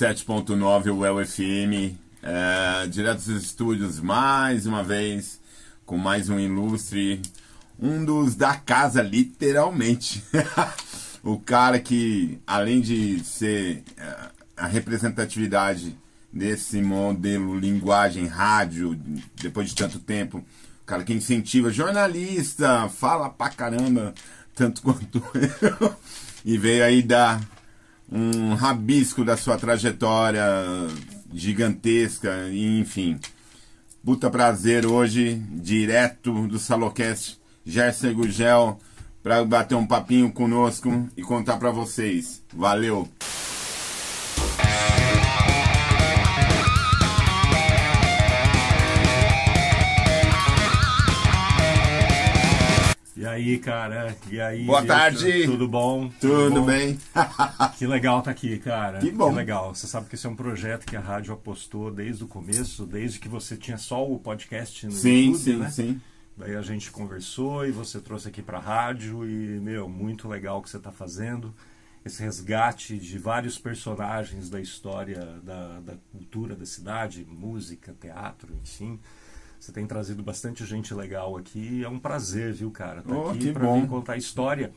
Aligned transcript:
7.9 0.00 0.96
UEL 0.96 1.26
FM, 1.26 1.94
é, 2.22 2.86
direto 2.86 3.18
dos 3.18 3.44
estúdios, 3.44 4.00
mais 4.00 4.64
uma 4.64 4.82
vez, 4.82 5.38
com 5.84 5.98
mais 5.98 6.30
um 6.30 6.38
ilustre, 6.40 7.20
um 7.78 8.02
dos 8.02 8.34
da 8.34 8.54
casa, 8.54 9.02
literalmente. 9.02 10.24
o 11.22 11.38
cara 11.38 11.78
que, 11.78 12.40
além 12.46 12.80
de 12.80 13.22
ser 13.22 13.84
é, 13.98 14.16
a 14.56 14.66
representatividade 14.66 15.94
desse 16.32 16.80
modelo 16.80 17.58
linguagem 17.58 18.26
rádio, 18.26 18.98
depois 19.36 19.68
de 19.68 19.74
tanto 19.74 19.98
tempo, 19.98 20.38
o 20.38 20.86
cara 20.86 21.04
que 21.04 21.12
incentiva 21.12 21.70
jornalista, 21.70 22.88
fala 22.88 23.28
pra 23.28 23.50
caramba, 23.50 24.14
tanto 24.54 24.80
quanto 24.80 25.22
eu, 25.60 25.94
e 26.42 26.56
veio 26.56 26.84
aí 26.84 27.02
dar 27.02 27.38
um 28.10 28.54
rabisco 28.54 29.24
da 29.24 29.36
sua 29.36 29.56
trajetória 29.56 30.44
gigantesca, 31.32 32.48
enfim. 32.52 33.18
Puta 34.04 34.30
prazer 34.30 34.86
hoje, 34.86 35.40
direto 35.50 36.48
do 36.48 36.58
Salocast, 36.58 37.38
Gerson 37.64 38.14
Gugel, 38.14 38.78
para 39.22 39.44
bater 39.44 39.74
um 39.74 39.86
papinho 39.86 40.32
conosco 40.32 41.08
e 41.16 41.22
contar 41.22 41.58
para 41.58 41.70
vocês. 41.70 42.42
Valeu! 42.52 43.08
Aí, 53.30 53.58
cara? 53.58 54.16
E 54.28 54.40
aí? 54.40 54.64
Boa 54.64 54.84
tarde! 54.84 55.44
Tudo 55.44 55.68
bom? 55.68 56.10
Tudo 56.20 56.62
bom? 56.62 56.66
bem? 56.66 56.98
que 57.78 57.86
legal 57.86 58.20
tá 58.22 58.32
aqui, 58.32 58.58
cara. 58.58 58.98
Que 58.98 59.12
bom. 59.12 59.30
Que 59.30 59.36
legal. 59.36 59.72
Você 59.72 59.86
sabe 59.86 60.08
que 60.08 60.16
esse 60.16 60.26
é 60.26 60.28
um 60.28 60.34
projeto 60.34 60.84
que 60.84 60.96
a 60.96 61.00
rádio 61.00 61.32
apostou 61.32 61.92
desde 61.92 62.24
o 62.24 62.26
começo, 62.26 62.84
desde 62.84 63.20
que 63.20 63.28
você 63.28 63.56
tinha 63.56 63.78
só 63.78 64.04
o 64.04 64.18
podcast 64.18 64.84
no 64.84 64.90
sim, 64.90 65.26
YouTube, 65.26 65.38
sim, 65.38 65.56
né? 65.58 65.70
sim. 65.70 66.00
Daí 66.36 66.56
a 66.56 66.62
gente 66.62 66.90
conversou 66.90 67.64
e 67.64 67.70
você 67.70 68.00
trouxe 68.00 68.26
aqui 68.26 68.42
pra 68.42 68.58
rádio 68.58 69.24
e, 69.24 69.60
meu, 69.60 69.88
muito 69.88 70.26
legal 70.26 70.58
o 70.58 70.62
que 70.62 70.68
você 70.68 70.80
tá 70.80 70.90
fazendo. 70.90 71.54
Esse 72.04 72.24
resgate 72.24 72.98
de 72.98 73.16
vários 73.16 73.58
personagens 73.58 74.50
da 74.50 74.60
história 74.60 75.38
da, 75.44 75.78
da 75.78 75.94
cultura 76.10 76.56
da 76.56 76.66
cidade, 76.66 77.24
música, 77.30 77.94
teatro, 78.00 78.52
enfim. 78.60 78.98
Você 79.60 79.72
tem 79.72 79.86
trazido 79.86 80.22
bastante 80.22 80.64
gente 80.64 80.94
legal 80.94 81.36
aqui. 81.36 81.84
É 81.84 81.88
um 81.88 81.98
prazer, 81.98 82.52
viu, 82.54 82.70
cara? 82.70 83.02
Tá 83.02 83.14
Oh, 83.14 83.28
aqui 83.28 83.52
bom. 83.52 83.80
vir 83.82 83.86
contar 83.88 84.14
a 84.14 84.16
história. 84.16 84.72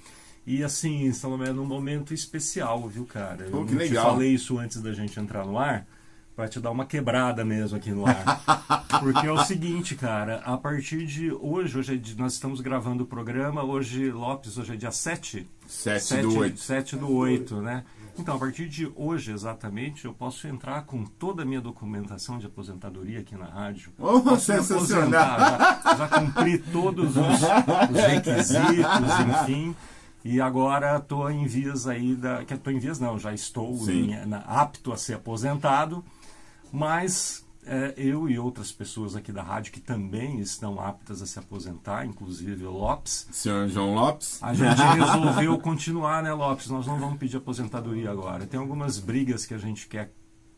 E 0.45 0.61
assim, 0.61 1.05
estamos 1.05 1.39
num 1.55 1.65
momento 1.65 2.13
especial, 2.13 2.85
viu, 2.89 3.05
cara? 3.05 3.45
Eu 3.45 3.61
Oh, 3.61 3.65
que 3.65 3.71
não 3.71 3.79
legal. 3.79 4.03
te 4.05 4.11
falei 4.11 4.33
isso 4.33 4.57
antes 4.59 4.81
da 4.81 4.91
gente 4.91 5.17
entrar 5.17 5.45
no 5.45 5.57
ar, 5.57 5.87
pra 6.35 6.49
te 6.49 6.59
dar 6.59 6.69
uma 6.71 6.85
quebrada 6.85 7.45
mesmo 7.45 7.77
aqui 7.77 7.91
no 7.91 8.05
ar. 8.05 8.43
Porque 8.99 9.25
é 9.25 9.31
o 9.31 9.41
seguinte, 9.45 9.95
cara, 9.95 10.41
a 10.43 10.57
partir 10.57 11.05
de 11.07 11.31
hoje, 11.31 11.77
hoje 11.79 11.93
é 11.93 11.97
de- 11.97 12.17
nós 12.17 12.33
estamos 12.33 12.59
gravando 12.59 13.03
o 13.03 13.07
programa, 13.07 13.63
hoje, 13.63 14.11
Lopes, 14.11 14.57
hoje 14.57 14.73
é 14.73 14.75
dia 14.75 14.91
7? 14.91 15.47
7 15.65 16.17
do 16.23 16.37
8. 16.39 16.59
7 16.59 16.95
do 16.97 17.09
8, 17.09 17.61
né? 17.61 17.85
Então, 18.17 18.35
a 18.35 18.39
partir 18.39 18.69
de 18.69 18.91
hoje, 18.95 19.31
exatamente, 19.31 20.05
eu 20.05 20.13
posso 20.13 20.47
entrar 20.47 20.83
com 20.83 21.03
toda 21.03 21.41
a 21.41 21.45
minha 21.45 21.59
documentação 21.59 22.37
de 22.37 22.45
aposentadoria 22.45 23.19
aqui 23.21 23.35
na 23.35 23.45
rádio. 23.45 23.91
Oh, 23.97 24.21
Posso 24.21 24.51
me 24.53 24.57
sensacional. 24.59 25.21
aposentar, 25.31 25.81
Já, 25.83 25.95
já 25.97 26.07
cumpri 26.19 26.57
todos 26.59 27.17
os, 27.17 27.41
os 27.41 27.97
requisitos, 28.07 29.41
enfim. 29.41 29.75
E 30.23 30.39
agora 30.39 30.97
estou 30.97 31.29
em 31.29 31.45
vias 31.47 31.85
aí 31.87 32.15
da. 32.15 32.45
Que 32.45 32.53
estou 32.53 32.71
em 32.71 32.79
vias 32.79 32.99
não, 32.99 33.17
já 33.19 33.33
estou 33.33 33.73
em- 33.89 34.25
na- 34.25 34.37
apto 34.47 34.93
a 34.93 34.97
ser 34.97 35.15
aposentado, 35.15 36.03
mas 36.71 37.42
é, 37.65 37.93
eu 37.97 38.29
e 38.29 38.37
outras 38.37 38.71
pessoas 38.71 39.15
aqui 39.15 39.31
da 39.31 39.41
rádio 39.43 39.71
que 39.71 39.79
também 39.79 40.39
estão 40.39 40.79
aptas 40.79 41.21
a 41.21 41.25
se 41.25 41.37
aposentar, 41.39 42.05
inclusive 42.05 42.65
o 42.65 42.71
Lopes, 42.71 43.27
Senhor 43.31 43.67
João 43.67 43.93
Lopes. 43.93 44.41
a 44.41 44.53
gente 44.53 44.79
resolveu 44.97 45.57
continuar, 45.59 46.21
né, 46.23 46.33
Lopes? 46.33 46.67
Nós 46.69 46.85
não 46.87 46.99
vamos 46.99 47.17
pedir 47.17 47.37
aposentadoria 47.37 48.11
agora. 48.11 48.45
Tem 48.45 48.59
algumas 48.59 48.99
brigas 48.99 49.45
que 49.45 49.53
a 49.53 49.57
gente 49.57 49.87
quer 49.87 50.11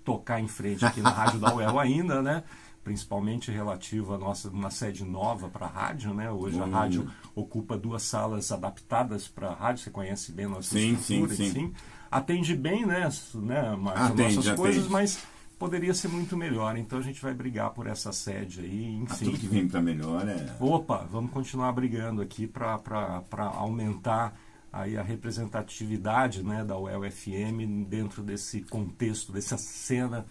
tocar 0.04 0.40
em 0.40 0.48
frente 0.48 0.86
aqui 0.86 1.02
na 1.02 1.10
Rádio 1.10 1.40
da 1.40 1.54
UEL 1.54 1.80
ainda, 1.80 2.22
né? 2.22 2.44
Principalmente 2.84 3.50
relativo 3.50 4.14
à 4.14 4.18
nossa 4.18 4.48
uma 4.50 4.70
sede 4.70 5.04
nova 5.04 5.50
para 5.50 5.66
a 5.66 5.70
rádio, 5.70 6.14
né? 6.14 6.30
Hoje 6.32 6.60
a 6.60 6.66
Hum. 6.66 6.72
rádio 6.72 7.12
ocupa 7.34 7.76
duas 7.76 8.04
salas 8.04 8.52
adaptadas 8.52 9.28
para 9.28 9.50
a 9.50 9.54
rádio. 9.56 9.84
Você 9.84 9.90
conhece 9.90 10.32
bem 10.32 10.46
a 10.46 10.50
nossa 10.50 10.78
Sim, 10.78 10.94
estrutura, 10.94 11.36
sim, 11.36 11.52
sim. 11.52 11.74
Atende 12.12 12.56
bem, 12.56 12.86
né? 12.86 13.10
né 13.34 13.76
Atende, 13.96 14.36
nossas 14.36 14.56
coisas, 14.56 14.78
atende. 14.86 14.94
mas 14.94 15.20
poderia 15.58 15.94
ser 15.94 16.08
muito 16.10 16.36
melhor. 16.38 16.78
Então 16.78 17.00
a 17.00 17.02
gente 17.02 17.22
vai 17.22 17.34
brigar 17.34 17.72
por 17.72 17.88
essa 17.88 18.12
sede 18.12 18.62
aí, 18.62 18.98
Ah, 19.00 19.04
enfim. 19.04 19.26
tudo 19.26 19.38
que 19.40 19.48
vem 19.48 19.68
pra 19.68 19.82
melhor 19.82 20.28
é. 20.28 20.56
Opa, 20.60 21.08
vamos 21.10 21.32
continuar 21.32 21.72
brigando 21.72 22.22
aqui 22.22 22.48
para 22.48 23.22
aumentar 23.54 24.38
aí 24.72 24.98
a 24.98 25.02
representatividade 25.04 26.44
né, 26.44 26.64
da 26.66 26.78
UEL-FM 26.78 27.86
dentro 27.88 28.22
desse 28.22 28.62
contexto, 28.62 29.32
dessa 29.32 29.58
cena 29.58 30.26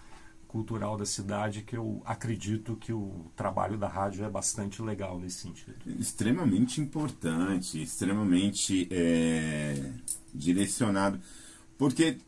cultural 0.47 0.97
da 0.97 1.05
cidade, 1.07 1.63
que 1.63 1.77
eu 1.77 2.01
acredito 2.05 2.77
que 2.77 2.93
o 2.93 3.27
trabalho 3.35 3.77
da 3.77 3.89
rádio 3.89 4.25
é 4.25 4.31
bastante 4.31 4.81
legal 4.83 5.19
nesse 5.19 5.39
sentido. 5.41 5.75
extremamente 5.99 6.81
importante, 6.81 7.83
extremamente 7.83 8.87
é, 8.93 9.91
direcionado. 10.33 11.19
Porque 11.77 12.19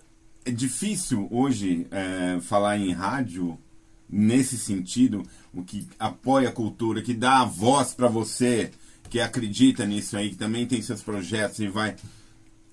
é 0.47 0.51
difícil 0.51 1.27
hoje 1.31 1.87
é, 1.91 2.39
falar 2.41 2.79
em 2.79 2.93
rádio 2.93 3.59
nesse 4.09 4.57
sentido, 4.57 5.25
o 5.53 5.65
que 5.65 5.89
apoia 5.99 6.49
a 6.49 6.53
cultura, 6.53 7.03
que 7.03 7.13
dá 7.13 7.41
a 7.41 7.45
voz 7.45 7.93
para 7.93 8.07
você, 8.07 8.71
que 9.11 9.21
acredita 9.21 9.85
nisso 9.85 10.17
aí, 10.17 10.31
que 10.31 10.37
também 10.37 10.65
tem 10.65 10.81
seus 10.81 11.03
projetos 11.03 11.59
e 11.59 11.67
vai. 11.69 11.97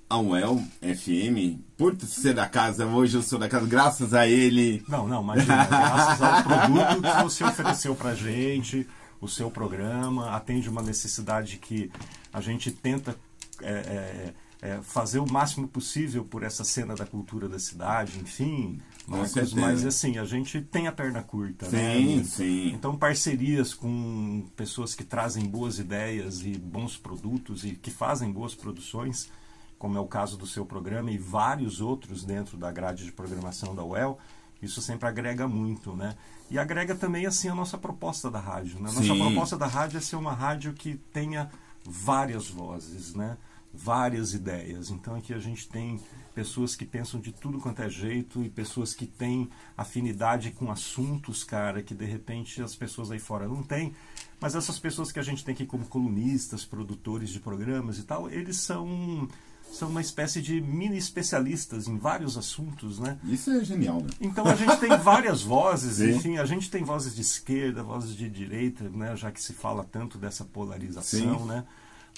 A 0.09 0.19
UEL 0.19 0.61
FM, 0.79 1.59
por 1.75 2.00
ser 2.01 2.35
da 2.35 2.45
casa, 2.47 2.85
hoje 2.85 3.17
eu 3.17 3.23
sou 3.23 3.39
da 3.39 3.50
casa, 3.50 3.66
graças 3.66 4.13
a 4.13 4.28
ele. 4.28 4.84
Não, 4.88 5.07
não, 5.07 5.23
imagina, 5.23 5.66
graças 5.66 6.22
ao 6.22 6.44
produto 6.44 7.01
que 7.01 7.23
você 7.23 7.44
ofereceu 7.44 7.95
pra 7.95 8.13
gente, 8.13 8.85
o 9.19 9.28
seu 9.28 9.50
programa, 9.50 10.35
atende 10.35 10.69
uma 10.69 10.84
necessidade 10.84 11.57
que 11.57 11.90
a 12.31 12.40
gente 12.41 12.69
tenta 12.69 13.16
é, 13.59 13.72
é, 13.72 14.34
é, 14.63 14.81
fazer 14.81 15.19
o 15.19 15.29
máximo 15.29 15.68
possível 15.68 16.24
por 16.24 16.41
essa 16.41 16.63
cena 16.63 16.96
da 16.96 17.06
cultura 17.06 17.50
da 17.50 17.59
cidade, 17.59 18.18
enfim. 18.18 18.79
Marcos, 19.06 19.53
mas 19.53 19.85
assim, 19.85 20.18
a 20.18 20.24
gente 20.24 20.62
tem 20.62 20.88
a 20.88 20.91
perna 20.94 21.22
curta, 21.22 21.68
né? 21.69 21.97
Sim, 21.97 22.24
sim. 22.24 22.68
Então, 22.73 22.96
parcerias 22.96 23.73
com 23.73 24.46
pessoas 24.56 24.96
que 24.96 25.03
trazem 25.03 25.46
boas 25.46 25.79
ideias 25.79 26.46
e 26.46 26.57
bons 26.57 26.96
produtos 26.96 27.66
e 27.66 27.72
que 27.72 27.91
fazem 27.91 28.31
boas 28.31 28.56
produções, 28.56 29.29
como 29.78 29.97
é 29.97 30.00
o 30.00 30.07
caso 30.07 30.38
do 30.38 30.47
seu 30.47 30.66
programa 30.66 31.12
e 31.12 31.18
vários 31.18 31.81
outros 31.81 32.23
dentro 32.23 32.56
da 32.56 32.72
grade 32.72 33.03
de 33.03 33.12
programação 33.12 33.75
da 33.75 33.84
UEL, 33.84 34.18
isso 34.62 34.81
sempre 34.81 35.09
agrega 35.09 35.46
muito, 35.46 35.94
né? 35.94 36.16
E 36.50 36.57
agrega 36.57 36.96
também, 36.96 37.25
assim, 37.25 37.50
a 37.50 37.56
nossa 37.56 37.78
proposta 37.78 38.31
da 38.31 38.40
rádio, 38.40 38.75
né? 38.75 38.90
A 38.90 38.94
Nossa 38.94 39.13
Sim. 39.13 39.19
proposta 39.19 39.57
da 39.57 39.68
rádio 39.68 39.97
é 39.97 40.02
ser 40.02 40.16
uma 40.16 40.31
rádio 40.31 40.72
que 40.72 40.96
tenha 41.12 41.52
várias 41.84 42.47
vozes, 42.47 43.13
né? 43.13 43.38
Várias 43.73 44.34
ideias. 44.34 44.89
Então, 44.89 45.16
aqui 45.16 45.34
a 45.34 45.39
gente 45.39 45.67
tem 45.67 46.00
pessoas 46.34 46.75
que 46.75 46.85
pensam 46.85 47.19
de 47.19 47.31
tudo 47.31 47.59
quanto 47.59 47.81
é 47.81 47.89
jeito 47.89 48.44
e 48.44 48.50
pessoas 48.50 48.94
que 48.94 49.06
têm 49.06 49.50
afinidade 49.78 50.51
com 50.51 50.72
assuntos, 50.72 51.44
cara, 51.44 51.81
que 51.81 51.94
de 51.94 52.06
repente 52.06 52.61
as 52.61 52.75
pessoas 52.75 53.11
aí 53.11 53.19
fora 53.19 53.47
não 53.47 53.63
têm. 53.63 53.94
Mas 54.39 54.56
essas 54.56 54.78
pessoas 54.78 55.11
que 55.11 55.19
a 55.19 55.23
gente 55.23 55.44
tem 55.44 55.53
aqui 55.53 55.66
como 55.66 55.85
colunistas, 55.85 56.66
produtores 56.66 57.29
de 57.29 57.39
programas 57.39 57.97
e 57.97 58.03
tal, 58.03 58.29
eles 58.29 58.57
são 58.57 59.28
são 59.72 59.90
uma 59.90 60.01
espécie 60.01 60.40
de 60.40 60.61
mini 60.61 60.97
especialistas 60.97 61.88
em 61.88 61.97
vários 61.97 62.38
assuntos, 62.38 63.00
né? 63.00 63.17
Isso 63.23 63.50
é 63.50 63.63
genial, 63.63 64.01
né? 64.01 64.09
Então 64.22 64.45
a 64.45 64.53
gente 64.53 64.78
tem 64.78 64.95
várias 64.97 65.41
vozes, 65.43 65.96
Sim. 65.96 66.16
enfim, 66.16 66.37
a 66.37 66.46
gente 66.46 66.70
tem 66.70 66.84
vozes 66.84 67.16
de 67.16 67.22
esquerda, 67.22 67.81
vozes 67.81 68.16
de 68.16 68.29
direita, 68.29 68.87
né, 68.90 69.16
já 69.16 69.31
que 69.31 69.41
se 69.41 69.52
fala 69.52 69.84
tanto 69.84 70.20
dessa 70.20 70.46
polarização, 70.46 71.40
Sim. 71.40 71.46
né? 71.46 71.66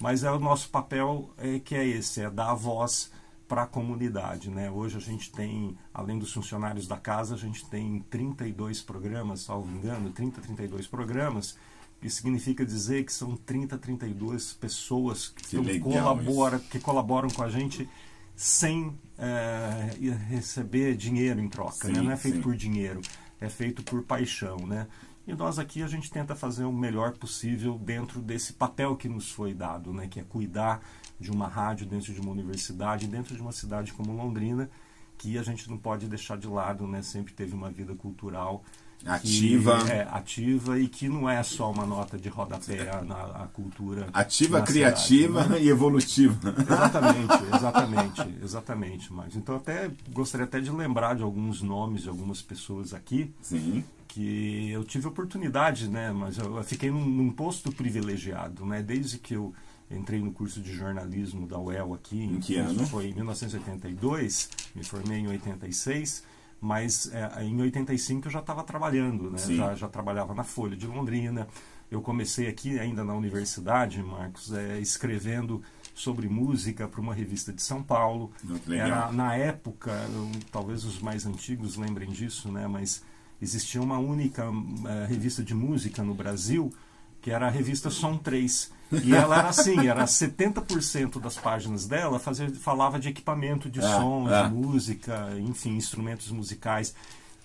Mas 0.01 0.23
é 0.23 0.31
o 0.31 0.39
nosso 0.39 0.69
papel 0.69 1.29
é 1.37 1.59
que 1.59 1.75
é 1.75 1.85
esse, 1.87 2.21
é 2.21 2.29
dar 2.29 2.53
voz 2.53 3.11
para 3.47 3.63
a 3.63 3.67
comunidade, 3.67 4.49
né? 4.49 4.69
Hoje 4.69 4.97
a 4.97 4.99
gente 4.99 5.31
tem, 5.31 5.77
além 5.93 6.17
dos 6.17 6.33
funcionários 6.33 6.87
da 6.87 6.97
casa, 6.97 7.35
a 7.35 7.37
gente 7.37 7.65
tem 7.69 7.99
32 8.09 8.81
programas, 8.81 9.41
salvo 9.41 9.71
engano, 9.71 10.09
30, 10.09 10.41
32 10.41 10.87
programas, 10.87 11.55
que 12.01 12.09
significa 12.09 12.65
dizer 12.65 13.05
que 13.05 13.13
são 13.13 13.35
30, 13.37 13.77
32 13.77 14.53
pessoas 14.53 15.29
que, 15.29 15.43
Que 15.43 15.79
colaboram, 15.79 16.59
que 16.59 16.79
colaboram 16.79 17.29
com 17.29 17.43
a 17.43 17.49
gente 17.49 17.87
sem 18.35 18.97
eh, 19.17 19.89
receber 20.27 20.95
dinheiro 20.97 21.39
em 21.39 21.47
troca, 21.47 21.87
Sim, 21.87 21.93
né? 21.93 22.01
não 22.01 22.11
é 22.11 22.17
feito 22.17 22.37
sim. 22.37 22.41
por 22.41 22.55
dinheiro, 22.55 23.01
é 23.39 23.47
feito 23.47 23.81
por 23.81 24.03
paixão, 24.03 24.57
né? 24.67 24.87
E 25.27 25.33
nós 25.33 25.57
aqui 25.57 25.81
a 25.81 25.87
gente 25.87 26.11
tenta 26.11 26.35
fazer 26.35 26.65
o 26.65 26.71
melhor 26.71 27.13
possível 27.13 27.79
dentro 27.79 28.21
desse 28.21 28.53
papel 28.53 28.95
que 28.95 29.09
nos 29.09 29.31
foi 29.31 29.55
dado, 29.55 29.91
né? 29.91 30.07
Que 30.07 30.19
é 30.19 30.23
cuidar 30.23 30.81
de 31.19 31.31
uma 31.31 31.47
rádio 31.47 31.87
dentro 31.87 32.13
de 32.13 32.21
uma 32.21 32.31
universidade, 32.31 33.07
dentro 33.07 33.35
de 33.35 33.41
uma 33.41 33.51
cidade 33.51 33.91
como 33.91 34.15
Londrina, 34.15 34.69
que 35.17 35.37
a 35.37 35.43
gente 35.43 35.67
não 35.67 35.79
pode 35.79 36.07
deixar 36.07 36.37
de 36.37 36.47
lado, 36.47 36.85
né? 36.85 37.01
Sempre 37.01 37.33
teve 37.33 37.55
uma 37.55 37.71
vida 37.71 37.95
cultural 37.95 38.63
ativa, 39.05 39.85
que, 39.85 39.91
é, 39.91 40.07
ativa 40.11 40.79
e 40.79 40.87
que 40.87 41.07
não 41.07 41.29
é 41.29 41.41
só 41.43 41.71
uma 41.71 41.85
nota 41.85 42.17
de 42.17 42.27
rodapé 42.27 43.01
na 43.03 43.15
a 43.15 43.47
cultura 43.47 44.07
ativa, 44.11 44.61
criativa 44.61 45.43
cidade, 45.43 45.61
né? 45.61 45.65
e 45.65 45.69
evolutiva. 45.69 46.55
Exatamente, 46.59 47.43
exatamente, 47.55 48.35
exatamente. 48.43 49.13
Mas 49.13 49.35
então 49.35 49.55
até 49.55 49.91
gostaria 50.11 50.45
até 50.45 50.59
de 50.59 50.71
lembrar 50.71 51.15
de 51.15 51.23
alguns 51.23 51.61
nomes 51.61 52.03
de 52.03 52.09
algumas 52.09 52.41
pessoas 52.41 52.93
aqui. 52.93 53.31
Sim. 53.41 53.83
Que 54.07 54.71
eu 54.71 54.83
tive 54.83 55.07
oportunidade, 55.07 55.89
né? 55.89 56.11
Mas 56.11 56.37
eu 56.37 56.63
fiquei 56.63 56.89
num, 56.89 57.05
num 57.05 57.31
posto 57.31 57.71
privilegiado, 57.71 58.65
né? 58.65 58.81
Desde 58.81 59.17
que 59.17 59.35
eu 59.35 59.53
entrei 59.91 60.21
no 60.21 60.31
curso 60.31 60.61
de 60.61 60.73
jornalismo 60.73 61.45
da 61.45 61.59
UEL 61.59 61.93
aqui. 61.93 62.23
Em 62.23 62.39
que 62.39 62.55
ano? 62.55 62.87
Foi 62.87 63.07
em 63.07 63.13
1982, 63.13 64.49
me 64.73 64.83
formei 64.83 65.19
em 65.19 65.27
86 65.27 66.23
mas 66.61 67.11
é, 67.13 67.43
em 67.43 67.59
85 67.61 68.27
eu 68.27 68.31
já 68.31 68.39
estava 68.39 68.63
trabalhando, 68.63 69.29
né? 69.29 69.37
Já, 69.37 69.75
já, 69.75 69.87
trabalhava 69.87 70.33
na 70.33 70.43
Folha 70.43 70.75
de 70.75 70.87
Londrina. 70.87 71.47
Eu 71.89 72.01
comecei 72.01 72.47
aqui 72.47 72.79
ainda 72.79 73.03
na 73.03 73.13
universidade, 73.13 74.01
Marcos, 74.01 74.51
é, 74.51 74.79
escrevendo 74.79 75.61
sobre 75.93 76.27
música 76.27 76.87
para 76.87 76.99
uma 76.99 77.13
revista 77.13 77.53
de 77.53 77.61
São 77.61 77.81
Paulo. 77.81 78.31
Era 78.69 79.11
na 79.11 79.35
época, 79.35 79.91
eu, 80.13 80.31
talvez 80.51 80.83
os 80.83 80.99
mais 80.99 81.25
antigos 81.25 81.77
lembrem 81.77 82.09
disso, 82.09 82.51
né? 82.51 82.67
Mas 82.67 83.03
existia 83.41 83.81
uma 83.81 83.99
única 83.99 84.49
uh, 84.49 85.07
revista 85.07 85.43
de 85.43 85.53
música 85.53 86.03
no 86.03 86.13
Brasil 86.13 86.73
que 87.25 87.31
era 87.31 87.47
a 87.47 87.49
revista 87.49 87.89
Som 87.89 88.17
3. 88.17 88.71
E 89.03 89.15
ela 89.15 89.39
era 89.39 89.49
assim, 89.49 89.87
era 89.87 90.05
70% 90.05 91.19
das 91.19 91.35
páginas 91.35 91.87
dela 91.87 92.19
fazia, 92.19 92.47
falava 92.51 92.99
de 92.99 93.09
equipamento 93.09 93.67
de 93.67 93.79
é, 93.79 93.81
som, 93.81 94.29
é. 94.29 94.43
de 94.43 94.53
música, 94.53 95.35
enfim, 95.39 95.71
instrumentos 95.75 96.29
musicais. 96.29 96.93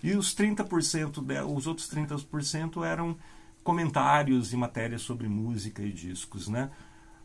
E 0.03 0.15
os 0.15 0.37
30% 0.37 1.25
dela, 1.25 1.51
os 1.51 1.67
outros 1.67 1.89
30% 1.89 2.85
eram 2.85 3.17
comentários 3.65 4.53
e 4.53 4.57
matérias 4.59 5.01
sobre 5.01 5.29
música 5.29 5.83
e 5.83 5.91
discos, 5.91 6.47
né? 6.47 6.71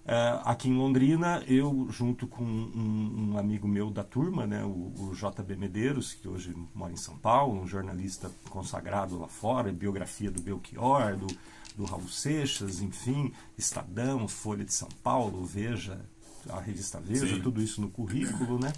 Uh, 0.05 0.39
aqui 0.45 0.69
em 0.69 0.77
Londrina, 0.77 1.43
eu, 1.47 1.87
junto 1.89 2.25
com 2.25 2.43
um, 2.45 3.31
um 3.33 3.37
amigo 3.37 3.67
meu 3.67 3.89
da 3.89 4.03
turma, 4.03 4.47
né, 4.47 4.63
o, 4.63 4.93
o, 4.97 5.13
JB 5.13 5.57
Medeiros, 5.57 6.13
que 6.13 6.27
hoje 6.27 6.55
mora 6.73 6.93
em 6.93 6.97
São 6.97 7.17
Paulo, 7.17 7.59
um 7.59 7.67
jornalista 7.67 8.31
consagrado 8.49 9.19
lá 9.19 9.27
fora, 9.27 9.73
biografia 9.73 10.29
do 10.29 10.41
Belchior, 10.41 11.17
do, 11.17 11.27
do 11.75 11.85
Raul 11.85 12.07
Seixas, 12.07 12.81
enfim, 12.81 13.33
Estadão, 13.57 14.27
Folha 14.27 14.63
de 14.63 14.73
São 14.73 14.89
Paulo, 15.03 15.45
Veja, 15.45 15.99
a 16.49 16.59
revista 16.59 16.99
Veja, 16.99 17.35
Sim. 17.35 17.41
tudo 17.41 17.61
isso 17.61 17.81
no 17.81 17.89
currículo, 17.89 18.59
né? 18.59 18.71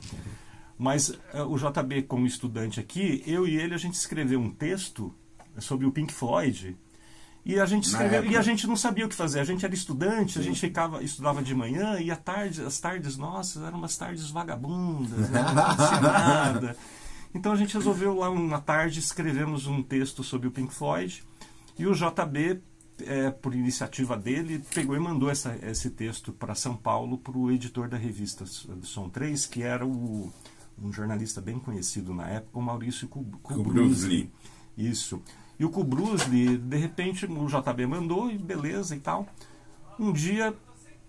Mas 0.77 1.09
uh, 1.09 1.17
o 1.47 1.57
JB, 1.57 2.03
como 2.03 2.25
estudante 2.25 2.79
aqui, 2.79 3.23
eu 3.25 3.47
e 3.47 3.55
ele, 3.57 3.73
a 3.73 3.77
gente 3.77 3.95
escreveu 3.95 4.39
um 4.39 4.51
texto 4.51 5.13
sobre 5.59 5.85
o 5.85 5.91
Pink 5.91 6.13
Floyd, 6.13 6.77
e 7.47 7.59
a 7.61 7.65
gente 7.65 7.85
escreveu, 7.85 8.25
e 8.25 8.35
a 8.35 8.41
gente 8.41 8.67
não 8.67 8.75
sabia 8.75 9.05
o 9.05 9.09
que 9.09 9.15
fazer. 9.15 9.39
A 9.39 9.43
gente 9.45 9.63
era 9.63 9.73
estudante, 9.73 10.33
Sim. 10.33 10.39
a 10.39 10.43
gente 10.43 10.59
ficava, 10.59 11.01
estudava 11.01 11.41
de 11.41 11.55
manhã 11.55 11.97
e 11.97 12.11
à 12.11 12.15
tarde, 12.17 12.61
as 12.61 12.77
tardes 12.77 13.15
nossas 13.15 13.63
eram 13.63 13.77
umas 13.77 13.95
tardes 13.95 14.29
vagabundas, 14.29 15.29
né? 15.29 15.41
não 15.41 15.55
nada. 16.01 16.75
Então 17.33 17.53
a 17.53 17.55
gente 17.55 17.73
resolveu 17.73 18.17
lá 18.17 18.29
uma 18.29 18.59
tarde 18.59 18.99
escrevemos 18.99 19.65
um 19.65 19.81
texto 19.81 20.25
sobre 20.25 20.49
o 20.49 20.51
Pink 20.51 20.73
Floyd 20.73 21.23
e 21.79 21.87
o 21.87 21.93
JB 21.93 22.61
é, 23.05 23.29
por 23.29 23.53
iniciativa 23.53 24.17
dele, 24.17 24.63
pegou 24.73 24.95
e 24.95 24.99
mandou 24.99 25.29
essa, 25.29 25.57
esse 25.63 25.89
texto 25.89 26.31
para 26.31 26.55
São 26.55 26.75
Paulo 26.75 27.17
para 27.17 27.37
o 27.37 27.51
editor 27.51 27.87
da 27.87 27.97
revista 27.97 28.45
Som 28.45 29.09
3, 29.09 29.45
que 29.45 29.63
era 29.63 29.85
o, 29.85 30.31
um 30.81 30.91
jornalista 30.91 31.41
bem 31.41 31.59
conhecido 31.59 32.13
na 32.13 32.27
época, 32.27 32.57
o 32.57 32.61
Maurício 32.61 33.07
Kubrusli. 33.07 34.31
Isso. 34.77 35.21
E 35.59 35.65
o 35.65 35.69
Kubrusli, 35.69 36.57
de 36.57 36.77
repente, 36.77 37.25
o 37.25 37.47
JB 37.47 37.87
mandou, 37.87 38.29
e 38.29 38.37
beleza 38.37 38.95
e 38.95 38.99
tal. 38.99 39.27
Um 39.99 40.13
dia, 40.13 40.53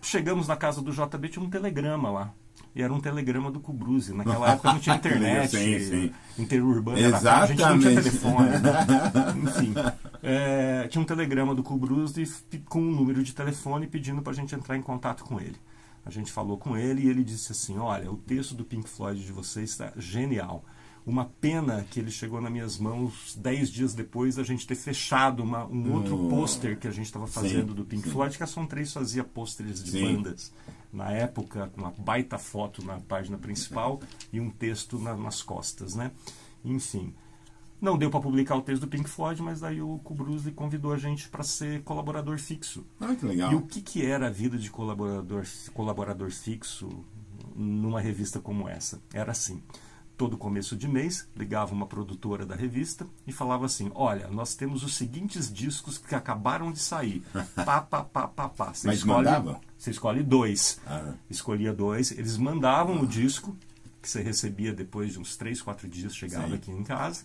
chegamos 0.00 0.48
na 0.48 0.56
casa 0.56 0.80
do 0.80 0.90
JB, 0.90 1.28
tinha 1.28 1.44
um 1.44 1.50
telegrama 1.50 2.10
lá 2.10 2.34
e 2.74 2.82
era 2.82 2.92
um 2.92 3.00
telegrama 3.00 3.50
do 3.50 3.60
Kubruse. 3.60 4.14
Naquela 4.14 4.52
época 4.52 4.72
não 4.72 4.80
tinha 4.80 4.96
internet, 4.96 5.50
sim, 5.50 5.80
sim. 5.80 6.12
interurbana, 6.38 7.16
a 7.16 7.46
gente 7.46 7.60
não 7.60 7.78
tinha 7.78 7.94
telefone. 7.94 8.50
Né? 8.50 8.86
Enfim, 9.42 9.74
é, 10.22 10.86
tinha 10.88 11.02
um 11.02 11.04
telegrama 11.04 11.54
do 11.54 11.62
Kubruse 11.62 12.24
com 12.68 12.80
um 12.80 12.90
número 12.90 13.22
de 13.22 13.34
telefone 13.34 13.86
pedindo 13.86 14.22
para 14.22 14.32
a 14.32 14.36
gente 14.36 14.54
entrar 14.54 14.76
em 14.76 14.82
contato 14.82 15.24
com 15.24 15.40
ele. 15.40 15.56
A 16.06 16.10
gente 16.10 16.30
falou 16.32 16.56
com 16.56 16.76
ele 16.76 17.02
e 17.02 17.08
ele 17.08 17.24
disse 17.24 17.52
assim: 17.52 17.78
Olha, 17.78 18.10
o 18.10 18.16
texto 18.16 18.54
do 18.54 18.64
Pink 18.64 18.88
Floyd 18.88 19.24
de 19.24 19.32
vocês 19.32 19.70
está 19.70 19.92
genial. 19.96 20.64
Uma 21.04 21.24
pena 21.40 21.86
que 21.90 21.98
ele 21.98 22.10
chegou 22.10 22.40
nas 22.40 22.52
minhas 22.52 22.78
mãos 22.78 23.34
dez 23.34 23.70
dias 23.70 23.94
depois 23.94 24.36
da 24.36 24.42
gente 24.42 24.66
ter 24.66 24.74
fechado 24.74 25.42
uma, 25.42 25.64
um 25.66 25.94
outro 25.94 26.26
oh, 26.26 26.28
pôster 26.28 26.78
que 26.78 26.86
a 26.86 26.90
gente 26.90 27.06
estava 27.06 27.26
fazendo 27.26 27.70
sim, 27.70 27.74
do 27.74 27.84
Pink 27.84 28.04
sim. 28.04 28.10
Floyd, 28.10 28.36
que 28.36 28.42
a 28.42 28.46
Som 28.46 28.66
3 28.66 28.92
fazia 28.92 29.24
pôsteres 29.24 29.82
de 29.82 29.90
sim. 29.90 30.16
bandas 30.16 30.52
na 30.92 31.10
época, 31.10 31.68
com 31.68 31.80
uma 31.80 31.90
baita 31.90 32.38
foto 32.38 32.84
na 32.84 32.98
página 33.00 33.36
principal 33.38 34.00
e 34.32 34.40
um 34.40 34.50
texto 34.50 34.98
na, 34.98 35.16
nas 35.16 35.42
costas, 35.42 35.94
né? 35.94 36.10
Enfim, 36.64 37.14
não 37.80 37.96
deu 37.96 38.10
para 38.10 38.20
publicar 38.20 38.56
o 38.56 38.62
texto 38.62 38.82
do 38.82 38.88
Pink 38.88 39.08
Floyd, 39.08 39.40
mas 39.42 39.60
daí 39.60 39.80
o 39.80 39.98
Bruce 40.10 40.50
convidou 40.52 40.92
a 40.92 40.98
gente 40.98 41.28
para 41.28 41.44
ser 41.44 41.82
colaborador 41.82 42.38
fixo. 42.38 42.84
Ah, 43.00 43.14
que 43.14 43.24
legal. 43.24 43.52
E 43.52 43.54
o 43.54 43.62
que, 43.62 43.80
que 43.80 44.04
era 44.04 44.26
a 44.26 44.30
vida 44.30 44.58
de 44.58 44.70
colaborador, 44.70 45.44
colaborador 45.72 46.30
fixo 46.30 46.88
numa 47.54 48.00
revista 48.00 48.40
como 48.40 48.68
essa? 48.68 49.00
Era 49.12 49.32
assim 49.32 49.62
todo 50.18 50.36
começo 50.36 50.76
de 50.76 50.88
mês, 50.88 51.28
ligava 51.36 51.72
uma 51.72 51.86
produtora 51.86 52.44
da 52.44 52.56
revista 52.56 53.06
e 53.24 53.32
falava 53.32 53.64
assim: 53.64 53.90
Olha, 53.94 54.26
nós 54.28 54.56
temos 54.56 54.82
os 54.82 54.96
seguintes 54.96 55.50
discos 55.50 55.96
que 55.96 56.14
acabaram 56.14 56.72
de 56.72 56.80
sair. 56.80 57.22
Pá, 57.54 57.80
pá, 57.80 58.02
pá, 58.02 58.26
pá, 58.26 58.48
pá. 58.48 58.74
Você 58.74 58.88
Mas 58.88 58.98
escolhe, 58.98 59.24
mandava? 59.24 59.60
Você 59.78 59.90
escolhe 59.92 60.22
dois. 60.22 60.80
Ah. 60.86 61.14
Escolhia 61.30 61.72
dois, 61.72 62.10
eles 62.10 62.36
mandavam 62.36 62.96
ah. 62.96 63.02
o 63.02 63.06
disco, 63.06 63.56
que 64.02 64.10
você 64.10 64.20
recebia 64.20 64.72
depois 64.72 65.12
de 65.12 65.20
uns 65.20 65.36
três, 65.36 65.62
quatro 65.62 65.88
dias, 65.88 66.14
chegava 66.14 66.48
Sim. 66.48 66.54
aqui 66.54 66.70
em 66.72 66.82
casa. 66.82 67.22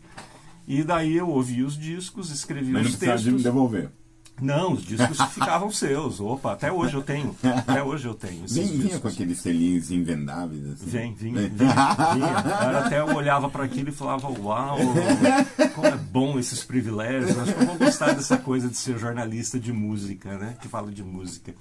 E 0.67 0.83
daí 0.83 1.15
eu 1.15 1.27
ouvia 1.29 1.65
os 1.65 1.77
discos, 1.77 2.29
escrevia 2.29 2.73
Mas 2.73 2.87
os 2.87 2.95
textos. 2.95 3.09
Mas 3.09 3.25
não 3.25 3.31
de 3.31 3.37
me 3.37 3.43
devolver. 3.43 3.91
Não, 4.41 4.73
os 4.73 4.83
discos 4.83 5.19
ficavam 5.31 5.71
seus. 5.71 6.19
Opa, 6.19 6.53
até 6.53 6.71
hoje 6.71 6.95
eu 6.95 7.01
tenho. 7.01 7.35
Até 7.43 7.83
hoje 7.83 8.07
eu 8.07 8.13
tenho. 8.13 8.45
Vem, 8.47 8.67
vinha 8.67 8.99
com 8.99 9.07
aqueles 9.07 9.39
selinhos 9.39 9.91
invendáveis. 9.91 10.65
Assim. 10.71 10.85
Vem, 10.85 11.13
vinha, 11.15 11.41
vinha, 11.49 11.73
vinha. 12.13 12.27
Era 12.61 12.85
até 12.85 12.99
eu 12.99 13.15
olhava 13.15 13.49
para 13.49 13.63
aquilo 13.63 13.89
e 13.89 13.93
falava, 13.93 14.27
uau, 14.27 14.77
como 15.75 15.87
é 15.87 15.95
bom 15.95 16.39
esses 16.39 16.63
privilégios. 16.63 17.37
Acho 17.37 17.53
que 17.53 17.61
eu 17.61 17.67
vou 17.67 17.77
gostar 17.77 18.13
dessa 18.13 18.37
coisa 18.37 18.67
de 18.67 18.77
ser 18.77 18.97
jornalista 18.97 19.59
de 19.59 19.71
música, 19.71 20.37
né? 20.37 20.55
Que 20.61 20.67
fala 20.67 20.91
de 20.91 21.03
música. 21.03 21.53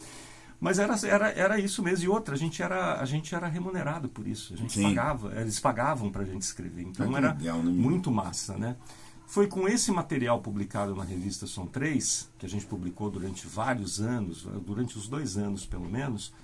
Mas 0.62 0.79
era, 0.79 0.95
era, 1.05 1.31
era 1.33 1.59
isso 1.59 1.83
mesmo. 1.83 2.05
E 2.05 2.09
outra, 2.09 2.37
a 2.37 2.38
gente 2.38 2.62
era, 2.62 3.00
a 3.00 3.05
gente 3.05 3.35
era 3.35 3.49
remunerado 3.49 4.09
por 4.09 4.29
isso. 4.29 4.55
A 4.55 4.57
gente 4.57 4.75
Sim. 4.75 4.85
pagava, 4.85 5.41
eles 5.41 5.59
pagavam 5.59 6.09
para 6.09 6.23
a 6.23 6.25
gente 6.25 6.43
escrever. 6.43 6.83
Então 6.83 7.17
era 7.17 7.33
legal, 7.33 7.59
né? 7.59 7.73
muito 7.73 8.12
massa, 8.12 8.57
né? 8.57 8.76
Foi 9.33 9.47
com 9.47 9.67
esse 9.67 9.91
material 9.91 10.43
publicado 10.43 10.95
na 10.95 11.05
revista 11.05 11.47
Som 11.47 11.65
3, 11.65 12.29
que 12.39 12.45
a 12.45 12.49
gente 12.51 12.67
publicou 12.67 13.11
durante 13.11 13.47
vários 13.47 13.99
anos, 13.99 14.47
durante 14.67 14.99
os 14.99 15.09
dois 15.09 15.39
anos 15.39 15.65
pelo 15.65 15.89
menos, 15.89 16.35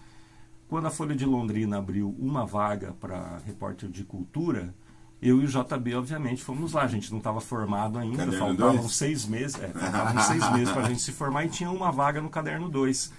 quando 0.71 0.87
a 0.87 0.91
Folha 0.91 1.15
de 1.15 1.27
Londrina 1.27 1.77
abriu 1.77 2.17
uma 2.19 2.47
vaga 2.47 2.95
para 2.99 3.43
repórter 3.45 3.91
de 3.91 4.05
cultura, 4.05 4.75
eu 5.21 5.39
e 5.43 5.45
o 5.45 5.49
JB, 5.49 5.97
obviamente, 5.97 6.43
fomos 6.43 6.73
lá. 6.73 6.85
A 6.85 6.87
gente 6.87 7.11
não 7.11 7.19
estava 7.19 7.43
formado 7.43 7.99
ainda, 7.99 8.25
caderno 8.25 8.39
faltavam 8.39 8.77
dois? 8.77 8.93
seis 8.93 9.27
meses, 9.27 9.61
é, 9.61 9.69
faltavam 9.69 10.23
seis 10.23 10.49
meses 10.57 10.71
para 10.73 10.87
a 10.87 10.89
gente 10.89 11.03
se 11.03 11.13
formar 11.13 11.45
e 11.45 11.51
tinha 11.51 11.71
uma 11.71 11.93
vaga 11.93 12.23
no 12.23 12.31
caderno 12.31 12.71
2. 12.71 13.13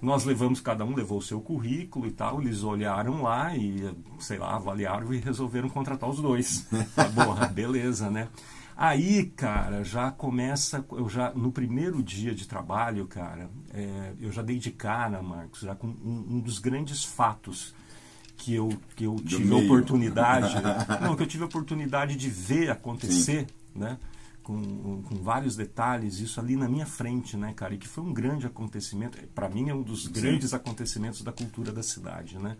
Nós 0.00 0.24
levamos, 0.24 0.60
cada 0.60 0.84
um 0.84 0.94
levou 0.94 1.18
o 1.18 1.22
seu 1.22 1.40
currículo 1.40 2.06
e 2.06 2.12
tal, 2.12 2.40
eles 2.40 2.62
olharam 2.62 3.22
lá 3.22 3.56
e, 3.56 3.92
sei 4.20 4.38
lá, 4.38 4.54
avaliaram 4.54 5.12
e 5.12 5.18
resolveram 5.18 5.68
contratar 5.68 6.08
os 6.08 6.20
dois. 6.20 6.68
Porra, 7.12 7.48
beleza, 7.48 8.08
né? 8.08 8.28
Aí, 8.82 9.26
cara, 9.36 9.84
já 9.84 10.10
começa, 10.10 10.82
eu 10.92 11.06
já 11.06 11.34
no 11.34 11.52
primeiro 11.52 12.02
dia 12.02 12.34
de 12.34 12.48
trabalho, 12.48 13.06
cara, 13.06 13.50
é, 13.74 14.14
eu 14.18 14.32
já 14.32 14.40
dei 14.40 14.58
de 14.58 14.70
cara, 14.70 15.22
Marcos, 15.22 15.60
já 15.60 15.74
com 15.74 15.88
um, 15.88 16.26
um 16.30 16.40
dos 16.40 16.58
grandes 16.58 17.04
fatos 17.04 17.74
que 18.38 18.54
eu, 18.54 18.70
que 18.96 19.04
eu 19.04 19.16
tive 19.16 19.52
a 19.52 19.56
oportunidade, 19.58 20.54
não, 21.04 21.14
que 21.14 21.22
eu 21.22 21.26
tive 21.26 21.42
a 21.42 21.46
oportunidade 21.46 22.16
de 22.16 22.30
ver 22.30 22.70
acontecer, 22.70 23.48
Sim. 23.48 23.78
né? 23.78 23.98
Com, 24.42 25.02
com, 25.02 25.16
vários 25.16 25.56
detalhes, 25.56 26.18
isso 26.18 26.40
ali 26.40 26.56
na 26.56 26.66
minha 26.66 26.86
frente, 26.86 27.36
né, 27.36 27.52
cara? 27.54 27.74
E 27.74 27.76
que 27.76 27.86
foi 27.86 28.02
um 28.02 28.14
grande 28.14 28.46
acontecimento. 28.46 29.18
Para 29.34 29.50
mim 29.50 29.68
é 29.68 29.74
um 29.74 29.82
dos 29.82 30.04
Sim. 30.04 30.12
grandes 30.12 30.54
acontecimentos 30.54 31.20
da 31.20 31.32
cultura 31.32 31.70
da 31.70 31.82
cidade, 31.82 32.38
né? 32.38 32.56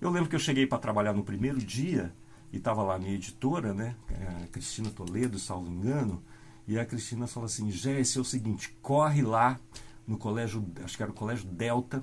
Eu 0.00 0.10
lembro 0.10 0.28
que 0.28 0.34
eu 0.34 0.40
cheguei 0.40 0.66
para 0.66 0.78
trabalhar 0.78 1.12
no 1.12 1.22
primeiro 1.22 1.58
dia 1.58 2.12
e 2.52 2.56
estava 2.58 2.82
lá 2.82 2.94
a 2.96 2.98
minha 2.98 3.14
editora, 3.14 3.74
né, 3.74 3.96
é 4.10 4.44
a 4.44 4.46
Cristina 4.48 4.90
Toledo, 4.90 5.38
salvo 5.38 5.70
engano, 5.70 6.22
e 6.66 6.78
a 6.78 6.84
Cristina 6.84 7.26
falou 7.26 7.46
assim, 7.46 7.70
Jesse, 7.70 8.18
é 8.18 8.20
o 8.20 8.24
seguinte, 8.24 8.76
corre 8.82 9.22
lá 9.22 9.58
no 10.06 10.16
colégio, 10.18 10.64
acho 10.84 10.96
que 10.96 11.02
era 11.02 11.12
o 11.12 11.14
colégio 11.14 11.46
Delta, 11.46 12.02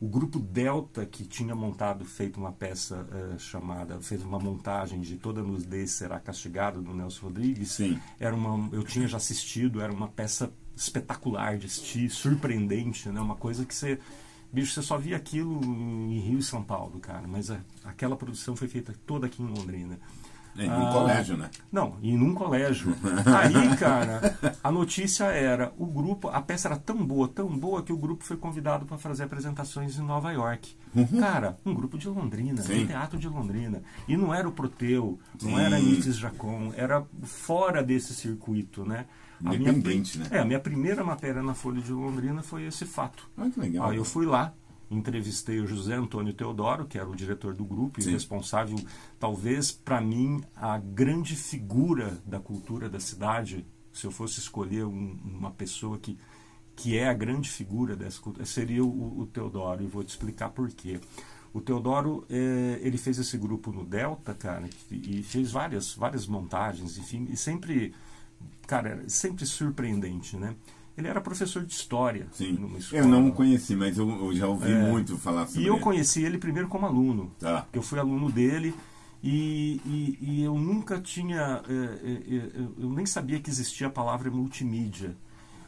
o 0.00 0.06
grupo 0.06 0.38
Delta, 0.38 1.06
que 1.06 1.24
tinha 1.24 1.54
montado, 1.54 2.04
feito 2.04 2.38
uma 2.38 2.52
peça 2.52 3.06
uh, 3.10 3.38
chamada, 3.38 3.98
fez 4.00 4.22
uma 4.22 4.38
montagem 4.38 5.00
de 5.00 5.16
Toda 5.16 5.42
Nudez 5.42 5.92
Será 5.92 6.20
Castigado, 6.20 6.82
do 6.82 6.92
Nelson 6.92 7.26
Rodrigues. 7.26 7.72
Sim. 7.72 7.98
Era 8.20 8.34
uma, 8.34 8.68
eu 8.74 8.84
tinha 8.84 9.08
já 9.08 9.16
assistido, 9.16 9.80
era 9.80 9.90
uma 9.90 10.08
peça 10.08 10.52
espetacular 10.76 11.56
de 11.56 11.64
assistir, 11.64 12.10
surpreendente, 12.10 13.08
né? 13.08 13.20
Uma 13.20 13.36
coisa 13.36 13.64
que 13.64 13.74
você... 13.74 13.98
Bicho, 14.52 14.72
você 14.72 14.82
só 14.82 14.96
via 14.96 15.16
aquilo 15.16 15.60
em 15.64 16.18
Rio 16.20 16.38
e 16.38 16.42
São 16.42 16.62
Paulo, 16.62 16.98
cara. 17.00 17.26
Mas 17.26 17.50
a, 17.50 17.58
aquela 17.84 18.16
produção 18.16 18.56
foi 18.56 18.68
feita 18.68 18.94
toda 19.06 19.26
aqui 19.26 19.42
em 19.42 19.46
Londrina. 19.46 19.98
Em 20.58 20.70
um 20.70 20.88
ah, 20.88 20.92
colégio, 20.92 21.36
né? 21.36 21.50
Não, 21.70 21.96
em 22.02 22.18
um 22.18 22.34
colégio. 22.34 22.96
Aí, 23.26 23.76
cara, 23.76 24.36
a 24.64 24.72
notícia 24.72 25.24
era, 25.24 25.72
o 25.76 25.84
grupo, 25.84 26.28
a 26.28 26.40
peça 26.40 26.68
era 26.68 26.76
tão 26.78 27.04
boa, 27.04 27.28
tão 27.28 27.48
boa, 27.48 27.82
que 27.82 27.92
o 27.92 27.96
grupo 27.96 28.24
foi 28.24 28.36
convidado 28.36 28.86
para 28.86 28.96
fazer 28.96 29.24
apresentações 29.24 29.98
em 29.98 30.02
Nova 30.02 30.32
York. 30.32 30.74
Uhum. 30.94 31.20
Cara, 31.20 31.58
um 31.64 31.74
grupo 31.74 31.98
de 31.98 32.08
Londrina, 32.08 32.62
Sim. 32.62 32.84
um 32.84 32.86
teatro 32.86 33.18
de 33.18 33.28
Londrina. 33.28 33.82
E 34.08 34.16
não 34.16 34.32
era 34.32 34.48
o 34.48 34.52
Proteu, 34.52 35.18
não 35.42 35.56
Sim. 35.56 35.60
era 35.60 35.78
Nites 35.78 36.16
Jacon, 36.16 36.72
era 36.74 37.04
fora 37.22 37.82
desse 37.82 38.14
circuito, 38.14 38.84
né? 38.84 39.04
Independente, 39.40 40.18
minha, 40.18 40.30
né? 40.30 40.36
É, 40.36 40.40
a 40.40 40.44
minha 40.44 40.60
primeira 40.60 41.04
matéria 41.04 41.42
na 41.42 41.54
Folha 41.54 41.80
de 41.80 41.92
Londrina 41.92 42.42
foi 42.42 42.64
esse 42.64 42.86
fato. 42.86 43.28
Ah, 43.36 43.48
que 43.50 43.60
legal. 43.60 43.90
Aí 43.90 43.96
eu 43.96 44.04
fui 44.04 44.24
lá, 44.24 44.54
entrevistei 44.90 45.60
o 45.60 45.66
José 45.66 45.94
Antônio 45.94 46.32
Teodoro, 46.32 46.86
que 46.86 46.98
era 46.98 47.08
o 47.08 47.14
diretor 47.14 47.54
do 47.54 47.64
grupo 47.64 48.00
Sim. 48.00 48.10
e 48.10 48.12
responsável, 48.12 48.78
talvez 49.18 49.70
para 49.72 50.00
mim, 50.00 50.42
a 50.54 50.78
grande 50.78 51.36
figura 51.36 52.18
da 52.24 52.40
cultura 52.40 52.88
da 52.88 53.00
cidade. 53.00 53.66
Se 53.92 54.06
eu 54.06 54.10
fosse 54.10 54.38
escolher 54.38 54.84
um, 54.84 55.18
uma 55.24 55.50
pessoa 55.50 55.98
que, 55.98 56.18
que 56.74 56.96
é 56.96 57.08
a 57.08 57.14
grande 57.14 57.48
figura 57.48 57.96
dessa 57.96 58.20
cultura, 58.20 58.44
seria 58.44 58.84
o, 58.84 59.20
o 59.20 59.26
Teodoro, 59.26 59.82
e 59.82 59.86
vou 59.86 60.04
te 60.04 60.10
explicar 60.10 60.50
por 60.50 60.68
quê. 60.70 61.00
O 61.56 61.60
Teodoro, 61.62 62.26
é, 62.28 62.78
ele 62.82 62.98
fez 62.98 63.18
esse 63.18 63.38
grupo 63.38 63.72
no 63.72 63.82
Delta, 63.82 64.34
cara, 64.34 64.68
e 64.90 65.22
fez 65.22 65.50
várias, 65.50 65.94
várias 65.94 66.26
montagens, 66.26 66.98
enfim, 66.98 67.26
e 67.30 67.36
sempre, 67.36 67.94
cara, 68.66 69.04
sempre 69.08 69.46
surpreendente, 69.46 70.36
né? 70.36 70.54
Ele 70.96 71.08
era 71.08 71.20
professor 71.20 71.64
de 71.64 71.72
história. 71.72 72.26
Sim. 72.32 72.58
Eu 72.90 73.06
não 73.06 73.28
o 73.28 73.32
conheci, 73.32 73.76
mas 73.76 73.98
eu, 73.98 74.08
eu 74.08 74.34
já 74.34 74.46
ouvi 74.46 74.72
é, 74.72 74.90
muito 74.90 75.18
falar 75.18 75.46
sobre 75.46 75.62
E 75.62 75.66
eu 75.66 75.74
ele. 75.74 75.82
conheci 75.82 76.24
ele 76.24 76.38
primeiro 76.38 76.68
como 76.68 76.86
aluno. 76.86 77.30
Tá. 77.38 77.66
Eu 77.70 77.82
fui 77.82 77.98
aluno 77.98 78.32
dele 78.32 78.74
e, 79.22 79.80
e, 79.84 80.18
e 80.20 80.42
eu 80.42 80.54
nunca 80.54 80.98
tinha. 80.98 81.62
É, 81.68 81.72
é, 81.72 82.36
é, 82.36 82.50
eu 82.78 82.90
nem 82.90 83.04
sabia 83.04 83.38
que 83.38 83.50
existia 83.50 83.88
a 83.88 83.90
palavra 83.90 84.30
multimídia. 84.30 85.14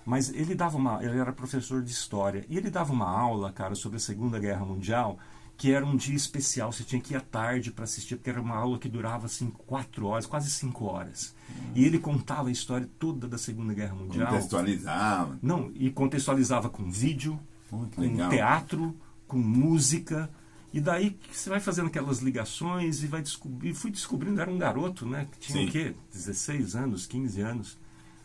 Mas 0.05 0.33
ele 0.33 0.55
dava 0.55 0.79
uma. 0.79 1.05
Ele 1.05 1.19
era 1.19 1.33
professor 1.33 1.83
de 1.83 1.91
história. 1.91 2.47
E 2.49 2.57
ele 2.57 2.71
dava 2.71 2.91
uma 2.91 3.11
aula, 3.11 3.53
cara, 3.53 3.75
sobre 3.75 3.99
a 3.99 4.01
Segunda 4.01 4.39
Guerra 4.39 4.65
Mundial 4.65 5.19
que 5.59 5.73
era 5.73 5.85
um 5.85 5.97
dia 5.97 6.15
especial, 6.15 6.71
você 6.71 6.85
tinha 6.85 7.03
que 7.03 7.15
ir 7.15 7.17
à 7.17 7.21
tarde 7.21 7.73
para 7.73 7.83
assistir, 7.83 8.15
porque 8.15 8.31
era 8.31 8.41
uma 8.41 8.55
aula 8.55 8.79
que 8.79 8.89
durava 8.89 9.27
assim, 9.27 9.51
quatro 9.67 10.07
horas, 10.07 10.25
quase 10.25 10.49
cinco 10.49 10.85
horas. 10.85 11.35
Uhum. 11.51 11.73
E 11.75 11.85
ele 11.85 11.99
contava 11.99 12.49
a 12.49 12.53
história 12.53 12.89
toda 12.97 13.27
da 13.27 13.37
Segunda 13.37 13.75
Guerra 13.75 13.97
Mundial. 13.97 14.29
Contextualizava. 14.29 15.37
Não, 15.43 15.73
e 15.75 15.91
contextualizava 15.91 16.71
com 16.71 16.89
vídeo, 16.89 17.41
com 17.69 18.29
teatro, 18.29 18.97
com 19.27 19.37
música. 19.37 20.31
E 20.73 20.81
daí 20.81 21.19
você 21.33 21.51
vai 21.51 21.59
fazendo 21.59 21.89
aquelas 21.89 22.21
ligações 22.21 23.03
e 23.03 23.09
vai 23.09 23.21
descobrir. 23.21 23.75
Fui 23.75 23.91
descobrindo, 23.91 24.41
era 24.41 24.49
um 24.51 24.59
garoto, 24.59 25.07
né? 25.07 25.27
Que 25.33 25.39
tinha 25.41 25.63
Sim. 25.65 25.69
o 25.69 25.73
quê? 25.73 25.95
16 26.13 26.77
anos, 26.77 27.05
15 27.05 27.41
anos. 27.41 27.79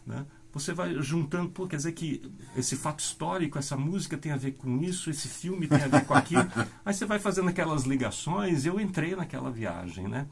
Né? 0.05 0.23
Você 0.53 0.71
vai 0.71 0.93
juntando, 1.01 1.49
pô, 1.49 1.67
quer 1.67 1.77
dizer 1.77 1.93
que 1.93 2.21
esse 2.55 2.75
fato 2.75 2.99
histórico, 2.99 3.57
essa 3.57 3.75
música 3.75 4.15
tem 4.15 4.31
a 4.31 4.37
ver 4.37 4.51
com 4.51 4.77
isso, 4.83 5.09
esse 5.09 5.27
filme 5.27 5.67
tem 5.67 5.81
a 5.81 5.87
ver 5.87 6.05
com 6.05 6.13
aquilo. 6.13 6.47
Aí 6.85 6.93
você 6.93 7.05
vai 7.07 7.17
fazendo 7.17 7.49
aquelas 7.49 7.85
ligações, 7.85 8.63
eu 8.63 8.79
entrei 8.79 9.15
naquela 9.15 9.49
viagem, 9.49 10.07
né? 10.07 10.27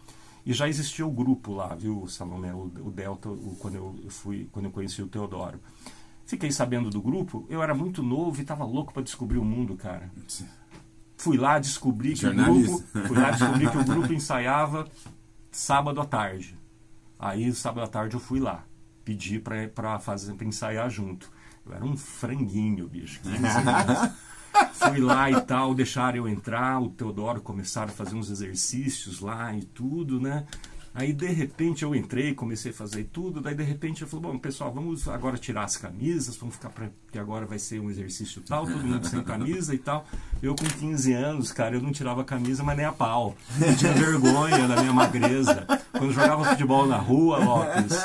E 0.46 0.54
já 0.54 0.70
existia 0.70 1.06
o 1.06 1.12
grupo 1.12 1.54
lá, 1.54 1.74
viu, 1.74 2.08
Salomé, 2.08 2.54
o, 2.54 2.72
o 2.82 2.92
Delta, 2.92 3.30
o, 3.30 3.58
quando 3.60 3.76
eu 3.76 4.10
fui, 4.10 4.48
quando 4.52 4.66
eu 4.66 4.72
conheci 4.72 5.02
o 5.02 5.08
Teodoro. 5.08 5.60
Fiquei 6.24 6.52
sabendo 6.52 6.92
do 6.92 7.02
grupo, 7.02 7.46
eu 7.50 7.62
era 7.64 7.74
muito 7.74 8.04
novo 8.04 8.38
e 8.38 8.42
estava 8.44 8.64
louco 8.64 8.94
para 8.94 9.02
descobrir 9.02 9.40
o 9.40 9.44
mundo, 9.44 9.76
cara. 9.76 10.12
Fui 11.18 11.36
lá 11.36 11.58
descobrir 11.58 12.14
que 12.14 12.28
o 12.28 12.34
grupo, 12.34 12.84
fui 13.08 13.18
lá 13.18 13.32
descobrir 13.32 13.72
que 13.72 13.78
o 13.78 13.84
grupo 13.84 14.14
ensaiava 14.14 14.88
sábado 15.52 16.00
à 16.00 16.06
tarde. 16.06 16.56
Aí 17.18 17.52
sábado 17.54 17.84
à 17.84 17.88
tarde 17.88 18.16
eu 18.16 18.20
fui 18.20 18.40
lá 18.40 18.64
pedi 19.04 19.40
para 19.40 20.00
fazer 20.00 20.34
pra 20.34 20.46
ensaiar 20.46 20.90
junto. 20.90 21.32
Eu 21.66 21.74
era 21.74 21.86
um 21.86 21.96
franguinho, 21.96 22.88
bicho. 22.88 23.20
15 23.22 23.46
anos. 23.46 24.12
Fui 24.74 25.00
lá 25.00 25.32
e 25.32 25.40
tal, 25.42 25.74
deixaram 25.74 26.18
eu 26.18 26.28
entrar, 26.28 26.82
o 26.82 26.90
Teodoro 26.90 27.40
começaram 27.42 27.90
a 27.90 27.96
fazer 27.96 28.16
uns 28.16 28.30
exercícios 28.30 29.22
lá 29.22 29.56
e 29.56 29.64
tudo, 29.64 30.20
né? 30.20 30.46
Aí 30.94 31.14
de 31.14 31.28
repente 31.28 31.84
eu 31.84 31.96
entrei, 31.96 32.34
comecei 32.34 32.72
a 32.72 32.74
fazer 32.74 33.06
tudo, 33.06 33.40
daí 33.40 33.56
de 33.56 33.64
repente 33.64 34.02
eu 34.02 34.08
falei, 34.08 34.26
bom, 34.26 34.38
pessoal, 34.38 34.74
vamos 34.74 35.08
agora 35.08 35.38
tirar 35.38 35.64
as 35.64 35.78
camisas, 35.78 36.36
vamos 36.36 36.56
ficar 36.56 36.70
para 36.70 36.90
que 37.10 37.18
agora 37.18 37.46
vai 37.46 37.58
ser 37.58 37.80
um 37.80 37.90
exercício 37.90 38.42
tal, 38.42 38.66
todo 38.66 38.84
mundo 38.84 39.08
sem 39.08 39.24
camisa 39.24 39.74
e 39.74 39.78
tal. 39.78 40.06
Eu 40.44 40.54
com 40.54 40.66
15 40.66 41.14
anos, 41.14 41.52
cara, 41.54 41.76
eu 41.76 41.82
não 41.82 41.94
tirava 41.94 42.22
a 42.22 42.26
camisa, 42.26 42.62
mas 42.62 42.76
nem 42.76 42.86
a 42.86 42.92
pau. 42.92 43.38
Eu 43.60 43.76
tinha 43.78 43.94
vergonha 43.94 44.68
da 44.68 44.82
minha 44.82 44.92
magreza. 44.94 45.66
Quando 45.92 46.12
jogava 46.12 46.44
futebol 46.44 46.86
na 46.86 46.98
rua, 46.98 47.38
Lopes, 47.38 47.98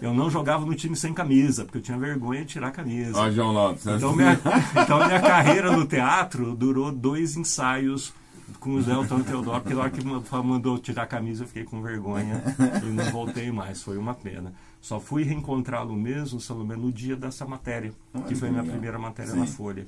eu 0.00 0.14
não 0.14 0.30
jogava 0.30 0.64
no 0.64 0.74
time 0.74 0.96
sem 0.96 1.12
camisa, 1.12 1.64
porque 1.64 1.78
eu 1.78 1.82
tinha 1.82 1.98
vergonha 1.98 2.40
de 2.40 2.52
tirar 2.52 2.68
a 2.68 2.72
camisa. 2.72 3.18
Ó, 3.18 3.30
João 3.30 3.52
Lopes. 3.52 3.86
Então 3.86 4.16
minha, 4.16 4.40
então 4.82 5.06
minha 5.06 5.20
carreira 5.20 5.70
no 5.70 5.86
teatro 5.86 6.56
durou 6.56 6.90
dois 6.90 7.36
ensaios 7.36 8.14
com 8.58 8.74
o 8.74 8.82
Zé 8.82 8.92
Antônio 8.92 9.24
Teodoro, 9.24 9.60
porque 9.60 9.74
na 9.74 9.82
hora 9.82 9.90
que 9.90 10.04
mandou 10.04 10.78
tirar 10.78 11.02
a 11.02 11.06
camisa 11.06 11.44
eu 11.44 11.48
fiquei 11.48 11.64
com 11.64 11.82
vergonha 11.82 12.42
e 12.82 12.86
não 12.86 13.04
voltei 13.10 13.50
mais, 13.50 13.82
foi 13.82 13.96
uma 13.96 14.14
pena. 14.14 14.52
Só 14.80 15.00
fui 15.00 15.22
reencontrá-lo 15.22 15.94
mesmo, 15.94 16.40
Salomé, 16.40 16.76
no 16.76 16.92
dia 16.92 17.16
dessa 17.16 17.44
matéria, 17.44 17.92
que 18.26 18.34
foi 18.34 18.48
a 18.48 18.52
minha 18.52 18.64
primeira 18.64 18.98
matéria 18.98 19.32
Sim. 19.32 19.40
na 19.40 19.46
Folha. 19.46 19.86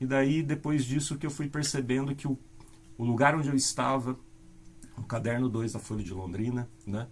E 0.00 0.06
daí, 0.06 0.42
depois 0.42 0.84
disso, 0.84 1.16
que 1.16 1.26
eu 1.26 1.30
fui 1.30 1.48
percebendo 1.48 2.14
que 2.14 2.28
o, 2.28 2.38
o 2.98 3.04
lugar 3.04 3.34
onde 3.34 3.48
eu 3.48 3.54
estava, 3.54 4.18
o 4.96 5.02
caderno 5.02 5.48
2 5.48 5.72
da 5.72 5.78
Folha 5.78 6.02
de 6.02 6.12
Londrina, 6.12 6.68
né, 6.86 7.06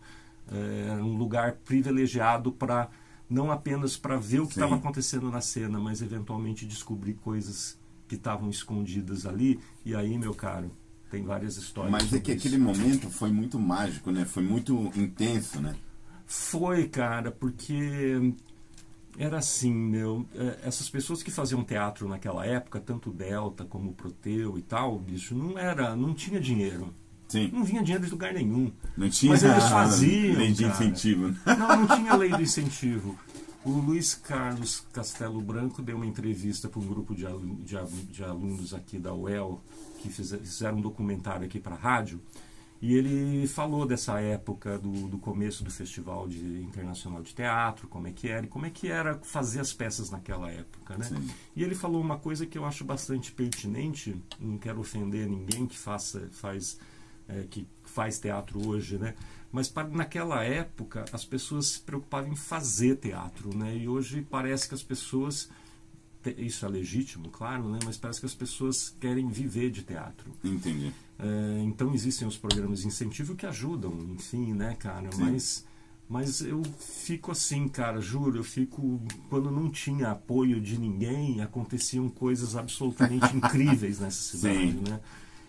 é, 0.50 0.88
era 0.90 1.04
um 1.04 1.16
lugar 1.16 1.52
privilegiado 1.64 2.52
para 2.52 2.88
não 3.28 3.50
apenas 3.50 3.96
para 3.96 4.16
ver 4.16 4.40
o 4.40 4.46
que 4.46 4.52
estava 4.52 4.76
acontecendo 4.76 5.30
na 5.30 5.40
cena, 5.40 5.78
mas 5.80 6.02
eventualmente 6.02 6.66
descobrir 6.66 7.14
coisas 7.14 7.78
que 8.06 8.14
estavam 8.16 8.50
escondidas 8.50 9.26
ali. 9.26 9.58
E 9.84 9.94
aí, 9.94 10.18
meu 10.18 10.34
caro, 10.34 10.70
tem 11.14 11.22
várias 11.22 11.56
histórias. 11.56 11.92
Mas 11.92 12.12
é 12.12 12.18
que 12.18 12.32
isso. 12.32 12.40
aquele 12.40 12.60
momento 12.60 13.08
foi 13.08 13.30
muito 13.30 13.58
mágico, 13.58 14.10
né? 14.10 14.24
Foi 14.24 14.42
muito 14.42 14.90
intenso, 14.96 15.60
né? 15.60 15.76
Foi, 16.26 16.88
cara, 16.88 17.30
porque 17.30 18.32
era 19.16 19.38
assim, 19.38 19.72
meu. 19.72 20.26
É, 20.34 20.58
essas 20.64 20.90
pessoas 20.90 21.22
que 21.22 21.30
faziam 21.30 21.62
teatro 21.62 22.08
naquela 22.08 22.44
época, 22.44 22.80
tanto 22.80 23.12
Delta 23.12 23.64
como 23.64 23.94
Proteu 23.94 24.58
e 24.58 24.62
tal, 24.62 24.98
bicho, 24.98 25.36
não 25.36 25.56
era, 25.56 25.94
não 25.94 26.12
tinha 26.12 26.40
dinheiro. 26.40 26.92
Sim. 27.28 27.50
Não 27.52 27.62
vinha 27.62 27.82
dinheiro 27.82 28.04
de 28.04 28.10
lugar 28.10 28.34
nenhum. 28.34 28.72
Não 28.96 29.08
tinha 29.08 29.32
Mas 29.32 29.44
eles 29.44 29.64
faziam. 29.64 30.34
Lei 30.38 30.52
de 30.52 30.64
incentivo. 30.64 31.34
Não, 31.46 31.76
não 31.76 31.96
tinha 31.96 32.14
lei 32.16 32.30
do 32.30 32.42
incentivo. 32.42 33.18
O 33.64 33.70
Luiz 33.70 34.14
Carlos 34.14 34.86
Castelo 34.92 35.40
Branco 35.40 35.80
deu 35.80 35.96
uma 35.96 36.06
entrevista 36.06 36.68
para 36.68 36.80
um 36.80 36.86
grupo 36.86 37.14
de, 37.14 37.24
de, 37.62 37.76
de 38.06 38.22
alunos 38.22 38.74
aqui 38.74 38.98
da 38.98 39.14
UEL 39.14 39.58
que 40.02 40.10
fizeram 40.10 40.78
um 40.78 40.80
documentário 40.82 41.46
aqui 41.46 41.58
para 41.58 41.74
a 41.74 41.78
rádio. 41.78 42.20
E 42.82 42.94
ele 42.94 43.46
falou 43.46 43.86
dessa 43.86 44.20
época 44.20 44.78
do, 44.78 45.08
do 45.08 45.16
começo 45.16 45.64
do 45.64 45.70
Festival 45.70 46.28
de, 46.28 46.62
Internacional 46.62 47.22
de 47.22 47.34
Teatro, 47.34 47.88
como 47.88 48.06
é 48.06 48.12
que 48.12 48.28
era, 48.28 48.44
e 48.44 48.48
como 48.48 48.66
é 48.66 48.70
que 48.70 48.88
era 48.88 49.14
fazer 49.20 49.60
as 49.60 49.72
peças 49.72 50.10
naquela 50.10 50.50
época, 50.50 50.98
né? 50.98 51.06
Sim. 51.06 51.26
E 51.56 51.64
ele 51.64 51.74
falou 51.74 52.02
uma 52.02 52.18
coisa 52.18 52.44
que 52.44 52.58
eu 52.58 52.66
acho 52.66 52.84
bastante 52.84 53.32
pertinente, 53.32 54.14
não 54.38 54.58
quero 54.58 54.80
ofender 54.80 55.26
ninguém 55.26 55.66
que 55.66 55.78
faça, 55.78 56.28
faz, 56.32 56.78
é, 57.26 57.44
que 57.48 57.66
faz 57.82 58.18
teatro 58.18 58.68
hoje, 58.68 58.98
né? 58.98 59.14
Mas 59.54 59.68
para, 59.68 59.86
naquela 59.86 60.42
época 60.42 61.04
as 61.12 61.24
pessoas 61.24 61.66
se 61.66 61.80
preocupavam 61.80 62.32
em 62.32 62.34
fazer 62.34 62.96
teatro, 62.96 63.56
né? 63.56 63.76
E 63.76 63.86
hoje 63.86 64.26
parece 64.28 64.66
que 64.66 64.74
as 64.74 64.82
pessoas 64.82 65.48
isso 66.38 66.66
é 66.66 66.68
legítimo, 66.68 67.28
claro, 67.28 67.68
né? 67.68 67.78
mas 67.84 67.96
parece 67.96 68.18
que 68.18 68.26
as 68.26 68.34
pessoas 68.34 68.96
querem 68.98 69.28
viver 69.28 69.70
de 69.70 69.82
teatro. 69.82 70.32
Entendi. 70.42 70.92
É, 71.18 71.62
então 71.62 71.94
existem 71.94 72.26
os 72.26 72.36
programas 72.36 72.80
de 72.80 72.88
incentivo 72.88 73.36
que 73.36 73.46
ajudam, 73.46 73.92
enfim, 74.10 74.54
né, 74.54 74.74
cara? 74.74 75.08
Mas, 75.18 75.64
mas 76.08 76.40
eu 76.40 76.60
fico 76.78 77.30
assim, 77.30 77.68
cara, 77.68 78.00
juro, 78.00 78.38
eu 78.38 78.44
fico. 78.44 79.00
Quando 79.28 79.52
não 79.52 79.70
tinha 79.70 80.08
apoio 80.08 80.60
de 80.60 80.78
ninguém, 80.80 81.42
aconteciam 81.42 82.08
coisas 82.08 82.56
absolutamente 82.56 83.26
incríveis 83.36 84.00
nessa 84.00 84.36
cidade, 84.36 84.72
Sim. 84.72 84.82
né? 84.88 85.00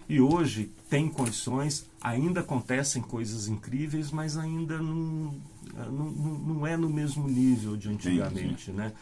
E 0.08 0.22
hoje 0.22 0.72
tem 0.90 1.10
condições, 1.10 1.86
ainda 2.02 2.42
acontecem 2.42 3.02
coisas 3.02 3.48
incríveis, 3.48 4.12
mas 4.12 4.38
ainda 4.38 4.78
não, 4.78 5.36
não, 5.74 6.12
não 6.12 6.68
é 6.68 6.78
no 6.78 6.90
mesmo 6.90 7.28
nível 7.28 7.76
de 7.76 7.90
antigamente, 7.90 8.72
né? 8.72 8.94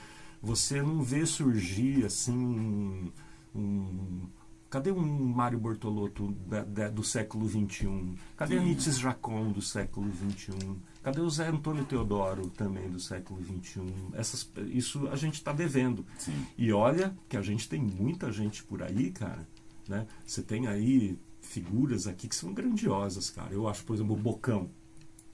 Você 0.42 0.82
não 0.82 1.02
vê 1.02 1.26
surgir 1.26 2.06
assim 2.06 2.34
um, 2.34 3.12
um 3.56 4.28
Cadê 4.74 4.92
um 4.92 5.06
Mário 5.06 5.60
Bortolotto 5.60 6.32
da, 6.48 6.64
da, 6.64 6.90
do 6.90 7.04
século 7.04 7.48
XXI? 7.48 8.16
Cadê 8.36 8.58
a 8.58 8.64
Nietzsche 8.64 8.92
Jacon 8.94 9.52
do 9.52 9.62
século 9.62 10.12
XXI? 10.12 10.58
Cadê 11.04 11.22
o 11.22 11.30
Zé 11.30 11.48
Antônio 11.48 11.86
Teodoro 11.86 12.50
também 12.50 12.90
do 12.90 13.00
século 13.00 13.40
XXI? 13.40 13.84
Essas, 14.14 14.50
isso 14.70 15.08
a 15.10 15.16
gente 15.16 15.36
está 15.36 15.54
devendo. 15.54 16.04
Sim. 16.18 16.34
E 16.58 16.74
olha 16.74 17.16
que 17.30 17.38
a 17.38 17.42
gente 17.44 17.70
tem 17.70 17.80
muita 17.80 18.32
gente 18.32 18.64
por 18.64 18.82
aí, 18.82 19.12
cara. 19.12 19.48
Né? 19.88 20.08
Você 20.26 20.42
tem 20.42 20.68
aí 20.68 21.18
figuras 21.42 22.08
aqui 22.08 22.28
que 22.28 22.36
são 22.36 22.54
grandiosas, 22.54 23.30
cara. 23.30 23.54
Eu 23.54 23.68
acho, 23.68 23.84
por 23.84 23.96
exemplo, 23.96 24.14
o 24.14 24.18
Bocão. 24.18 24.70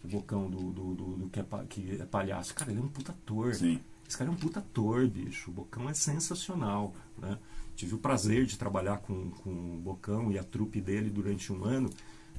O 0.03 0.07
Bocão 0.07 0.49
do, 0.49 0.71
do, 0.71 0.95
do, 0.95 1.05
do 1.17 1.29
que, 1.29 1.39
é, 1.39 1.45
que, 1.69 2.01
é, 2.01 2.05
palhaço. 2.05 2.53
Cara, 2.55 2.71
ele 2.71 2.79
é 2.79 2.83
um 2.83 2.87
puta 2.87 3.11
ator. 3.11 3.53
Sim. 3.53 3.79
Esse 4.07 4.17
cara 4.17 4.29
é 4.29 4.33
um 4.33 4.37
puta 4.37 4.59
ator, 4.59 5.07
bicho. 5.07 5.51
O 5.51 5.53
Bocão 5.53 5.89
é 5.89 5.93
sensacional, 5.93 6.93
né? 7.17 7.37
Tive 7.75 7.95
o 7.95 7.97
prazer 7.97 8.45
de 8.45 8.57
trabalhar 8.57 8.97
com, 8.97 9.29
com 9.29 9.49
o 9.49 9.79
Bocão 9.79 10.31
e 10.31 10.37
a 10.37 10.43
trupe 10.43 10.81
dele 10.81 11.09
durante 11.09 11.53
um 11.53 11.63
ano 11.63 11.89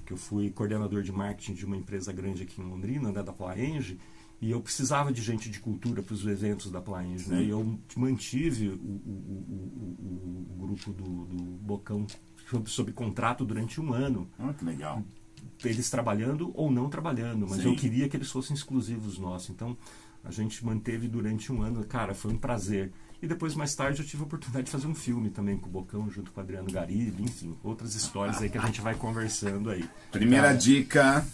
que 0.05 0.13
eu 0.13 0.17
fui 0.17 0.51
coordenador 0.51 1.03
de 1.03 1.13
marketing 1.13 1.55
de 1.55 1.65
uma 1.65 1.77
empresa 1.77 2.13
grande 2.13 2.43
aqui 2.43 2.61
em 2.61 2.65
Londrina, 2.65 3.13
né, 3.13 3.23
da 3.23 3.33
Plaenge, 3.33 3.99
e 4.41 4.51
eu 4.51 4.61
precisava 4.61 5.13
de 5.13 5.21
gente 5.21 5.51
de 5.51 5.61
cultura 5.61 6.03
para 6.03 6.15
os 6.15 6.27
eventos 6.27 6.71
da 6.71 6.81
Plaenge, 6.81 7.29
né? 7.29 7.43
E 7.43 7.51
eu 7.51 7.79
mantive 7.95 8.71
o, 8.71 8.73
o, 8.73 9.97
o, 9.99 10.47
o 10.51 10.67
grupo 10.67 10.93
do, 10.93 11.25
do 11.27 11.43
Bocão 11.61 12.07
sob, 12.49 12.71
sob, 12.71 12.93
contrato 12.93 13.45
durante 13.45 13.81
um 13.81 13.93
ano. 13.93 14.31
Ah, 14.39 14.55
que 14.55 14.65
legal. 14.65 15.05
Eles 15.63 15.91
trabalhando 15.91 16.51
ou 16.55 16.71
não 16.71 16.89
trabalhando, 16.89 17.47
mas 17.49 17.63
Sim. 17.63 17.69
eu 17.69 17.77
queria 17.77 18.09
que 18.09 18.17
eles 18.17 18.31
fossem 18.31 18.55
exclusivos 18.55 19.19
nossos. 19.19 19.51
Então, 19.51 19.77
a 20.25 20.31
gente 20.31 20.65
manteve 20.65 21.07
durante 21.07 21.53
um 21.53 21.63
ano. 21.63 21.85
Cara, 21.85 22.15
foi 22.15 22.33
um 22.33 22.39
prazer. 22.39 22.91
E 23.23 23.27
depois, 23.27 23.55
mais 23.55 23.75
tarde, 23.75 24.01
eu 24.01 24.07
tive 24.07 24.23
a 24.23 24.27
oportunidade 24.27 24.65
de 24.67 24.71
fazer 24.71 24.87
um 24.87 24.95
filme 24.95 25.29
também 25.29 25.57
com 25.59 25.67
o 25.67 25.71
Bocão, 25.71 26.09
junto 26.11 26.31
com 26.33 26.41
o 26.41 26.43
Adriano 26.43 26.71
Garibe, 26.71 27.23
enfim, 27.23 27.55
outras 27.63 27.95
histórias 27.95 28.41
aí 28.41 28.49
que 28.49 28.57
a 28.57 28.63
gente 28.63 28.81
vai 28.81 28.95
conversando 28.95 29.69
aí. 29.71 29.85
Primeira 30.11 30.47
Cara, 30.49 30.57
dica, 30.59 31.27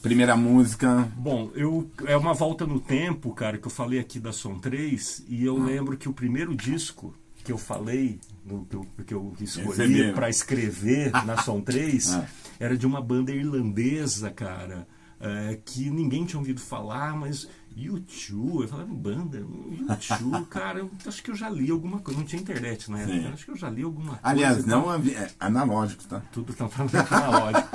primeira 0.00 0.34
música. 0.36 1.06
Bom, 1.16 1.50
eu, 1.54 1.90
é 2.06 2.16
uma 2.16 2.32
volta 2.32 2.66
no 2.66 2.80
tempo, 2.80 3.34
cara, 3.34 3.58
que 3.58 3.66
eu 3.66 3.70
falei 3.70 3.98
aqui 3.98 4.18
da 4.18 4.32
Som 4.32 4.58
3, 4.58 5.24
e 5.28 5.44
eu 5.44 5.58
lembro 5.58 5.98
que 5.98 6.08
o 6.08 6.14
primeiro 6.14 6.54
disco 6.56 7.14
que 7.44 7.52
eu 7.52 7.58
falei, 7.58 8.18
no, 8.42 8.64
que, 8.64 8.74
eu, 8.74 8.86
que 9.06 9.12
eu 9.12 9.34
escolhi 9.38 10.12
para 10.14 10.30
escrever 10.30 11.10
na 11.26 11.42
Som 11.42 11.60
3, 11.60 12.14
Ah. 12.14 12.26
era 12.58 12.74
de 12.74 12.86
uma 12.86 13.02
banda 13.02 13.32
irlandesa, 13.32 14.30
cara, 14.30 14.88
é, 15.20 15.58
que 15.62 15.90
ninguém 15.90 16.24
tinha 16.24 16.38
ouvido 16.40 16.60
falar, 16.60 17.14
mas 17.14 17.46
YouTube, 17.76 18.62
eu 18.62 18.68
falava, 18.68 18.94
banda, 18.94 19.38
YouTube, 19.38 20.46
cara, 20.50 20.78
eu 20.80 20.90
acho 21.06 21.22
que 21.22 21.30
eu 21.30 21.34
já 21.34 21.50
li 21.50 21.70
alguma 21.70 21.98
coisa, 21.98 22.20
não 22.20 22.26
tinha 22.26 22.40
internet 22.40 22.90
na 22.90 23.00
época, 23.00 23.34
acho 23.34 23.44
que 23.44 23.50
eu 23.50 23.56
já 23.56 23.68
li 23.68 23.82
alguma 23.82 24.16
coisa. 24.16 24.20
Aliás, 24.22 24.58
e 24.58 24.68
tal. 24.68 24.80
não 24.82 24.94
é 24.94 25.30
analógico, 25.40 26.04
tá? 26.04 26.20
Tudo 26.32 26.52
tá 26.52 26.68
analógico. 27.10 27.68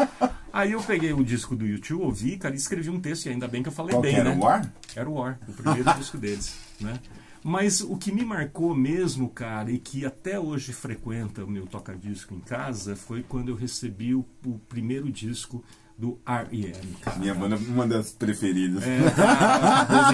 Aí 0.51 0.71
eu 0.71 0.81
peguei 0.81 1.13
o 1.13 1.23
disco 1.23 1.55
do 1.55 1.65
YouTube, 1.65 2.01
ouvi, 2.03 2.37
cara, 2.37 2.55
e 2.55 2.57
escrevi 2.57 2.89
um 2.89 2.99
texto, 2.99 3.25
e 3.25 3.29
ainda 3.29 3.47
bem 3.47 3.61
que 3.61 3.69
eu 3.69 3.73
falei 3.73 3.93
Qual 3.93 4.01
bem, 4.01 4.15
era 4.15 4.29
né? 4.29 4.35
o 4.35 4.43
War? 4.43 4.73
Era 4.95 5.09
o 5.09 5.13
War, 5.13 5.39
o 5.47 5.53
primeiro 5.53 5.93
disco 5.95 6.17
deles, 6.17 6.57
né? 6.79 6.99
Mas 7.43 7.81
o 7.81 7.95
que 7.95 8.11
me 8.11 8.25
marcou 8.25 8.75
mesmo, 8.75 9.29
cara, 9.29 9.71
e 9.71 9.79
que 9.79 10.05
até 10.05 10.39
hoje 10.39 10.73
frequenta 10.73 11.43
o 11.45 11.49
meu 11.49 11.65
toca-disco 11.65 12.33
em 12.33 12.39
casa, 12.39 12.95
foi 12.95 13.23
quando 13.23 13.49
eu 13.49 13.55
recebi 13.55 14.13
o, 14.13 14.25
o 14.45 14.59
primeiro 14.67 15.09
disco 15.09 15.63
do 15.99 16.17
R.E.M., 16.25 16.95
cara. 17.01 17.19
Minha 17.19 17.35
banda, 17.35 17.57
uma 17.57 17.85
das 17.85 18.11
preferidas. 18.13 18.81
É, 18.83 18.99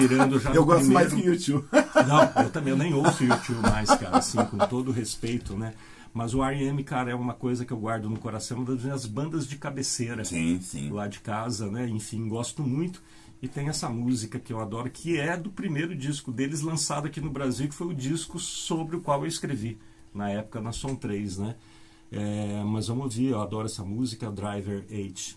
virando 0.00 0.38
já 0.40 0.50
Eu 0.52 0.64
gosto 0.64 0.90
mais 0.90 1.08
primeiro- 1.08 1.30
o 1.30 1.34
YouTube. 1.34 1.64
não, 2.08 2.42
eu 2.42 2.50
também 2.50 2.70
eu 2.72 2.76
nem 2.76 2.92
ouço 2.92 3.22
YouTube 3.24 3.60
mais, 3.62 3.88
cara, 3.90 4.18
assim, 4.18 4.38
com 4.46 4.58
todo 4.66 4.90
respeito, 4.90 5.56
né? 5.56 5.74
Mas 6.12 6.34
o 6.34 6.42
R.E.M., 6.42 6.82
cara, 6.82 7.10
é 7.12 7.14
uma 7.14 7.34
coisa 7.34 7.64
que 7.64 7.72
eu 7.72 7.76
guardo 7.78 8.10
no 8.10 8.18
coração, 8.18 8.58
uma 8.58 8.66
das 8.74 8.82
minhas 8.82 9.06
bandas 9.06 9.46
de 9.46 9.56
cabeceira 9.56 10.24
Sim, 10.24 10.58
sim. 10.60 10.90
lá 10.90 11.06
de 11.06 11.20
casa, 11.20 11.70
né? 11.70 11.88
Enfim, 11.88 12.26
gosto 12.28 12.62
muito. 12.64 13.00
E 13.40 13.46
tem 13.46 13.68
essa 13.68 13.88
música 13.88 14.38
que 14.40 14.52
eu 14.52 14.58
adoro, 14.60 14.90
que 14.90 15.20
é 15.20 15.36
do 15.36 15.50
primeiro 15.50 15.94
disco 15.94 16.32
deles 16.32 16.62
lançado 16.62 17.06
aqui 17.06 17.20
no 17.20 17.30
Brasil, 17.30 17.68
que 17.68 17.74
foi 17.74 17.86
o 17.88 17.94
disco 17.94 18.40
sobre 18.40 18.96
o 18.96 19.00
qual 19.00 19.20
eu 19.20 19.26
escrevi, 19.26 19.78
na 20.12 20.30
época 20.30 20.60
na 20.60 20.72
Som 20.72 20.94
3, 20.96 21.36
né? 21.38 21.54
É, 22.10 22.62
mas 22.64 22.88
vamos 22.88 23.04
ouvir, 23.04 23.26
eu 23.28 23.40
adoro 23.42 23.66
essa 23.66 23.84
música, 23.84 24.30
Driver 24.32 24.84
H. 24.90 25.36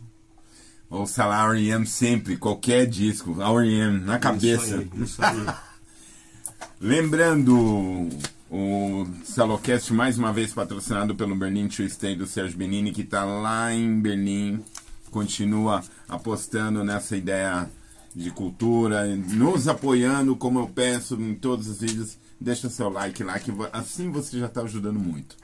Ouça 0.90 1.26
lá 1.26 1.48
R.E.M. 1.54 1.86
sempre, 1.86 2.36
qualquer 2.36 2.88
disco, 2.88 3.38
R.E.M. 3.40 4.00
na 4.00 4.18
cabeça. 4.18 4.76
Isso 4.76 4.76
aí, 4.76 5.04
isso 5.04 5.24
aí. 5.24 5.46
Lembrando, 6.82 8.10
o 8.50 9.06
Salocast 9.24 9.94
mais 9.94 10.18
uma 10.18 10.34
vez 10.34 10.52
patrocinado 10.52 11.14
pelo 11.14 11.36
Berlin 11.36 11.68
Tuesday 11.68 12.16
do 12.16 12.26
Sérgio 12.26 12.58
Benini, 12.58 12.92
que 12.92 13.02
está 13.02 13.24
lá 13.24 13.72
em 13.72 14.00
Berlim, 14.00 14.64
continua 15.12 15.84
apostando 16.08 16.84
nessa 16.84 17.16
ideia 17.16 17.70
de 18.16 18.32
cultura, 18.32 19.06
nos 19.06 19.68
apoiando, 19.68 20.36
como 20.36 20.60
eu 20.60 20.68
peço 20.68 21.16
em 21.16 21.36
todos 21.36 21.68
os 21.68 21.82
vídeos. 21.82 22.18
Deixa 22.42 22.70
seu 22.70 22.90
like 22.90 23.22
lá, 23.24 23.38
que 23.38 23.52
assim 23.72 24.10
você 24.10 24.40
já 24.40 24.48
está 24.48 24.62
ajudando 24.62 25.00
muito. 25.00 25.36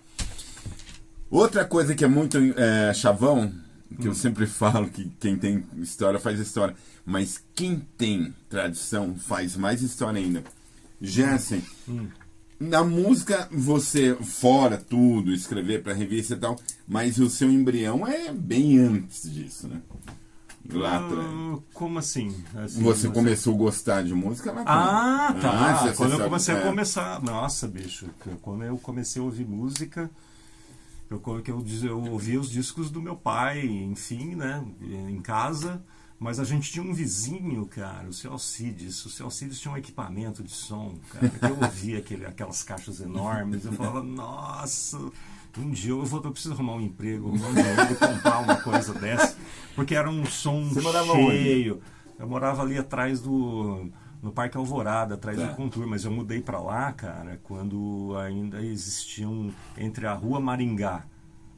Outra 1.30 1.66
coisa 1.66 1.94
que 1.94 2.06
é 2.06 2.08
muito 2.08 2.38
é, 2.58 2.94
chavão, 2.94 3.52
que 3.96 4.08
eu 4.08 4.14
sempre 4.16 4.46
falo 4.48 4.90
que 4.90 5.10
quem 5.20 5.38
tem 5.38 5.64
história 5.78 6.20
faz 6.20 6.40
história, 6.40 6.76
mas 7.06 7.42
quem 7.54 7.80
tem 7.98 8.34
tradição 8.50 9.16
faz 9.16 9.56
mais 9.56 9.82
história 9.82 10.20
ainda. 10.20 10.44
Jansen, 11.02 11.62
na 12.60 12.84
música 12.84 13.48
você, 13.52 14.16
fora 14.16 14.78
tudo, 14.78 15.34
escrever 15.34 15.84
para 15.84 15.94
revista 15.94 16.34
e 16.34 16.38
tal, 16.38 16.56
mas 16.88 17.18
o 17.20 17.30
seu 17.30 17.52
embrião 17.52 18.08
é 18.08 18.32
bem 18.32 18.80
antes 18.80 19.32
disso, 19.32 19.68
né? 19.68 19.82
Lá 20.72 20.98
atrás. 21.06 21.28
Ah, 21.30 21.58
como 21.76 22.00
assim? 22.00 22.34
Assim, 22.56 22.82
Você 22.82 23.08
mas- 23.08 23.16
começou 23.16 23.54
a 23.54 23.58
gostar 23.58 24.04
de 24.04 24.16
música 24.16 24.52
lá 24.52 24.64
Ah, 24.66 25.28
atrás. 25.28 25.44
tá. 25.54 25.78
você- 25.78 25.90
você 25.90 25.96
quando 25.96 26.14
eu 26.14 26.24
comecei 26.24 26.56
é. 26.56 26.58
a 26.58 26.62
começar. 26.64 27.22
Nossa, 27.22 27.68
bicho. 27.68 28.08
Quando 28.42 28.64
eu 28.64 28.76
comecei 28.80 29.22
a 29.22 29.26
ouvir 29.26 29.46
música, 29.46 30.10
eu, 31.10 31.22
eu, 31.48 31.66
eu 31.84 32.04
ouvia 32.12 32.40
os 32.40 32.50
discos 32.50 32.90
do 32.90 33.02
meu 33.02 33.16
pai, 33.16 33.66
enfim, 33.66 34.36
né? 34.36 34.66
Em 34.82 35.20
casa. 35.22 35.84
Mas 36.18 36.40
a 36.40 36.46
gente 36.46 36.72
tinha 36.72 36.84
um 36.84 36.94
vizinho, 36.94 37.66
cara, 37.66 38.08
o 38.08 38.14
seu 38.14 38.32
Alcides. 38.32 39.06
O 39.06 39.10
seu 39.10 39.26
Alcides 39.26 39.60
tinha 39.60 39.74
um 39.74 39.78
equipamento 39.78 40.42
de 40.42 40.52
som, 40.52 40.98
cara. 41.12 41.30
Que 41.30 41.46
eu 41.46 41.58
ouvia 41.62 42.00
aquele, 42.00 42.26
aquelas 42.26 42.64
caixas 42.64 43.02
enormes. 43.02 43.66
Eu 43.66 43.74
falava, 43.74 44.02
nossa, 44.02 44.98
um 45.58 45.70
dia 45.70 45.92
eu 45.92 46.04
vou 46.06 46.22
eu 46.24 46.32
preciso 46.32 46.54
arrumar 46.54 46.76
um 46.76 46.82
emprego, 46.82 47.28
arrumar 47.28 47.48
um 47.50 47.54
dinheiro 47.54 47.92
e 47.92 47.96
comprar 47.96 48.40
uma 48.40 48.56
coisa 48.56 48.94
dessa. 48.94 49.38
Porque 49.76 49.94
era 49.94 50.10
um 50.10 50.26
som 50.26 50.70
Você 50.70 50.82
cheio. 50.82 51.82
Eu 52.18 52.28
morava 52.28 52.62
ali 52.62 52.78
atrás 52.78 53.20
do. 53.20 53.90
No 54.26 54.32
Parque 54.32 54.58
Alvorada, 54.58 55.14
atrás 55.14 55.38
Tá. 55.38 55.46
do 55.46 55.56
Contour, 55.56 55.86
mas 55.86 56.04
eu 56.04 56.10
mudei 56.10 56.42
pra 56.42 56.60
lá, 56.60 56.92
cara, 56.92 57.40
quando 57.44 58.16
ainda 58.18 58.60
existiam 58.60 59.52
entre 59.78 60.08
a 60.08 60.14
Rua 60.14 60.40
Maringá 60.40 61.04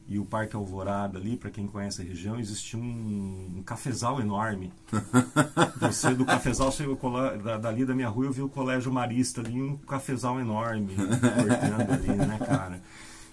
e 0.05 0.19
o 0.19 0.25
Parque 0.25 0.53
Alvorada 0.53 1.17
ali, 1.17 1.37
pra 1.37 1.49
quem 1.49 1.65
conhece 1.65 2.01
a 2.01 2.03
região, 2.05 2.37
existia 2.37 2.77
um, 2.77 3.53
um 3.59 3.63
cafezal 3.63 4.19
enorme. 4.19 4.73
Você 5.79 6.13
do 6.13 6.25
cafezal, 6.25 6.69
você, 6.69 6.83
cole- 6.95 7.37
da- 7.37 7.57
dali 7.57 7.85
da 7.85 7.95
minha 7.95 8.09
rua, 8.09 8.25
eu 8.25 8.31
vi 8.33 8.41
o 8.41 8.49
Colégio 8.49 8.91
Marista 8.91 9.39
ali, 9.39 9.61
um 9.61 9.77
cafezal 9.77 10.37
enorme, 10.37 10.93
cortando 10.97 11.91
ali, 11.93 12.17
né, 12.17 12.37
cara? 12.45 12.81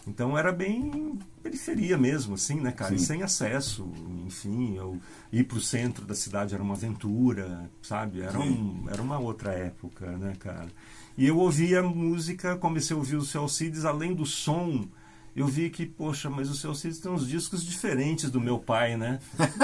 Então 0.06 0.36
era 0.36 0.52
bem 0.52 1.18
periferia 1.42 1.96
mesmo, 1.96 2.34
assim, 2.34 2.60
né, 2.60 2.72
cara? 2.72 2.94
E 2.94 2.98
Sim. 2.98 3.04
sem 3.06 3.22
acesso, 3.22 3.90
enfim, 4.26 4.76
eu 4.76 4.98
ir 5.32 5.44
pro 5.44 5.60
centro 5.60 6.04
da 6.04 6.14
cidade 6.14 6.54
era 6.54 6.62
uma 6.62 6.74
aventura, 6.74 7.70
sabe? 7.82 8.20
Era, 8.20 8.38
um, 8.38 8.84
era 8.90 9.00
uma 9.00 9.18
outra 9.18 9.52
época, 9.52 10.06
né, 10.18 10.34
cara? 10.38 10.68
E 11.16 11.26
eu 11.26 11.38
ouvia 11.38 11.82
música, 11.82 12.56
comecei 12.56 12.94
a 12.94 12.98
ouvir 12.98 13.16
o 13.16 13.24
Céu 13.24 13.48
Cides, 13.48 13.84
além 13.84 14.14
do 14.14 14.26
som, 14.26 14.86
eu 15.34 15.46
vi 15.46 15.70
que, 15.70 15.86
poxa, 15.86 16.28
mas 16.28 16.50
o 16.50 16.56
Céu 16.56 16.74
Cides 16.74 16.98
tem 16.98 17.10
uns 17.10 17.26
discos 17.26 17.64
diferentes 17.64 18.30
do 18.30 18.40
meu 18.40 18.58
pai, 18.58 18.96
né? 18.96 19.18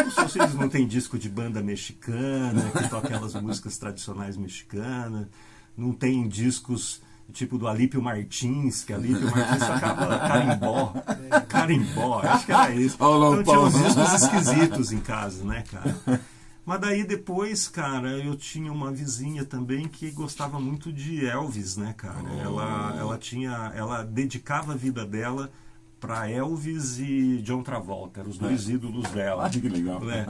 O 0.06 0.10
Céu 0.10 0.28
Cides 0.28 0.54
não 0.54 0.68
tem 0.68 0.86
disco 0.86 1.18
de 1.18 1.28
banda 1.28 1.62
mexicana, 1.62 2.70
que 2.70 2.88
toca 2.88 3.08
aquelas 3.08 3.34
músicas 3.34 3.78
tradicionais 3.78 4.36
mexicanas, 4.36 5.26
não 5.76 5.92
tem 5.92 6.26
discos 6.28 7.02
tipo 7.30 7.56
do 7.58 7.66
Alípio 7.66 8.02
Martins, 8.02 8.84
que 8.84 8.92
Alípio 8.92 9.30
Martins 9.30 9.66
tocava 9.66 10.18
carimbó. 10.28 10.94
Carimbó, 11.48 12.20
acho 12.20 12.46
que 12.46 12.52
era 12.52 12.74
isso. 12.74 12.96
Então 12.96 13.42
tinha 13.42 13.60
uns 13.60 13.72
discos 13.72 14.12
esquisitos 14.22 14.92
em 14.92 15.00
casa, 15.00 15.44
né, 15.44 15.64
cara? 15.70 16.20
Mas 16.66 16.80
daí 16.80 17.04
depois, 17.04 17.66
cara, 17.68 18.10
eu 18.18 18.36
tinha 18.36 18.72
uma 18.72 18.92
vizinha 18.92 19.44
também 19.44 19.88
que 19.88 20.10
gostava 20.10 20.60
muito 20.60 20.92
de 20.92 21.26
Elvis, 21.26 21.76
né, 21.76 21.94
cara? 21.96 22.28
Ela, 22.42 22.96
ela 22.98 23.18
tinha, 23.18 23.72
ela 23.74 24.02
dedicava 24.04 24.72
a 24.72 24.76
vida 24.76 25.04
dela 25.04 25.50
para 25.98 26.30
Elvis 26.30 26.98
e 26.98 27.42
John 27.42 27.62
Travolta, 27.62 28.20
eram 28.20 28.30
os 28.30 28.38
dois 28.38 28.68
ídolos 28.68 29.10
dela. 29.10 29.46
Ah, 29.46 29.50
que 29.50 29.68
legal. 29.68 30.00
né? 30.00 30.24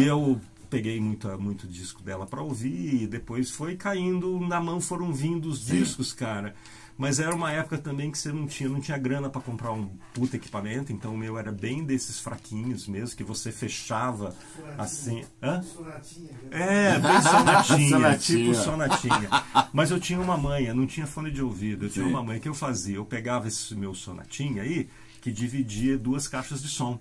E 0.00 0.04
eu 0.06 0.40
peguei 0.70 1.00
muito, 1.00 1.28
muito 1.40 1.66
disco 1.66 2.02
dela 2.02 2.26
para 2.26 2.40
ouvir 2.42 3.02
e 3.02 3.06
depois 3.06 3.50
foi 3.50 3.76
caindo 3.76 4.38
na 4.40 4.60
mão, 4.60 4.80
foram 4.80 5.12
vindo 5.12 5.48
os 5.48 5.64
Sim. 5.64 5.78
discos, 5.78 6.12
cara. 6.12 6.54
Mas 6.96 7.18
era 7.18 7.34
uma 7.34 7.50
época 7.50 7.78
também 7.78 8.10
que 8.10 8.18
você 8.18 8.30
não 8.30 8.46
tinha, 8.46 8.68
não 8.68 8.78
tinha 8.78 8.98
grana 8.98 9.30
para 9.30 9.40
comprar 9.40 9.72
um 9.72 9.88
puta 10.12 10.36
equipamento, 10.36 10.92
então 10.92 11.14
o 11.14 11.16
meu 11.16 11.38
era 11.38 11.50
bem 11.50 11.82
desses 11.82 12.20
fraquinhos 12.20 12.86
mesmo, 12.86 13.16
que 13.16 13.24
você 13.24 13.50
fechava 13.50 14.34
Sonatinha. 14.54 14.74
assim. 14.76 15.24
Hã? 15.42 15.62
Sonatinha. 15.62 16.28
É, 16.50 16.98
bem 16.98 17.22
sonatinha, 17.22 17.88
Sonatinha. 17.88 18.18
tipo 18.18 18.54
sonatinha. 18.54 19.30
Mas 19.72 19.90
eu 19.90 19.98
tinha 19.98 20.20
uma 20.20 20.36
manha, 20.36 20.74
não 20.74 20.86
tinha 20.86 21.06
fone 21.06 21.30
de 21.30 21.42
ouvido, 21.42 21.86
eu 21.86 21.90
tinha 21.90 22.04
Sim. 22.04 22.10
uma 22.10 22.22
manha 22.22 22.38
que 22.38 22.48
eu 22.48 22.54
fazia. 22.54 22.96
Eu 22.96 23.04
pegava 23.06 23.48
esse 23.48 23.74
meu 23.74 23.94
sonatinha 23.94 24.62
aí, 24.62 24.86
que 25.20 25.30
dividia 25.30 25.98
duas 25.98 26.26
caixas 26.26 26.62
de 26.62 26.68
som. 26.68 26.98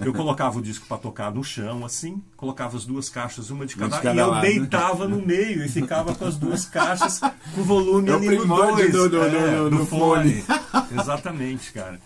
Eu 0.00 0.12
colocava 0.12 0.58
o 0.58 0.62
disco 0.62 0.86
para 0.86 0.96
tocar 0.98 1.32
no 1.32 1.44
chão, 1.44 1.84
assim, 1.84 2.22
colocava 2.36 2.76
as 2.76 2.84
duas 2.86 3.08
caixas, 3.08 3.50
uma 3.50 3.66
de 3.66 3.74
Uma 3.76 3.86
de 3.88 3.90
cada, 3.90 4.02
cada 4.02 4.14
e 4.14 4.18
eu 4.18 4.30
lado. 4.30 4.40
deitava 4.42 5.06
no 5.08 5.20
meio 5.24 5.64
e 5.64 5.68
ficava 5.68 6.14
com 6.14 6.24
as 6.24 6.36
duas 6.38 6.64
caixas 6.64 7.20
com 7.54 7.60
o 7.60 7.64
volume 7.64 8.08
É 8.08 8.12
o 8.12 8.16
ali 8.16 8.36
no 8.38 8.46
dois, 8.46 8.92
do- 8.92 9.08
do- 9.10 9.22
é, 9.22 9.30
do- 9.56 9.70
do 9.70 9.76
do 9.78 9.86
fone. 9.86 10.42
Exatamente, 10.98 11.72
cara. 11.72 12.00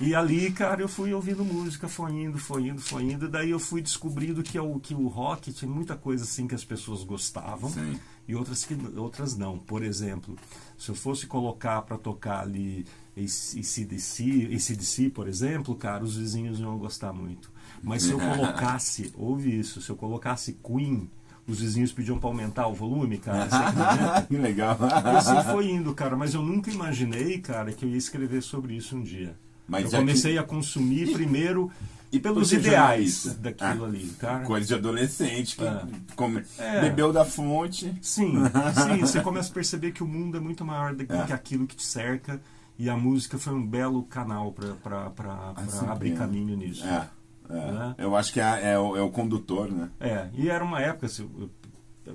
E 0.00 0.14
ali, 0.14 0.52
cara, 0.52 0.80
eu 0.80 0.88
fui 0.88 1.12
ouvindo 1.12 1.44
música, 1.44 1.88
foi 1.88 2.12
indo, 2.12 2.38
foi 2.38 2.68
indo, 2.68 2.80
foi 2.80 3.02
indo. 3.02 3.28
Daí 3.28 3.50
eu 3.50 3.58
fui 3.58 3.82
descobrindo 3.82 4.44
que, 4.44 4.56
o, 4.58 4.78
que 4.78 4.94
o 4.94 5.08
rock 5.08 5.52
tinha 5.52 5.68
muita 5.70 5.96
coisa 5.96 6.22
assim 6.22 6.46
que 6.46 6.54
as 6.54 6.64
pessoas 6.64 7.02
gostavam 7.02 7.68
Sim. 7.68 7.98
e 8.28 8.32
outras, 8.34 8.64
que, 8.64 8.76
outras 8.96 9.36
não. 9.36 9.58
Por 9.58 9.82
exemplo, 9.82 10.36
se 10.78 10.88
eu 10.88 10.94
fosse 10.94 11.26
colocar 11.26 11.82
para 11.82 11.98
tocar 11.98 12.42
ali 12.42 12.86
ACDC, 13.18 14.50
ACDC, 14.54 15.10
por 15.10 15.28
exemplo, 15.28 15.74
cara, 15.74 16.04
os 16.04 16.16
vizinhos 16.16 16.60
iam 16.60 16.76
gostar 16.78 17.12
muito. 17.12 17.50
Mas 17.82 18.02
se 18.02 18.10
eu 18.10 18.18
colocasse, 18.20 19.12
ouve 19.16 19.58
isso, 19.58 19.80
se 19.80 19.90
eu 19.90 19.96
colocasse 19.96 20.58
Queen, 20.64 21.08
os 21.46 21.60
vizinhos 21.60 21.92
pediam 21.92 22.18
para 22.18 22.28
aumentar 22.28 22.66
o 22.68 22.74
volume, 22.74 23.18
cara. 23.18 23.48
Que 24.28 24.36
legal. 24.36 24.76
E 24.80 25.16
assim 25.16 25.42
foi 25.50 25.70
indo, 25.70 25.94
cara. 25.94 26.16
Mas 26.16 26.34
eu 26.34 26.42
nunca 26.42 26.70
imaginei, 26.70 27.38
cara, 27.38 27.72
que 27.72 27.84
eu 27.84 27.88
ia 27.88 27.96
escrever 27.96 28.42
sobre 28.42 28.74
isso 28.74 28.96
um 28.96 29.02
dia. 29.02 29.34
Mas 29.66 29.92
eu 29.92 30.00
comecei 30.00 30.32
que- 30.32 30.38
a 30.38 30.42
consumir 30.42 31.12
primeiro 31.12 31.70
E 32.10 32.18
pelos 32.18 32.52
ideais 32.52 33.22
jornalista? 33.24 33.34
daquilo 33.42 33.84
Ah, 33.84 33.88
ali, 33.88 34.06
cara. 34.18 34.44
Coisa 34.44 34.66
de 34.66 34.74
adolescente 34.74 35.56
que 35.56 35.64
É. 35.64 35.82
come- 36.16 36.42
É. 36.58 36.80
bebeu 36.82 37.12
da 37.12 37.24
fonte. 37.24 37.94
Sim, 38.02 38.32
sim, 38.74 38.96
você 39.00 39.20
começa 39.20 39.50
a 39.50 39.54
perceber 39.54 39.92
que 39.92 40.02
o 40.02 40.06
mundo 40.06 40.36
é 40.38 40.40
muito 40.40 40.64
maior 40.64 40.94
do 40.94 41.04
que 41.06 41.12
É. 41.12 41.24
que 41.26 41.32
aquilo 41.34 41.66
que 41.66 41.76
te 41.76 41.84
cerca. 41.84 42.40
E 42.78 42.88
a 42.88 42.96
música 42.96 43.38
foi 43.38 43.54
um 43.54 43.66
belo 43.66 44.04
canal 44.04 44.52
para 44.52 45.52
Assim, 45.56 45.86
abrir 45.86 46.12
é. 46.12 46.16
caminho 46.16 46.56
nisso. 46.56 46.86
É, 46.86 47.08
é. 47.50 47.54
Né? 47.72 47.94
Eu 47.98 48.14
acho 48.14 48.32
que 48.32 48.40
é, 48.40 48.72
é 48.72 48.78
o, 48.78 48.96
é 48.96 49.02
o 49.02 49.10
condutor, 49.10 49.70
né? 49.70 49.90
É, 49.98 50.28
e 50.34 50.48
era 50.48 50.62
uma 50.62 50.80
época 50.80 51.06
assim, 51.06 51.28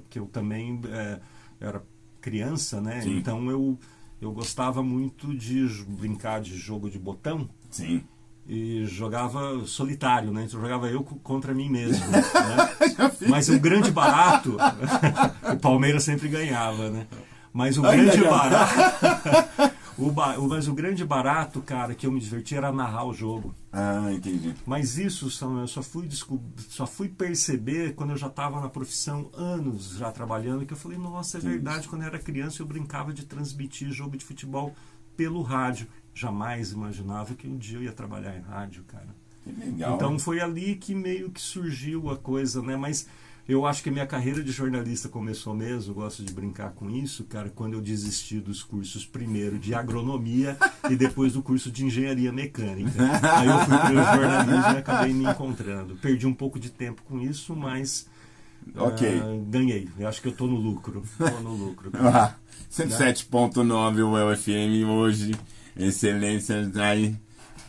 que 0.09 0.17
eu 0.19 0.25
também 0.27 0.79
é, 0.89 1.19
era 1.59 1.83
criança, 2.21 2.79
né? 2.79 3.01
Sim. 3.01 3.17
Então 3.17 3.49
eu, 3.51 3.77
eu 4.21 4.31
gostava 4.31 4.81
muito 4.81 5.35
de 5.35 5.67
brincar 5.87 6.39
de 6.39 6.55
jogo 6.55 6.89
de 6.89 6.97
botão. 6.97 7.49
Sim. 7.69 8.03
e 8.47 8.85
jogava 8.85 9.65
solitário, 9.65 10.31
né? 10.31 10.43
Então 10.45 10.61
jogava 10.61 10.87
eu 10.87 11.03
co- 11.03 11.15
contra 11.17 11.53
mim 11.53 11.69
mesmo. 11.69 12.05
né? 12.11 12.21
Mas 13.27 13.49
o 13.49 13.59
grande 13.59 13.91
barato, 13.91 14.57
o 15.53 15.57
Palmeiras 15.59 16.03
sempre 16.03 16.29
ganhava, 16.29 16.89
né? 16.89 17.07
Mas 17.51 17.77
o 17.77 17.81
grande 17.81 18.21
barato, 18.23 18.73
o 19.97 20.47
mas 20.47 20.67
o 20.67 20.73
grande 20.73 21.05
barato, 21.05 21.61
cara, 21.61 21.93
que 21.93 22.05
eu 22.05 22.11
me 22.11 22.19
divertia 22.19 22.57
era 22.57 22.71
narrar 22.71 23.05
o 23.05 23.13
jogo. 23.13 23.53
Ah, 23.71 24.11
entendi. 24.11 24.53
Mas 24.65 24.97
isso, 24.97 25.29
Samuel, 25.29 25.61
eu 25.61 25.67
só 25.67 25.81
fui, 25.81 26.07
só 26.69 26.85
fui 26.85 27.09
perceber 27.09 27.93
quando 27.95 28.11
eu 28.11 28.17
já 28.17 28.27
estava 28.27 28.61
na 28.61 28.69
profissão, 28.69 29.29
anos 29.33 29.97
já 29.97 30.11
trabalhando, 30.11 30.65
que 30.65 30.73
eu 30.73 30.77
falei, 30.77 30.97
nossa, 30.97 31.37
é 31.37 31.41
verdade, 31.41 31.87
quando 31.87 32.03
eu 32.03 32.07
era 32.07 32.19
criança 32.19 32.61
eu 32.61 32.65
brincava 32.65 33.13
de 33.13 33.25
transmitir 33.25 33.91
jogo 33.91 34.17
de 34.17 34.25
futebol 34.25 34.75
pelo 35.15 35.41
rádio. 35.41 35.87
Jamais 36.13 36.71
imaginava 36.71 37.33
que 37.33 37.47
um 37.47 37.57
dia 37.57 37.77
eu 37.77 37.83
ia 37.83 37.91
trabalhar 37.91 38.37
em 38.37 38.41
rádio, 38.41 38.83
cara. 38.83 39.09
Que 39.43 39.51
legal. 39.51 39.95
Então 39.95 40.19
foi 40.19 40.39
ali 40.39 40.75
que 40.75 40.93
meio 40.93 41.31
que 41.31 41.41
surgiu 41.41 42.09
a 42.09 42.17
coisa, 42.17 42.61
né? 42.61 42.77
Mas 42.77 43.07
eu 43.47 43.65
acho 43.65 43.83
que 43.83 43.89
a 43.89 43.91
minha 43.91 44.07
carreira 44.07 44.41
de 44.41 44.51
jornalista 44.51 45.09
começou 45.09 45.53
mesmo, 45.53 45.91
eu 45.91 45.95
gosto 45.95 46.23
de 46.23 46.31
brincar 46.33 46.71
com 46.71 46.89
isso, 46.89 47.25
cara, 47.25 47.49
quando 47.49 47.73
eu 47.73 47.81
desisti 47.81 48.39
dos 48.39 48.63
cursos 48.63 49.05
primeiro 49.05 49.59
de 49.59 49.73
agronomia 49.73 50.57
e 50.89 50.95
depois 50.95 51.33
do 51.33 51.41
curso 51.41 51.71
de 51.71 51.85
engenharia 51.85 52.31
mecânica. 52.31 52.91
Aí 53.37 53.47
eu 53.47 53.59
fui 53.59 53.77
para 53.77 53.91
o 53.91 54.21
jornalismo 54.21 54.73
e 54.73 54.77
acabei 54.77 55.13
me 55.13 55.25
encontrando. 55.25 55.95
Perdi 55.95 56.25
um 56.25 56.33
pouco 56.33 56.57
de 56.59 56.69
tempo 56.69 57.01
com 57.03 57.19
isso, 57.19 57.55
mas 57.55 58.07
Ok. 58.75 59.21
ah, 59.21 59.43
ganhei. 59.49 59.89
Eu 59.99 60.07
acho 60.07 60.21
que 60.21 60.29
eu 60.29 60.31
tô 60.31 60.47
no 60.47 60.55
lucro. 60.55 61.03
Tô 61.17 61.39
no 61.41 61.53
lucro. 61.53 61.91
Ah, 61.99 62.35
107.9 62.71 64.03
o 64.03 64.31
UFM 64.31 64.87
hoje. 64.89 65.35
Excelência 65.75 66.69
aí 66.75 67.15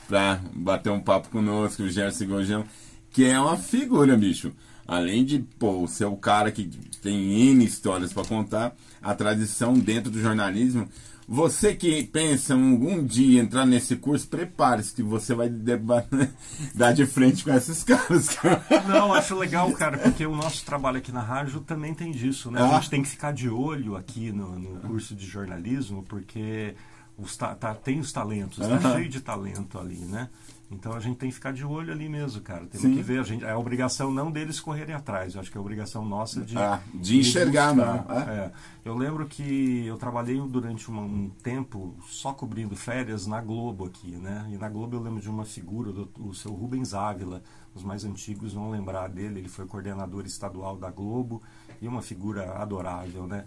pra 0.07 0.41
bater 0.55 0.91
um 0.91 1.01
papo 1.01 1.29
conosco, 1.31 1.83
o 1.83 1.91
Gerson 1.91 2.27
Gojão, 2.27 2.65
que 3.11 3.25
é 3.25 3.39
uma 3.41 3.57
figura, 3.57 4.17
bicho. 4.17 4.53
Além 4.87 5.25
de, 5.25 5.39
pô, 5.59 5.87
ser 5.87 6.05
o 6.05 6.17
cara 6.17 6.53
que 6.53 6.65
tem 7.03 7.51
N 7.51 7.65
histórias 7.65 8.13
pra 8.13 8.25
contar, 8.25 8.75
a 9.03 9.15
tradição 9.15 9.75
dentro 9.75 10.11
do 10.11 10.21
jornalismo. 10.21 10.89
Você 11.27 11.75
que 11.75 12.03
pensa 12.05 12.53
em 12.55 12.73
algum 12.73 13.03
dia 13.03 13.41
entrar 13.41 13.65
nesse 13.65 13.97
curso, 13.97 14.29
prepare-se 14.29 14.93
que 14.95 15.03
você 15.03 15.35
vai 15.35 15.49
dar 16.75 16.93
de 16.93 17.07
frente 17.07 17.43
com 17.45 17.53
esses 17.55 17.83
caras, 17.83 18.29
cara. 18.29 18.63
Não, 18.87 19.13
acho 19.15 19.35
legal, 19.35 19.73
cara, 19.73 19.97
porque 19.97 20.27
o 20.27 20.37
nosso 20.37 20.65
trabalho 20.67 20.99
aqui 20.99 21.11
na 21.13 21.23
rádio 21.23 21.61
também 21.61 21.95
tem 21.95 22.13
disso, 22.13 22.51
né? 22.51 22.61
Ah. 22.61 22.77
A 22.77 22.81
gente 22.81 22.91
tem 22.91 23.03
que 23.03 23.09
ficar 23.09 23.33
de 23.33 23.49
olho 23.49 23.97
aqui 23.97 24.33
no, 24.33 24.59
no 24.59 24.81
curso 24.81 25.15
de 25.15 25.25
jornalismo, 25.27 26.05
porque 26.07 26.75
os 27.17 27.35
ta- 27.37 27.55
tá- 27.55 27.75
tem 27.75 28.01
os 28.01 28.13
talentos, 28.13 28.59
tá 28.59 28.75
Aham. 28.75 28.93
cheio 28.97 29.09
de 29.09 29.21
talento 29.21 29.79
ali, 29.79 29.97
né? 29.97 30.29
Então 30.71 30.93
a 30.95 30.99
gente 31.01 31.19
tem 31.19 31.29
que 31.29 31.35
ficar 31.35 31.53
de 31.53 31.65
olho 31.65 31.93
ali 31.93 32.09
mesmo, 32.09 32.41
cara. 32.41 32.67
Temos 32.67 32.81
Sim. 32.81 32.95
que 32.97 33.03
ver, 33.03 33.21
a 33.21 33.23
gente, 33.23 33.45
é 33.45 33.51
a 33.51 33.59
obrigação 33.59 34.11
não 34.11 34.31
deles 34.31 34.59
correrem 34.59 34.95
atrás, 34.95 35.35
eu 35.35 35.41
acho 35.41 35.51
que 35.51 35.57
é 35.57 35.61
a 35.61 35.63
obrigação 35.63 36.05
nossa 36.05 36.41
de, 36.41 36.57
Ah, 36.59 36.81
de 36.93 37.19
enxergar, 37.19 37.75
não, 37.75 37.95
é? 38.09 38.35
É. 38.47 38.53
Eu 38.85 38.97
lembro 38.97 39.27
que 39.27 39.85
eu 39.87 39.97
trabalhei 39.97 40.41
durante 40.41 40.89
uma- 40.89 41.03
um 41.03 41.31
tempo 41.43 41.95
só 42.09 42.33
cobrindo 42.33 42.75
férias 42.75 43.27
na 43.27 43.41
Globo 43.41 43.85
aqui, 43.85 44.13
né? 44.17 44.47
E 44.51 44.57
na 44.57 44.69
Globo 44.69 44.97
eu 44.97 45.01
lembro 45.01 45.21
de 45.21 45.29
uma 45.29 45.45
figura 45.45 45.93
do 45.93 46.09
o 46.19 46.35
seu 46.35 46.53
Rubens 46.53 46.93
Ávila. 46.95 47.43
Os 47.75 47.83
mais 47.83 48.05
antigos 48.05 48.53
vão 48.53 48.71
lembrar 48.71 49.09
dele. 49.09 49.41
Ele 49.41 49.49
foi 49.49 49.67
coordenador 49.67 50.25
estadual 50.27 50.77
da 50.77 50.91
Globo 50.91 51.43
e 51.81 51.87
uma 51.89 52.03
figura 52.03 52.55
adorável, 52.55 53.27
né? 53.27 53.45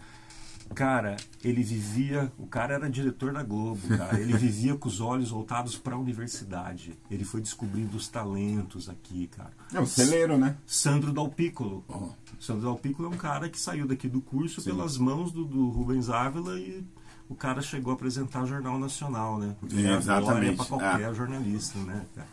Cara, 0.76 1.16
ele 1.44 1.64
vivia. 1.64 2.32
O 2.38 2.46
cara 2.48 2.76
era 2.76 2.90
diretor 2.90 3.34
da 3.34 3.44
Globo, 3.44 3.80
cara. 3.98 4.20
Ele 4.20 4.34
vivia 4.38 4.76
com 4.76 4.88
os 4.88 5.00
olhos 5.02 5.30
voltados 5.32 5.78
para 5.78 5.96
a 5.96 5.98
universidade. 6.00 6.98
Ele 7.10 7.24
foi 7.24 7.42
descobrindo 7.42 7.98
os 7.98 8.08
talentos 8.08 8.90
aqui, 8.90 9.28
cara. 9.28 9.52
É 9.74 9.80
o 9.80 9.86
celeiro, 9.86 10.38
né? 10.38 10.56
Sandro 10.66 11.12
Dalpíccolo. 11.12 11.84
Oh. 11.88 12.10
Sandro 12.40 12.64
Dalpíccolo 12.64 13.12
é 13.12 13.16
um 13.16 13.18
cara 13.18 13.50
que 13.50 13.60
saiu 13.60 13.88
daqui 13.88 14.08
do 14.08 14.22
curso 14.22 14.62
Sim. 14.62 14.72
pelas 14.72 14.98
mãos 14.98 15.32
do, 15.32 15.44
do 15.46 15.70
Rubens 15.70 16.10
Ávila 16.10 16.60
e 16.60 16.86
o 17.30 17.36
cara 17.36 17.62
chegou 17.62 17.92
a 17.92 17.96
apresentar 17.96 18.46
Jornal 18.46 18.78
Nacional, 18.80 19.38
né? 19.40 19.56
Porque 19.60 19.76
é 19.76 19.96
Exatamente. 19.98 20.56
para 20.58 20.66
qualquer 20.66 21.06
Ah. 21.06 21.14
jornalista, 21.14 21.78
né? 21.80 22.06
cara? 22.16 22.28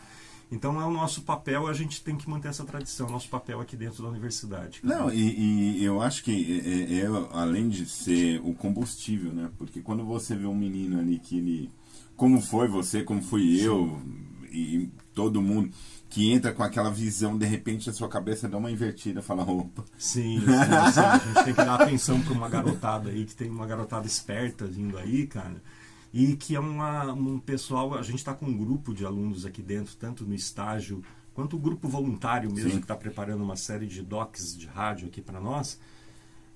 Então 0.51 0.79
é 0.79 0.85
o 0.85 0.91
nosso 0.91 1.23
papel, 1.23 1.67
a 1.67 1.73
gente 1.73 2.03
tem 2.03 2.15
que 2.15 2.29
manter 2.29 2.49
essa 2.49 2.63
tradição, 2.63 3.09
nosso 3.09 3.29
papel 3.29 3.59
aqui 3.59 3.75
dentro 3.75 4.03
da 4.03 4.09
universidade. 4.09 4.81
cara. 4.81 4.99
Não, 4.99 5.11
e, 5.11 5.79
e 5.79 5.83
eu 5.83 6.01
acho 6.01 6.23
que 6.23 6.61
é, 6.65 6.99
é, 7.01 7.07
além 7.31 7.67
de 7.67 7.85
ser 7.85 8.39
o 8.43 8.53
combustível, 8.53 9.31
né? 9.31 9.49
Porque 9.57 9.81
quando 9.81 10.05
você 10.05 10.35
vê 10.35 10.45
um 10.45 10.55
menino 10.55 10.99
ali 10.99 11.19
que 11.19 11.37
ele. 11.37 11.71
Como 12.15 12.39
foi 12.39 12.67
você, 12.67 13.03
como 13.03 13.21
fui 13.21 13.59
eu, 13.59 13.99
e 14.49 14.89
todo 15.13 15.41
mundo, 15.41 15.69
que 16.09 16.31
entra 16.31 16.53
com 16.53 16.63
aquela 16.63 16.89
visão, 16.89 17.37
de 17.37 17.45
repente 17.45 17.89
a 17.89 17.93
sua 17.93 18.07
cabeça 18.07 18.47
dá 18.47 18.57
uma 18.57 18.71
invertida, 18.71 19.21
fala, 19.21 19.43
opa. 19.43 19.83
Sim, 19.97 20.39
sim, 20.39 20.45
sim. 20.93 20.99
a 21.01 21.17
gente 21.17 21.43
tem 21.43 21.53
que 21.53 21.63
dar 21.63 21.81
atenção 21.81 22.21
para 22.21 22.33
uma 22.33 22.47
garotada 22.47 23.09
aí, 23.09 23.25
que 23.25 23.35
tem 23.35 23.49
uma 23.49 23.65
garotada 23.65 24.07
esperta 24.07 24.65
vindo 24.65 24.97
aí, 24.97 25.27
cara. 25.27 25.61
E 26.15 26.37
que 26.37 26.55
é 26.55 26.59
uma, 26.61 27.11
um 27.11 27.37
pessoal, 27.37 27.93
a 27.93 28.01
gente 28.01 28.19
está 28.19 28.33
com 28.33 28.45
um 28.45 28.57
grupo 28.57 28.93
de 28.93 29.05
alunos 29.05 29.45
aqui 29.45 29.61
dentro, 29.61 29.97
tanto 29.97 30.23
no 30.23 30.33
estágio, 30.33 31.03
quanto 31.33 31.57
o 31.57 31.59
grupo 31.59 31.89
voluntário 31.89 32.49
mesmo, 32.49 32.69
Sim. 32.69 32.77
que 32.77 32.85
está 32.85 32.95
preparando 32.95 33.43
uma 33.43 33.57
série 33.57 33.85
de 33.85 34.01
docs 34.01 34.57
de 34.57 34.65
rádio 34.65 35.09
aqui 35.09 35.21
para 35.21 35.41
nós. 35.41 35.77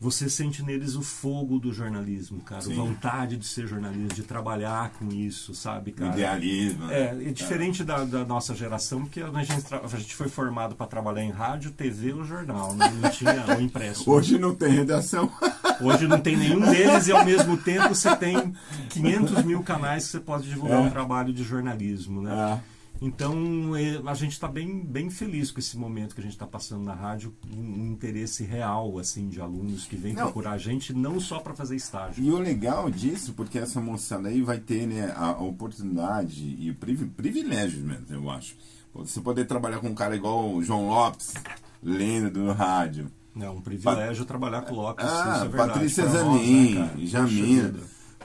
Você 0.01 0.29
sente 0.29 0.63
neles 0.63 0.95
o 0.95 1.01
fogo 1.01 1.59
do 1.59 1.73
jornalismo, 1.73 2.39
cara. 2.39 2.61
Sim. 2.61 2.73
Vontade 2.73 3.35
de 3.35 3.45
ser 3.45 3.67
jornalista, 3.67 4.13
de 4.15 4.23
trabalhar 4.23 4.91
com 4.97 5.09
isso, 5.09 5.53
sabe, 5.53 5.91
cara? 5.91 6.13
Idealismo. 6.13 6.85
né? 6.85 6.99
É, 6.99 7.29
é 7.29 7.31
diferente 7.33 7.83
da, 7.83 8.05
da 8.05 8.23
nossa 8.23 8.55
geração, 8.55 9.01
porque 9.01 9.19
a 9.21 9.43
gente, 9.43 9.65
a 9.73 9.97
gente 9.97 10.15
foi 10.15 10.29
formado 10.29 10.73
para 10.73 10.87
trabalhar 10.87 11.21
em 11.21 11.31
rádio, 11.31 11.71
TV 11.71 12.13
ou 12.13 12.23
jornal, 12.23 12.73
né? 12.75 12.89
não 13.01 13.09
tinha 13.09 13.57
o 13.57 13.61
impresso. 13.61 14.09
Hoje 14.09 14.37
não 14.39 14.55
tem 14.55 14.71
redação. 14.71 15.29
Hoje 15.81 16.07
não 16.07 16.19
tem 16.19 16.37
nenhum 16.37 16.59
deles 16.61 17.07
e 17.07 17.11
ao 17.11 17.25
mesmo 17.25 17.57
tempo 17.57 17.89
você 17.89 18.13
tem 18.15 18.53
500 18.89 19.43
mil 19.43 19.63
canais 19.63 20.05
que 20.05 20.11
você 20.11 20.19
pode 20.19 20.47
divulgar 20.49 20.77
É. 20.77 20.81
um 20.81 20.89
trabalho 20.89 21.33
de 21.33 21.43
jornalismo, 21.43 22.21
né? 22.21 22.31
Ah, 22.33 22.59
Então 23.01 23.75
é, 23.75 24.01
a 24.05 24.13
gente 24.13 24.33
está 24.33 24.47
bem, 24.47 24.81
bem 24.83 25.09
feliz 25.09 25.51
com 25.51 25.59
esse 25.59 25.77
momento 25.77 26.13
que 26.13 26.19
a 26.19 26.23
gente 26.23 26.33
está 26.33 26.45
passando 26.45 26.83
na 26.83 26.93
rádio, 26.93 27.33
um, 27.55 27.59
um, 27.59 27.85
interesse 27.87 28.43
real 28.43 28.99
assim 28.99 29.29
de 29.29 29.39
alunos 29.39 29.85
que 29.85 29.95
vêm 29.95 30.13
procurar 30.13 30.51
a 30.51 30.57
gente 30.57 30.93
não 30.93 31.19
só 31.19 31.39
para 31.39 31.55
fazer 31.55 31.77
estágio. 31.77 32.23
E 32.23 32.29
o 32.29 32.37
legal 32.37 32.89
disso, 32.89 33.33
porque 33.33 33.57
essa 33.57 33.79
moçada 33.79 34.27
aí 34.27 34.41
vai 34.41 34.59
ter 34.59 34.85
né, 34.85 35.13
a, 35.15 35.31
oportunidade 35.31 36.57
e 36.59 36.69
o 36.71 36.75
privilégio 36.75 37.83
mesmo, 37.83 38.05
eu 38.09 38.29
acho. 38.29 38.55
Você 38.93 39.21
poder 39.21 39.45
trabalhar 39.45 39.79
com 39.79 39.87
um 39.87 39.95
cara 39.95 40.15
igual 40.15 40.51
o 40.53 40.63
João 40.63 40.89
Lopes, 40.89 41.33
lendo 41.81 42.29
do 42.31 42.51
rádio. 42.51 43.09
É 43.39 43.49
um 43.49 43.61
privilégio 43.61 44.25
trabalhar 44.25 44.63
com 44.63 44.75
Lopes. 44.75 45.05
Ah, 45.05 45.43
é 45.45 45.55
Patrícia 45.55 46.05
Zanin, 46.07 46.73
né, 46.73 46.93
Jamina. 47.03 47.73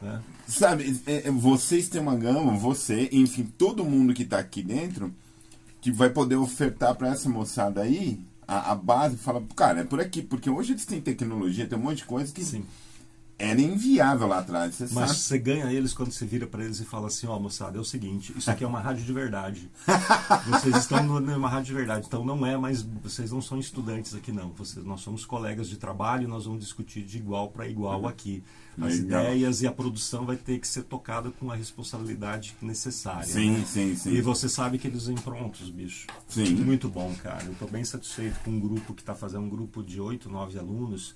Né? 0.02 0.20
Sabe, 0.46 1.00
é, 1.07 1.28
é, 1.28 1.30
vocês 1.30 1.88
têm 1.88 2.00
uma 2.00 2.14
gama, 2.14 2.52
você, 2.52 3.09
enfim, 3.12 3.44
todo 3.57 3.85
mundo 3.85 4.12
que 4.12 4.22
está 4.22 4.38
aqui 4.38 4.62
dentro, 4.62 5.12
que 5.80 5.90
vai 5.90 6.11
poder 6.11 6.37
ofertar 6.37 6.94
para 6.94 7.09
essa 7.09 7.28
moçada 7.28 7.83
aí 7.83 8.20
a, 8.46 8.72
a 8.72 8.74
base, 8.74 9.16
fala, 9.16 9.42
cara, 9.57 9.80
é 9.80 9.85
por 9.85 10.00
aqui, 10.00 10.22
porque 10.22 10.50
hoje 10.50 10.72
eles 10.72 10.85
têm 10.85 11.00
tecnologia, 11.00 11.66
tem 11.66 11.78
um 11.78 11.83
monte 11.83 11.98
de 11.98 12.04
coisa 12.04 12.33
que 12.33 12.44
Sim. 12.44 12.64
Era 13.38 13.61
inviável 13.61 14.27
lá 14.27 14.38
atrás. 14.38 14.75
Você 14.75 14.85
Mas 14.92 15.09
sabe. 15.09 15.20
você 15.20 15.38
ganha 15.38 15.73
eles 15.73 15.92
quando 15.92 16.12
você 16.12 16.25
vira 16.25 16.47
para 16.47 16.64
eles 16.64 16.81
e 16.81 16.85
fala 16.85 17.09
assim, 17.09 17.27
ó, 17.27 17.37
oh, 17.37 17.40
moçada, 17.40 17.79
é 17.79 17.81
o 17.81 17.85
seguinte, 17.85 18.33
isso 18.37 18.51
aqui 18.51 18.64
é 18.64 18.66
uma 18.66 18.81
rádio 18.81 19.05
de 19.05 19.12
verdade. 19.12 19.70
vocês 20.49 20.77
estão 20.77 21.03
numa 21.03 21.49
rádio 21.49 21.66
de 21.66 21.75
verdade, 21.75 22.07
então 22.07 22.25
não 22.25 22.44
é, 22.47 22.57
mas 22.57 22.83
vocês 22.83 23.33
não 23.33 23.42
são 23.42 23.59
estudantes 23.59 24.14
aqui 24.14 24.33
não. 24.33 24.51
Vocês, 24.51 24.85
nós 24.85 25.01
somos 25.01 25.25
colegas 25.25 25.68
de 25.68 25.77
trabalho, 25.77 26.29
nós 26.29 26.44
vamos 26.44 26.61
discutir 26.61 27.03
de 27.03 27.18
igual 27.18 27.49
para 27.49 27.68
igual 27.68 28.03
uhum. 28.03 28.09
aqui. 28.09 28.42
As 28.77 28.99
Legal. 28.99 29.23
ideias 29.23 29.62
e 29.62 29.68
a 29.68 29.73
produção 29.73 30.27
vai 30.27 30.37
ter 30.37 30.59
que 30.59 30.66
ser 30.66 30.83
tocada 30.83 31.31
com 31.31 31.51
a 31.51 31.55
responsabilidade 31.55 32.57
necessária. 32.61 33.25
Sim, 33.25 33.51
né? 33.53 33.64
sim, 33.64 33.94
sim. 33.94 34.11
E 34.11 34.20
você 34.20 34.49
sabe 34.49 34.79
que 34.79 34.88
eles 34.88 35.07
vêm 35.07 35.16
prontos, 35.16 35.70
bicho. 35.70 36.09
Sim. 36.27 36.57
Muito 36.57 36.88
bom, 36.88 37.14
cara. 37.23 37.44
Eu 37.44 37.53
estou 37.53 37.68
bem 37.68 37.85
satisfeito 37.85 38.40
com 38.40 38.51
um 38.51 38.59
grupo 38.59 38.92
que 38.92 39.03
está 39.03 39.14
fazendo 39.14 39.44
um 39.44 39.49
grupo 39.49 39.81
de 39.81 40.01
oito, 40.01 40.29
nove 40.29 40.59
alunos, 40.59 41.14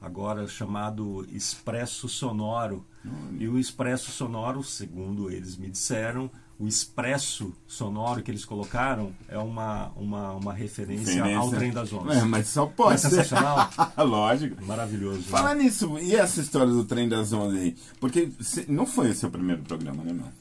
agora 0.00 0.46
chamado 0.46 1.26
Expresso 1.32 2.08
Sonoro. 2.08 2.84
Hum. 3.04 3.36
E 3.38 3.48
o 3.48 3.58
Expresso 3.58 4.10
Sonoro, 4.10 4.62
segundo 4.62 5.30
eles 5.30 5.56
me 5.56 5.70
disseram, 5.70 6.30
o 6.60 6.68
expresso 6.68 7.54
sonoro 7.66 8.22
que 8.22 8.30
eles 8.30 8.44
colocaram 8.44 9.14
é 9.26 9.38
uma, 9.38 9.88
uma, 9.96 10.32
uma 10.32 10.52
referência, 10.52 11.14
referência. 11.14 11.38
ao 11.38 11.48
trem 11.48 11.72
das 11.72 11.90
ondas. 11.90 12.18
É, 12.18 12.22
mas 12.22 12.48
só 12.48 12.66
pode 12.66 12.96
é 12.96 12.98
sensacional. 12.98 13.70
Lógico. 13.96 14.62
Maravilhoso. 14.66 15.22
Falar 15.22 15.54
né? 15.54 15.64
nisso, 15.64 15.98
e 15.98 16.14
essa 16.14 16.42
história 16.42 16.70
do 16.70 16.84
trem 16.84 17.08
das 17.08 17.32
ondas 17.32 17.58
aí? 17.58 17.74
Porque 17.98 18.30
não 18.68 18.84
foi 18.84 19.08
o 19.08 19.14
seu 19.14 19.30
primeiro 19.30 19.62
programa, 19.62 20.04
né, 20.04 20.12
mano? 20.12 20.32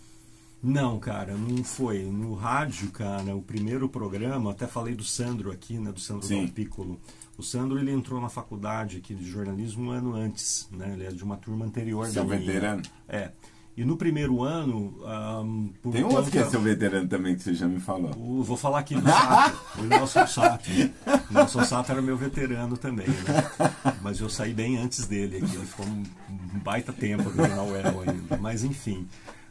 Não, 0.61 0.99
cara, 0.99 1.35
não 1.35 1.63
foi. 1.63 2.03
No 2.03 2.33
rádio, 2.35 2.91
cara, 2.91 3.35
o 3.35 3.41
primeiro 3.41 3.87
programa, 3.87 4.51
até 4.51 4.67
falei 4.67 4.93
do 4.93 5.03
Sandro 5.03 5.51
aqui, 5.51 5.77
né, 5.79 5.91
do 5.91 5.99
Sandro 5.99 6.27
Dom 6.27 6.47
Piccolo. 6.47 6.99
O 7.37 7.43
Sandro, 7.43 7.79
ele 7.79 7.91
entrou 7.91 8.19
na 8.19 8.27
faculdade 8.27 8.97
aqui 8.97 9.15
de 9.15 9.23
jornalismo 9.23 9.85
um 9.85 9.91
ano 9.91 10.13
antes, 10.13 10.67
né? 10.71 10.91
Ele 10.93 11.05
é 11.05 11.09
de 11.09 11.23
uma 11.23 11.37
turma 11.37 11.65
anterior 11.65 12.05
Seu 12.07 12.23
da 12.25 12.35
minha. 12.35 12.45
veterano? 12.45 12.81
É. 13.07 13.31
E 13.77 13.85
no 13.85 13.95
primeiro 13.95 14.43
ano. 14.43 14.93
Um, 15.41 15.71
Tem 15.89 16.03
um 16.03 16.13
outro 16.13 16.29
que 16.29 16.37
é 16.37 16.43
seu 16.49 16.59
veterano 16.59 17.07
também, 17.07 17.37
que 17.37 17.43
você 17.43 17.53
já 17.53 17.65
me 17.65 17.79
falou. 17.79 18.11
O, 18.17 18.43
vou 18.43 18.57
falar 18.57 18.79
aqui 18.79 18.93
do 18.93 19.07
Sato, 19.09 19.57
o 19.79 19.83
Nelson 19.83 20.27
Sato. 20.27 20.69
O 21.29 21.33
Nelson 21.33 21.63
Sato 21.63 21.91
era 21.93 22.01
meu 22.01 22.17
veterano 22.17 22.75
também, 22.77 23.07
né? 23.07 23.95
Mas 24.01 24.19
eu 24.19 24.29
saí 24.29 24.53
bem 24.53 24.77
antes 24.77 25.07
dele 25.07 25.37
aqui. 25.37 25.55
Ele 25.55 25.65
ficou 25.65 25.85
um 25.85 26.03
baita 26.61 26.91
tempo 26.91 27.29
aqui 27.29 27.37
na 27.37 27.63
UEL 27.63 28.01
ainda. 28.01 28.37
Mas 28.37 28.65
enfim, 28.65 29.07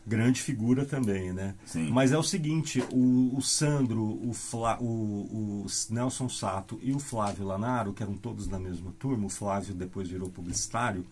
grande 0.09 0.43
figura 0.43 0.85
também, 0.85 1.33
né? 1.33 1.55
Sim. 1.67 1.91
Mas 1.91 2.11
é 2.11 2.19
o 2.19 2.23
seguinte: 2.23 2.83
o, 2.91 3.37
o 3.37 3.43
Sandro, 3.43 4.19
o, 4.27 4.33
Fla, 4.33 4.79
o, 4.81 5.65
o 5.65 5.67
Nelson 5.91 6.29
Sato 6.29 6.81
e 6.83 6.93
o 6.93 6.99
Flávio 6.99 7.47
Lanaro, 7.47 7.93
que 7.93 8.03
eram 8.03 8.15
todos 8.15 8.49
da 8.49 8.59
mesma 8.59 8.93
turma, 8.99 9.27
o 9.27 9.31
Flávio 9.31 9.75
depois 9.75 10.09
virou 10.09 10.29
publicitário 10.31 11.05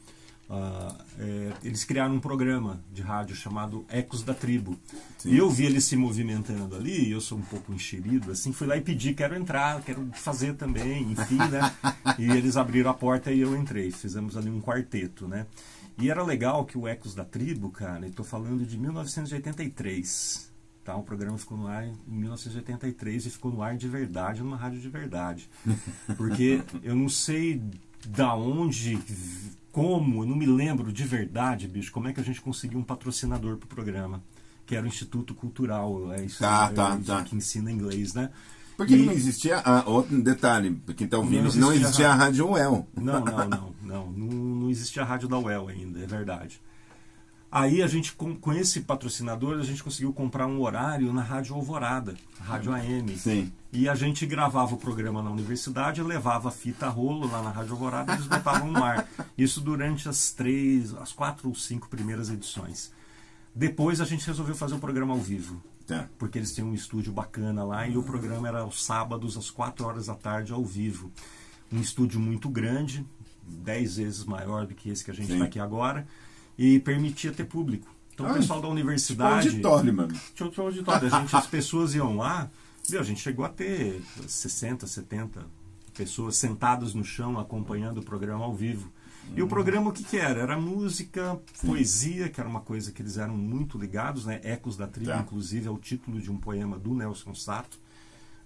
Uh, 0.48 0.94
é, 1.18 1.52
eles 1.64 1.82
criaram 1.82 2.14
um 2.14 2.20
programa 2.20 2.80
de 2.92 3.02
rádio 3.02 3.34
chamado 3.34 3.84
Ecos 3.88 4.22
da 4.22 4.32
Tribo. 4.32 4.78
Sim. 5.18 5.30
E 5.30 5.38
eu 5.38 5.50
vi 5.50 5.66
eles 5.66 5.84
se 5.84 5.96
movimentando 5.96 6.76
ali, 6.76 7.10
eu 7.10 7.20
sou 7.20 7.38
um 7.38 7.42
pouco 7.42 7.72
enxerido, 7.72 8.30
assim, 8.30 8.52
fui 8.52 8.66
lá 8.66 8.76
e 8.76 8.80
pedi, 8.80 9.12
quero 9.12 9.34
entrar, 9.34 9.82
quero 9.82 10.08
fazer 10.14 10.54
também, 10.54 11.02
enfim, 11.10 11.36
né? 11.36 11.72
e 12.16 12.30
eles 12.30 12.56
abriram 12.56 12.90
a 12.90 12.94
porta 12.94 13.32
e 13.32 13.40
eu 13.40 13.56
entrei. 13.56 13.90
Fizemos 13.90 14.36
ali 14.36 14.48
um 14.48 14.60
quarteto, 14.60 15.26
né? 15.26 15.46
E 15.98 16.10
era 16.10 16.22
legal 16.22 16.64
que 16.64 16.78
o 16.78 16.86
Ecos 16.86 17.14
da 17.14 17.24
Tribo, 17.24 17.70
cara, 17.70 18.06
estou 18.06 18.24
falando 18.24 18.64
de 18.64 18.78
1983. 18.78 20.54
Tá, 20.84 20.94
o 20.94 21.02
programa 21.02 21.36
ficou 21.36 21.58
no 21.58 21.66
ar 21.66 21.84
em 21.84 21.96
1983 22.06 23.26
e 23.26 23.30
ficou 23.30 23.50
no 23.50 23.60
ar 23.60 23.76
de 23.76 23.88
verdade, 23.88 24.40
numa 24.40 24.56
rádio 24.56 24.78
de 24.78 24.88
verdade. 24.88 25.50
Porque 26.16 26.62
eu 26.84 26.94
não 26.94 27.08
sei 27.08 27.60
da 28.06 28.36
onde 28.36 28.96
como, 29.76 30.22
eu 30.22 30.26
não 30.26 30.34
me 30.34 30.46
lembro 30.46 30.90
de 30.90 31.04
verdade, 31.04 31.68
bicho, 31.68 31.92
como 31.92 32.08
é 32.08 32.12
que 32.14 32.18
a 32.18 32.22
gente 32.22 32.40
conseguiu 32.40 32.78
um 32.78 32.82
patrocinador 32.82 33.58
para 33.58 33.66
o 33.66 33.68
programa, 33.68 34.22
que 34.64 34.74
era 34.74 34.86
o 34.86 34.88
Instituto 34.88 35.34
Cultural, 35.34 36.14
é 36.14 36.24
isso 36.24 36.38
tá, 36.38 36.70
é, 36.72 36.74
tá, 36.74 36.98
tá. 37.04 37.22
que 37.22 37.36
ensina 37.36 37.70
inglês, 37.70 38.14
né? 38.14 38.30
Porque 38.74 38.94
e... 38.94 39.04
não 39.04 39.12
existia, 39.12 39.58
ah, 39.58 39.84
outro 39.86 40.18
detalhe, 40.22 40.80
quem 40.96 41.04
está 41.04 41.18
ouvindo, 41.18 41.40
não 41.40 41.46
existia, 41.48 41.60
não 41.60 41.72
existia 41.74 42.08
a, 42.08 42.14
rádio 42.14 42.50
UEL. 42.52 42.88
Não, 42.96 43.20
não, 43.22 43.36
não, 43.50 43.74
não, 43.82 44.10
não, 44.12 44.30
não 44.30 44.70
existia 44.70 45.02
a 45.02 45.04
rádio 45.04 45.28
da 45.28 45.38
UEL 45.38 45.68
ainda, 45.68 46.00
é 46.00 46.06
verdade. 46.06 46.58
Aí 47.56 47.82
a 47.82 47.86
gente, 47.86 48.12
com, 48.12 48.36
com 48.36 48.52
esse 48.52 48.82
patrocinador, 48.82 49.58
a 49.58 49.62
gente 49.62 49.82
conseguiu 49.82 50.12
comprar 50.12 50.46
um 50.46 50.60
horário 50.60 51.10
na 51.10 51.22
Rádio 51.22 51.54
Alvorada, 51.54 52.14
Rádio 52.38 52.70
AM. 52.70 53.16
Sim. 53.16 53.50
E 53.72 53.88
a 53.88 53.94
gente 53.94 54.26
gravava 54.26 54.74
o 54.74 54.76
programa 54.76 55.22
na 55.22 55.30
universidade, 55.30 56.02
levava 56.02 56.50
fita 56.50 56.86
rolo 56.86 57.26
lá 57.26 57.42
na 57.42 57.48
Rádio 57.48 57.72
Alvorada 57.72 58.12
e 58.12 58.16
eles 58.16 58.26
botavam 58.26 58.70
no 58.70 58.84
ar. 58.84 59.08
Isso 59.38 59.62
durante 59.62 60.06
as 60.06 60.32
três, 60.32 60.92
as 60.96 61.14
quatro 61.14 61.48
ou 61.48 61.54
cinco 61.54 61.88
primeiras 61.88 62.28
edições. 62.28 62.92
Depois 63.54 64.02
a 64.02 64.04
gente 64.04 64.26
resolveu 64.26 64.54
fazer 64.54 64.74
o 64.74 64.78
programa 64.78 65.14
ao 65.14 65.20
vivo. 65.20 65.58
Tá. 65.86 66.10
Porque 66.18 66.36
eles 66.36 66.52
têm 66.52 66.62
um 66.62 66.74
estúdio 66.74 67.10
bacana 67.10 67.64
lá 67.64 67.88
e 67.88 67.96
o 67.96 68.02
programa 68.02 68.46
era 68.46 68.60
aos 68.60 68.84
sábados, 68.84 69.34
às 69.34 69.50
quatro 69.50 69.86
horas 69.86 70.08
da 70.08 70.14
tarde, 70.14 70.52
ao 70.52 70.62
vivo. 70.62 71.10
Um 71.72 71.80
estúdio 71.80 72.20
muito 72.20 72.50
grande, 72.50 73.02
dez 73.42 73.96
vezes 73.96 74.26
maior 74.26 74.66
do 74.66 74.74
que 74.74 74.90
esse 74.90 75.02
que 75.02 75.10
a 75.10 75.14
gente 75.14 75.32
está 75.32 75.46
aqui 75.46 75.58
agora 75.58 76.06
e 76.58 76.78
permitia 76.80 77.32
ter 77.32 77.44
público. 77.44 77.86
Então, 78.14 78.30
o 78.30 78.34
pessoal 78.34 78.62
da 78.62 78.68
universidade. 78.68 79.50
Tipo 79.50 79.66
auditório, 79.68 79.94
mano. 79.94 80.20
Tinha 80.34 80.46
outro 80.46 80.62
auditório. 80.62 81.14
A 81.14 81.20
gente, 81.20 81.36
as 81.36 81.46
pessoas 81.46 81.94
iam 81.94 82.16
lá, 82.16 82.50
viu, 82.88 82.98
a 82.98 83.02
gente 83.02 83.20
chegou 83.20 83.44
a 83.44 83.48
ter 83.48 84.02
60, 84.26 84.86
70 84.86 85.44
pessoas 85.94 86.36
sentadas 86.36 86.94
no 86.94 87.04
chão 87.04 87.38
acompanhando 87.38 87.98
o 87.98 88.02
programa 88.02 88.44
ao 88.44 88.54
vivo. 88.54 88.90
E 89.34 89.42
o 89.42 89.48
programa 89.48 89.90
o 89.90 89.92
que, 89.92 90.04
que 90.04 90.16
era? 90.16 90.40
Era 90.40 90.58
música, 90.58 91.38
poesia, 91.64 92.28
que 92.28 92.40
era 92.40 92.48
uma 92.48 92.60
coisa 92.60 92.92
que 92.92 93.02
eles 93.02 93.18
eram 93.18 93.36
muito 93.36 93.76
ligados, 93.76 94.24
né? 94.24 94.40
Ecos 94.44 94.76
da 94.76 94.86
Tribo, 94.86 95.10
tá. 95.10 95.18
inclusive, 95.18 95.66
é 95.66 95.70
o 95.70 95.78
título 95.78 96.20
de 96.20 96.30
um 96.30 96.36
poema 96.36 96.78
do 96.78 96.94
Nelson 96.94 97.34
Sato. 97.34 97.78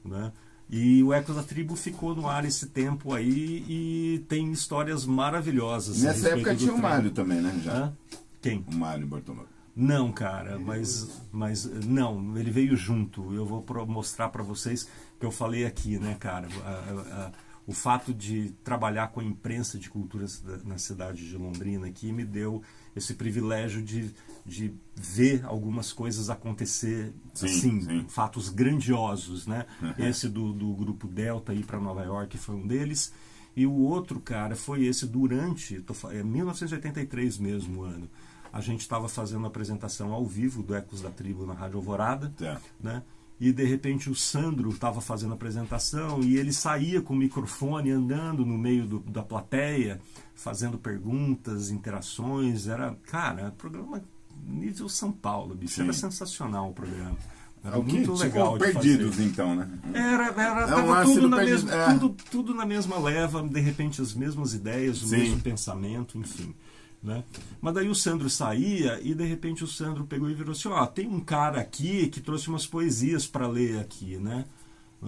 Né? 0.02 0.32
E 0.70 1.02
o 1.02 1.12
Ecos 1.12 1.34
da 1.34 1.42
Tribo 1.42 1.74
ficou 1.74 2.14
no 2.14 2.28
ar 2.28 2.44
esse 2.44 2.66
tempo 2.66 3.12
aí 3.12 3.64
e 3.68 4.24
tem 4.28 4.52
histórias 4.52 5.04
maravilhosas. 5.04 6.02
Nessa 6.02 6.28
época 6.28 6.54
tinha 6.54 6.72
o 6.72 6.78
Mário 6.78 7.10
também, 7.10 7.40
né? 7.40 7.60
Já. 7.64 7.72
Hã? 7.72 7.92
Quem? 8.40 8.64
O 8.68 8.74
Mário 8.74 9.06
Bortolotto. 9.06 9.48
Não, 9.74 10.12
cara, 10.12 10.58
mas, 10.58 11.22
mas 11.32 11.64
não, 11.64 12.36
ele 12.36 12.50
veio 12.50 12.76
junto. 12.76 13.32
Eu 13.34 13.46
vou 13.46 13.64
mostrar 13.86 14.28
para 14.28 14.42
vocês 14.42 14.88
que 15.18 15.26
eu 15.26 15.30
falei 15.30 15.64
aqui, 15.64 15.98
né, 15.98 16.16
cara? 16.18 16.48
A, 16.64 16.70
a, 16.70 17.32
o 17.70 17.72
fato 17.72 18.12
de 18.12 18.50
trabalhar 18.64 19.12
com 19.12 19.20
a 19.20 19.24
imprensa 19.24 19.78
de 19.78 19.88
culturas 19.88 20.42
na 20.64 20.76
cidade 20.76 21.28
de 21.28 21.36
Londrina 21.36 21.86
aqui 21.86 22.10
me 22.10 22.24
deu 22.24 22.64
esse 22.96 23.14
privilégio 23.14 23.80
de, 23.80 24.12
de 24.44 24.74
ver 24.96 25.44
algumas 25.44 25.92
coisas 25.92 26.28
acontecer 26.30 27.14
sim, 27.32 27.46
assim, 27.46 27.80
sim. 27.82 28.06
fatos 28.08 28.48
grandiosos, 28.48 29.46
né? 29.46 29.66
Uhum. 29.80 29.94
Esse 30.04 30.28
do, 30.28 30.52
do 30.52 30.72
grupo 30.72 31.06
Delta 31.06 31.54
ir 31.54 31.64
para 31.64 31.78
Nova 31.78 32.02
York 32.02 32.36
foi 32.38 32.56
um 32.56 32.66
deles. 32.66 33.12
E 33.54 33.64
o 33.64 33.72
outro, 33.72 34.18
cara, 34.18 34.56
foi 34.56 34.84
esse 34.84 35.06
durante, 35.06 35.80
tô, 35.80 35.94
é 36.10 36.24
1983 36.24 37.38
mesmo 37.38 37.82
ano. 37.84 38.10
A 38.52 38.60
gente 38.60 38.80
estava 38.80 39.08
fazendo 39.08 39.44
a 39.44 39.48
apresentação 39.48 40.12
ao 40.12 40.26
vivo 40.26 40.60
do 40.60 40.74
Ecos 40.74 41.02
da 41.02 41.10
Tribo 41.10 41.46
na 41.46 41.54
Rádio 41.54 41.76
Alvorada, 41.76 42.34
é. 42.40 42.58
né? 42.80 43.04
E 43.40 43.52
de 43.52 43.64
repente 43.64 44.10
o 44.10 44.14
Sandro 44.14 44.68
estava 44.68 45.00
fazendo 45.00 45.30
a 45.30 45.34
apresentação 45.34 46.22
e 46.22 46.36
ele 46.36 46.52
saía 46.52 47.00
com 47.00 47.14
o 47.14 47.16
microfone 47.16 47.90
andando 47.90 48.44
no 48.44 48.58
meio 48.58 48.86
do, 48.86 48.98
da 49.00 49.22
plateia, 49.22 49.98
fazendo 50.34 50.76
perguntas, 50.76 51.70
interações. 51.70 52.68
Era, 52.68 52.94
cara, 53.06 53.54
programa 53.56 54.02
nível 54.46 54.88
São 54.90 55.10
Paulo, 55.10 55.54
bicho. 55.54 55.76
Sim. 55.76 55.84
Era 55.84 55.92
sensacional 55.94 56.68
o 56.68 56.74
programa. 56.74 57.16
Era 57.64 57.78
o 57.78 57.82
muito 57.82 58.12
que, 58.12 58.22
legal. 58.22 58.58
Tipo, 58.58 58.72
perdidos, 58.72 59.16
fazer. 59.16 59.24
então, 59.24 59.54
né? 59.54 59.68
Era, 59.92 60.26
era 60.28 60.60
é 60.70 60.76
um 60.76 61.04
tudo, 61.04 61.28
na 61.28 61.36
mesma, 61.38 61.74
é. 61.74 61.92
tudo, 61.92 62.16
tudo 62.30 62.54
na 62.54 62.66
mesma 62.66 62.98
leva, 62.98 63.42
de 63.42 63.60
repente 63.60 64.00
as 64.00 64.14
mesmas 64.14 64.54
ideias, 64.54 65.02
o 65.02 65.08
Sim. 65.08 65.16
mesmo 65.16 65.40
pensamento, 65.40 66.18
enfim. 66.18 66.54
Né? 67.02 67.24
Mas 67.62 67.74
daí 67.74 67.88
o 67.88 67.94
Sandro 67.94 68.28
saía 68.28 69.00
e 69.02 69.14
de 69.14 69.24
repente 69.24 69.64
o 69.64 69.66
Sandro 69.66 70.04
pegou 70.04 70.28
e 70.28 70.34
virou 70.34 70.52
assim: 70.52 70.68
ó, 70.68 70.84
tem 70.86 71.08
um 71.08 71.20
cara 71.20 71.60
aqui 71.60 72.08
que 72.08 72.20
trouxe 72.20 72.48
umas 72.48 72.66
poesias 72.66 73.26
para 73.26 73.48
ler 73.48 73.78
aqui, 73.78 74.18
né? 74.18 74.44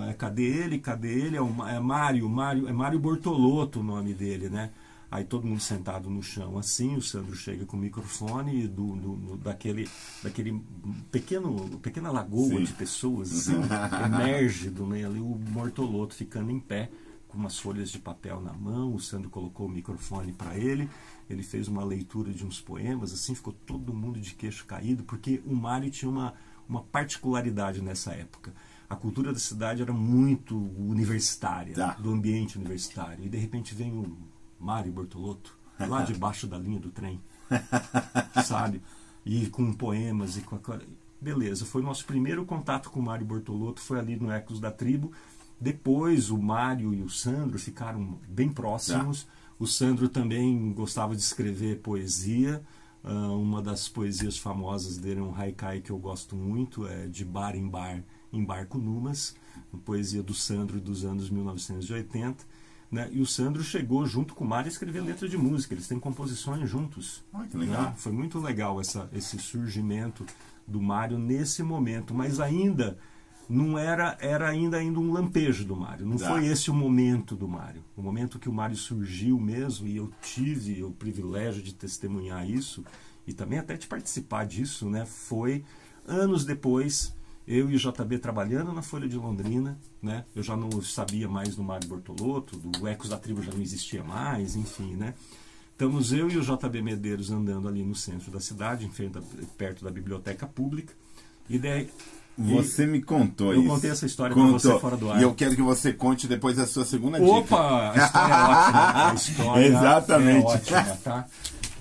É, 0.08 0.14
cadê 0.14 0.44
ele? 0.44 0.78
Cadê 0.78 1.12
ele? 1.12 1.36
É, 1.36 1.74
é 1.74 1.80
Mário, 1.80 2.26
Mário, 2.28 2.66
é 2.66 2.72
Mário 2.72 2.98
Bortolotto 2.98 3.80
o 3.80 3.82
nome 3.82 4.14
dele, 4.14 4.48
né? 4.48 4.70
Aí 5.10 5.24
todo 5.24 5.46
mundo 5.46 5.60
sentado 5.60 6.08
no 6.08 6.22
chão 6.22 6.56
assim, 6.56 6.96
o 6.96 7.02
Sandro 7.02 7.36
chega 7.36 7.66
com 7.66 7.76
o 7.76 7.80
microfone 7.80 8.66
do, 8.66 8.96
do, 8.96 9.16
do 9.16 9.36
daquele, 9.36 9.86
daquele 10.22 10.58
pequeno, 11.10 11.78
pequena 11.80 12.10
lagoa 12.10 12.56
Sim. 12.56 12.64
de 12.64 12.72
pessoas, 12.72 13.30
assim, 13.50 13.60
emerge 14.06 14.70
do 14.70 14.86
meio 14.86 15.06
ali 15.06 15.20
o 15.20 15.38
Mortoloto 15.50 16.14
ficando 16.14 16.50
em 16.50 16.58
pé 16.58 16.88
com 17.28 17.36
umas 17.36 17.58
folhas 17.58 17.90
de 17.90 17.98
papel 17.98 18.40
na 18.40 18.54
mão, 18.54 18.94
o 18.94 19.00
Sandro 19.00 19.28
colocou 19.28 19.66
o 19.66 19.70
microfone 19.70 20.32
para 20.32 20.56
ele, 20.56 20.88
ele 21.32 21.42
fez 21.42 21.68
uma 21.68 21.84
leitura 21.84 22.32
de 22.32 22.44
uns 22.44 22.60
poemas, 22.60 23.12
assim, 23.12 23.34
ficou 23.34 23.52
todo 23.66 23.94
mundo 23.94 24.20
de 24.20 24.34
queixo 24.34 24.64
caído, 24.66 25.02
porque 25.04 25.42
o 25.46 25.54
Mário 25.54 25.90
tinha 25.90 26.10
uma, 26.10 26.34
uma 26.68 26.82
particularidade 26.82 27.80
nessa 27.80 28.12
época. 28.12 28.52
A 28.88 28.96
cultura 28.96 29.32
da 29.32 29.38
cidade 29.38 29.82
era 29.82 29.92
muito 29.92 30.56
universitária, 30.78 31.74
tá. 31.74 31.94
do 31.94 32.10
ambiente 32.12 32.58
universitário, 32.58 33.24
e 33.24 33.28
de 33.28 33.38
repente 33.38 33.74
vem 33.74 33.92
o 33.92 34.16
Mário 34.60 34.92
Bortolotto, 34.92 35.56
lá 35.78 36.02
debaixo 36.04 36.46
da 36.46 36.58
linha 36.58 36.78
do 36.78 36.90
trem, 36.90 37.20
sabe? 38.44 38.82
E 39.24 39.46
com 39.46 39.72
poemas 39.72 40.36
e 40.36 40.42
com 40.42 40.56
a... 40.56 40.78
Beleza, 41.20 41.64
foi 41.64 41.82
nosso 41.82 42.04
primeiro 42.04 42.44
contato 42.44 42.90
com 42.90 42.98
o 42.98 43.02
Mário 43.02 43.24
Bortolotto, 43.24 43.80
foi 43.80 43.98
ali 43.98 44.16
no 44.16 44.30
Ecos 44.30 44.58
da 44.58 44.72
Tribo. 44.72 45.12
Depois 45.60 46.30
o 46.30 46.36
Mário 46.36 46.92
e 46.92 47.00
o 47.00 47.08
Sandro 47.08 47.56
ficaram 47.58 48.18
bem 48.28 48.48
próximos. 48.52 49.28
O 49.58 49.66
Sandro 49.66 50.08
também 50.08 50.72
gostava 50.72 51.14
de 51.14 51.22
escrever 51.22 51.80
poesia. 51.80 52.62
Uh, 53.04 53.36
uma 53.40 53.60
das 53.60 53.88
poesias 53.88 54.38
famosas 54.38 54.96
dele 54.96 55.20
é 55.20 55.22
um 55.22 55.34
haikai 55.34 55.80
que 55.80 55.90
eu 55.90 55.98
gosto 55.98 56.36
muito, 56.36 56.86
é 56.86 57.08
de 57.08 57.24
bar 57.24 57.56
em 57.56 57.68
bar, 57.68 58.02
em 58.32 58.44
barco 58.44 58.78
numas, 58.78 59.34
uma 59.72 59.82
poesia 59.82 60.22
do 60.22 60.32
Sandro 60.32 60.80
dos 60.80 61.04
anos 61.04 61.28
1980. 61.28 62.44
Né? 62.92 63.08
E 63.10 63.20
o 63.20 63.26
Sandro 63.26 63.62
chegou 63.64 64.04
junto 64.06 64.34
com 64.34 64.44
o 64.44 64.46
Mário 64.46 64.68
a 64.68 64.72
escrever 64.72 65.00
letra 65.00 65.28
de 65.28 65.38
música. 65.38 65.74
Eles 65.74 65.88
têm 65.88 65.98
composições 65.98 66.68
juntos. 66.68 67.24
Ah, 67.32 67.44
que 67.50 67.56
legal. 67.56 67.82
Né? 67.84 67.94
Foi 67.96 68.12
muito 68.12 68.38
legal 68.38 68.78
essa, 68.80 69.08
esse 69.14 69.38
surgimento 69.38 70.26
do 70.66 70.80
Mário 70.80 71.18
nesse 71.18 71.62
momento. 71.62 72.12
Mas 72.12 72.38
ainda 72.38 72.98
não 73.52 73.78
era 73.78 74.16
era 74.18 74.48
ainda 74.48 74.78
ainda 74.78 74.98
um 74.98 75.12
lampejo 75.12 75.64
do 75.64 75.76
Mário. 75.76 76.06
Não 76.06 76.18
foi 76.18 76.46
esse 76.46 76.70
o 76.70 76.74
momento 76.74 77.36
do 77.36 77.46
Mário. 77.46 77.84
O 77.94 78.02
momento 78.02 78.38
que 78.38 78.48
o 78.48 78.52
Mário 78.52 78.76
surgiu 78.76 79.38
mesmo 79.38 79.86
e 79.86 79.96
eu 79.96 80.10
tive 80.22 80.82
o 80.82 80.90
privilégio 80.90 81.62
de 81.62 81.74
testemunhar 81.74 82.48
isso 82.48 82.82
e 83.26 83.32
também 83.32 83.58
até 83.58 83.76
de 83.76 83.86
participar 83.86 84.46
disso, 84.46 84.88
né? 84.88 85.04
Foi 85.04 85.62
anos 86.06 86.44
depois 86.46 87.14
eu 87.46 87.70
e 87.70 87.76
o 87.76 87.78
JB 87.78 88.18
trabalhando 88.18 88.72
na 88.72 88.80
Folha 88.80 89.06
de 89.06 89.16
Londrina, 89.16 89.78
né? 90.00 90.24
Eu 90.34 90.42
já 90.42 90.56
não 90.56 90.80
sabia 90.80 91.28
mais 91.28 91.54
do 91.54 91.62
Mário 91.62 91.88
Bortolotto, 91.88 92.56
do 92.56 92.88
Ecos 92.88 93.10
da 93.10 93.18
Tribo 93.18 93.42
já 93.42 93.52
não 93.52 93.60
existia 93.60 94.02
mais, 94.02 94.56
enfim, 94.56 94.94
né? 94.94 95.14
Estamos 95.72 96.12
eu 96.12 96.30
e 96.30 96.38
o 96.38 96.42
JB 96.42 96.80
Medeiros 96.80 97.30
andando 97.30 97.68
ali 97.68 97.82
no 97.82 97.94
centro 97.94 98.30
da 98.30 98.40
cidade, 98.40 98.86
em 98.86 98.90
frente 98.90 99.18
perto 99.58 99.84
da 99.84 99.90
biblioteca 99.90 100.46
pública, 100.46 100.94
e 101.50 101.58
daí 101.58 101.90
você 102.36 102.86
me 102.86 103.02
contou 103.02 103.52
eu 103.52 103.60
isso. 103.60 103.68
Eu 103.68 103.74
contei 103.74 103.90
essa 103.90 104.06
história 104.06 104.34
para 104.34 104.44
você 104.46 104.78
fora 104.78 104.96
do 104.96 105.10
ar. 105.10 105.20
E 105.20 105.22
eu 105.22 105.34
quero 105.34 105.54
que 105.54 105.62
você 105.62 105.92
conte 105.92 106.26
depois 106.26 106.58
a 106.58 106.66
sua 106.66 106.84
segunda 106.84 107.22
Opa, 107.22 107.40
dica. 107.42 107.54
Opa, 107.54 107.92
a 107.92 108.04
história 108.04 108.32
é 108.32 108.42
ótima. 108.44 109.10
A 109.10 109.14
história 109.14 109.66
Exatamente. 109.66 110.46
é 110.46 110.48
ótima, 110.48 110.98
tá? 111.04 111.26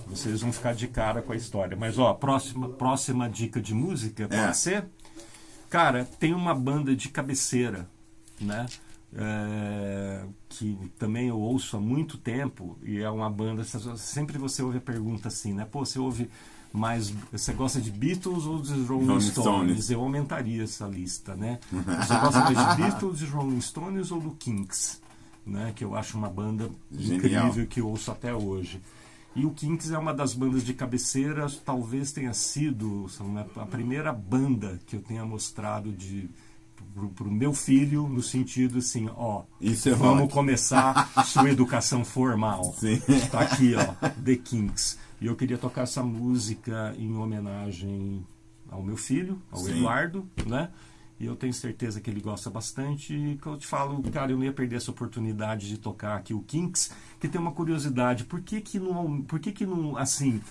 Vocês 0.08 0.42
vão 0.42 0.52
ficar 0.52 0.74
de 0.74 0.88
cara 0.88 1.22
com 1.22 1.32
a 1.32 1.36
história. 1.36 1.78
Mas, 1.78 1.98
ó, 1.98 2.14
próxima, 2.14 2.68
próxima 2.68 3.30
dica 3.30 3.62
de 3.62 3.74
música, 3.74 4.28
pode 4.28 4.42
é. 4.42 4.54
ser? 4.54 4.86
Cara, 5.70 6.04
tem 6.20 6.34
uma 6.34 6.54
banda 6.54 6.94
de 6.94 7.08
cabeceira, 7.08 7.88
né? 8.40 8.66
É, 9.14 10.24
que 10.48 10.78
também 10.98 11.28
eu 11.28 11.38
ouço 11.38 11.76
há 11.76 11.80
muito 11.82 12.18
tempo 12.18 12.78
e 12.82 13.02
é 13.02 13.10
uma 13.10 13.30
banda 13.30 13.62
sempre 13.98 14.38
você 14.38 14.64
ouve 14.64 14.78
a 14.78 14.82
pergunta 14.82 15.28
assim 15.28 15.54
né 15.54 15.68
pô 15.70 15.84
você 15.84 16.00
ouve 16.00 16.30
mais 16.74 17.14
você 17.32 17.54
gosta 17.54 17.82
de 17.82 17.92
Beatles 17.92 18.46
ou 18.46 18.62
de 18.62 18.72
Rolling, 18.74 19.08
Rolling 19.08 19.22
Stones? 19.22 19.32
Stones? 19.32 19.90
eu 19.90 20.02
aumentaria 20.02 20.64
essa 20.64 20.88
lista 20.88 21.36
né 21.36 21.60
você 21.72 22.16
gosta 22.20 22.40
mais 22.40 22.58
de 22.58 22.82
Beatles 22.82 23.20
de 23.20 23.26
Rolling 23.26 23.62
Stones 23.62 24.12
ou 24.12 24.20
do 24.22 24.32
Kinks 24.32 25.02
né 25.46 25.74
que 25.76 25.84
eu 25.84 25.96
acho 25.96 26.18
uma 26.18 26.30
banda 26.30 26.70
Genial. 26.92 27.48
incrível 27.48 27.68
que 27.68 27.82
eu 27.82 27.88
ouço 27.88 28.12
até 28.12 28.34
hoje 28.34 28.82
e 29.36 29.46
o 29.46 29.52
Kinks 29.52 29.92
é 29.92 29.98
uma 29.98 30.14
das 30.14 30.34
bandas 30.34 30.64
de 30.64 30.74
cabeceira, 30.74 31.48
talvez 31.64 32.12
tenha 32.12 32.34
sido 32.34 33.06
né, 33.34 33.46
a 33.56 33.66
primeira 33.66 34.12
banda 34.12 34.78
que 34.86 34.98
eu 34.98 35.02
tenha 35.02 35.26
mostrado 35.26 35.92
de 35.92 36.30
para 37.16 37.28
o 37.28 37.32
meu 37.32 37.54
filho 37.54 38.08
no 38.10 38.22
sentido 38.22 38.80
assim, 38.80 39.10
ó, 39.16 39.44
é 39.62 39.70
vamos 39.92 40.24
rock. 40.24 40.34
começar 40.34 41.10
sua 41.26 41.50
educação 41.50 42.04
formal. 42.04 42.76
Está 43.08 43.42
aqui, 43.42 43.74
ó, 43.76 44.10
The 44.24 44.36
Kinks. 44.36 44.98
E 45.22 45.28
eu 45.28 45.36
queria 45.36 45.58
tocar 45.58 45.84
essa 45.84 46.02
música 46.02 46.96
em 46.98 47.16
homenagem 47.16 48.26
ao 48.68 48.82
meu 48.82 48.98
filho, 48.98 49.40
ao 49.52 49.60
Sim. 49.60 49.78
Eduardo, 49.78 50.28
né? 50.48 50.72
E 51.20 51.26
eu 51.28 51.36
tenho 51.36 51.54
certeza 51.54 52.02
que 52.02 52.10
ele 52.10 52.20
gosta 52.20 52.50
bastante. 52.50 53.14
E 53.14 53.38
que 53.38 53.46
eu 53.46 53.56
te 53.56 53.68
falo, 53.68 54.02
cara, 54.12 54.32
eu 54.32 54.38
não 54.38 54.44
ia 54.44 54.52
perder 54.52 54.78
essa 54.78 54.90
oportunidade 54.90 55.68
de 55.68 55.78
tocar 55.78 56.18
aqui 56.18 56.34
o 56.34 56.42
Kinks, 56.42 56.92
que 57.20 57.28
tem 57.28 57.40
uma 57.40 57.52
curiosidade. 57.52 58.24
Por 58.24 58.42
que 58.42 58.60
que 58.60 58.80
não, 58.80 59.22
por 59.22 59.40
que 59.40 59.52
que 59.52 59.64
não 59.64 59.96
assim, 59.96 60.42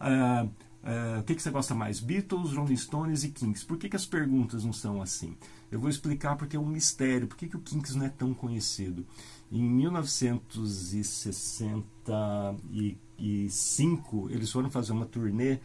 uh, 0.00 0.46
uh, 0.46 1.20
o 1.20 1.22
que 1.24 1.34
que 1.34 1.42
você 1.42 1.50
gosta 1.50 1.74
mais? 1.74 2.00
Beatles, 2.00 2.54
Rolling 2.54 2.78
Stones 2.78 3.22
e 3.24 3.28
Kinks. 3.28 3.62
Por 3.62 3.76
que 3.76 3.90
que 3.90 3.96
as 3.96 4.06
perguntas 4.06 4.64
não 4.64 4.72
são 4.72 5.02
assim? 5.02 5.36
Eu 5.70 5.78
vou 5.78 5.90
explicar 5.90 6.36
porque 6.36 6.56
é 6.56 6.58
um 6.58 6.64
mistério. 6.64 7.28
Por 7.28 7.36
que 7.36 7.46
que 7.46 7.56
o 7.56 7.60
Kinks 7.60 7.94
não 7.94 8.06
é 8.06 8.08
tão 8.08 8.32
conhecido? 8.32 9.04
Em 9.52 9.62
1965, 13.18 14.28
eles 14.30 14.50
foram 14.50 14.70
fazer 14.70 14.92
uma 14.92 15.06
turnê 15.06 15.58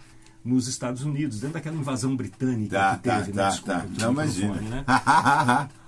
nos 0.43 0.67
Estados 0.67 1.03
Unidos, 1.03 1.39
dentro 1.39 1.55
daquela 1.55 1.75
invasão 1.75 2.15
britânica 2.15 2.77
tá, 2.77 2.95
que 2.95 3.03
teve. 3.03 3.31
Tá, 3.33 3.43
né? 3.43 3.49
Desculpa, 3.49 3.73
tá. 3.73 4.05
Não 4.05 4.11
imagina. 4.13 4.55
Né? 4.55 4.85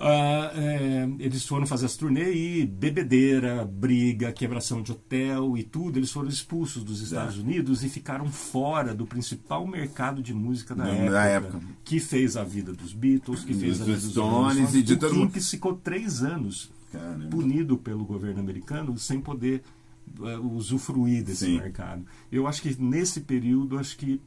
Ah, 0.00 0.52
é, 0.54 1.08
eles 1.18 1.44
foram 1.44 1.66
fazer 1.66 1.86
as 1.86 1.96
turnê 1.96 2.32
e 2.32 2.64
bebedeira, 2.64 3.64
briga, 3.64 4.30
quebração 4.30 4.80
de 4.80 4.92
hotel 4.92 5.58
e 5.58 5.64
tudo. 5.64 5.98
Eles 5.98 6.12
foram 6.12 6.28
expulsos 6.28 6.84
dos 6.84 7.00
Estados 7.00 7.34
tá. 7.34 7.40
Unidos 7.40 7.82
e 7.82 7.88
ficaram 7.88 8.30
fora 8.30 8.94
do 8.94 9.04
principal 9.04 9.66
mercado 9.66 10.22
de 10.22 10.32
música 10.32 10.72
da 10.72 10.86
época, 10.86 11.24
época, 11.24 11.60
que 11.84 11.98
fez 11.98 12.36
a 12.36 12.44
vida 12.44 12.72
dos 12.72 12.92
Beatles, 12.92 13.42
que 13.42 13.52
fez 13.52 13.78
dos 13.78 13.80
a 13.80 13.84
vida 13.86 14.00
dos 14.00 14.10
Stones 14.12 14.74
e 14.74 14.82
de 14.82 14.96
todo 14.96 15.16
mundo. 15.16 15.32
que 15.32 15.40
ficou 15.40 15.74
três 15.74 16.22
anos 16.22 16.70
Caramba. 16.92 17.26
punido 17.28 17.76
pelo 17.76 18.04
governo 18.04 18.38
americano 18.38 18.96
sem 18.96 19.20
poder 19.20 19.64
usufruir 20.54 21.24
desse 21.24 21.46
Sim. 21.46 21.58
mercado. 21.58 22.04
Eu 22.30 22.46
acho 22.46 22.62
que 22.62 22.80
nesse 22.80 23.20
período 23.20 23.78
acho 23.78 23.96
que 23.96 24.20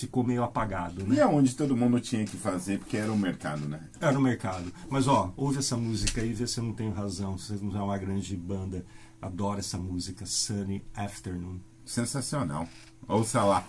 ficou 0.00 0.24
meio 0.24 0.42
apagado, 0.42 1.06
né? 1.06 1.16
E 1.16 1.20
é 1.20 1.26
onde 1.26 1.54
todo 1.54 1.76
mundo 1.76 2.00
tinha 2.00 2.24
que 2.24 2.36
fazer, 2.36 2.78
porque 2.78 2.96
era 2.96 3.12
o 3.12 3.18
mercado, 3.18 3.68
né? 3.68 3.80
Era 4.00 4.18
o 4.18 4.22
mercado. 4.22 4.72
Mas 4.88 5.06
ó, 5.06 5.32
ouve 5.36 5.58
essa 5.58 5.76
música 5.76 6.22
aí, 6.22 6.32
vê 6.32 6.46
se 6.46 6.58
eu 6.58 6.64
não 6.64 6.72
tenho 6.72 6.92
razão, 6.92 7.36
se 7.36 7.58
você 7.58 7.64
não 7.64 7.78
é 7.78 7.82
uma 7.82 7.98
grande 7.98 8.34
banda. 8.36 8.84
Adoro 9.20 9.58
essa 9.58 9.76
música, 9.76 10.24
Sunny 10.24 10.82
Afternoon. 10.94 11.58
Sensacional. 11.84 12.66
Ouça 13.06 13.44
lá. 13.44 13.66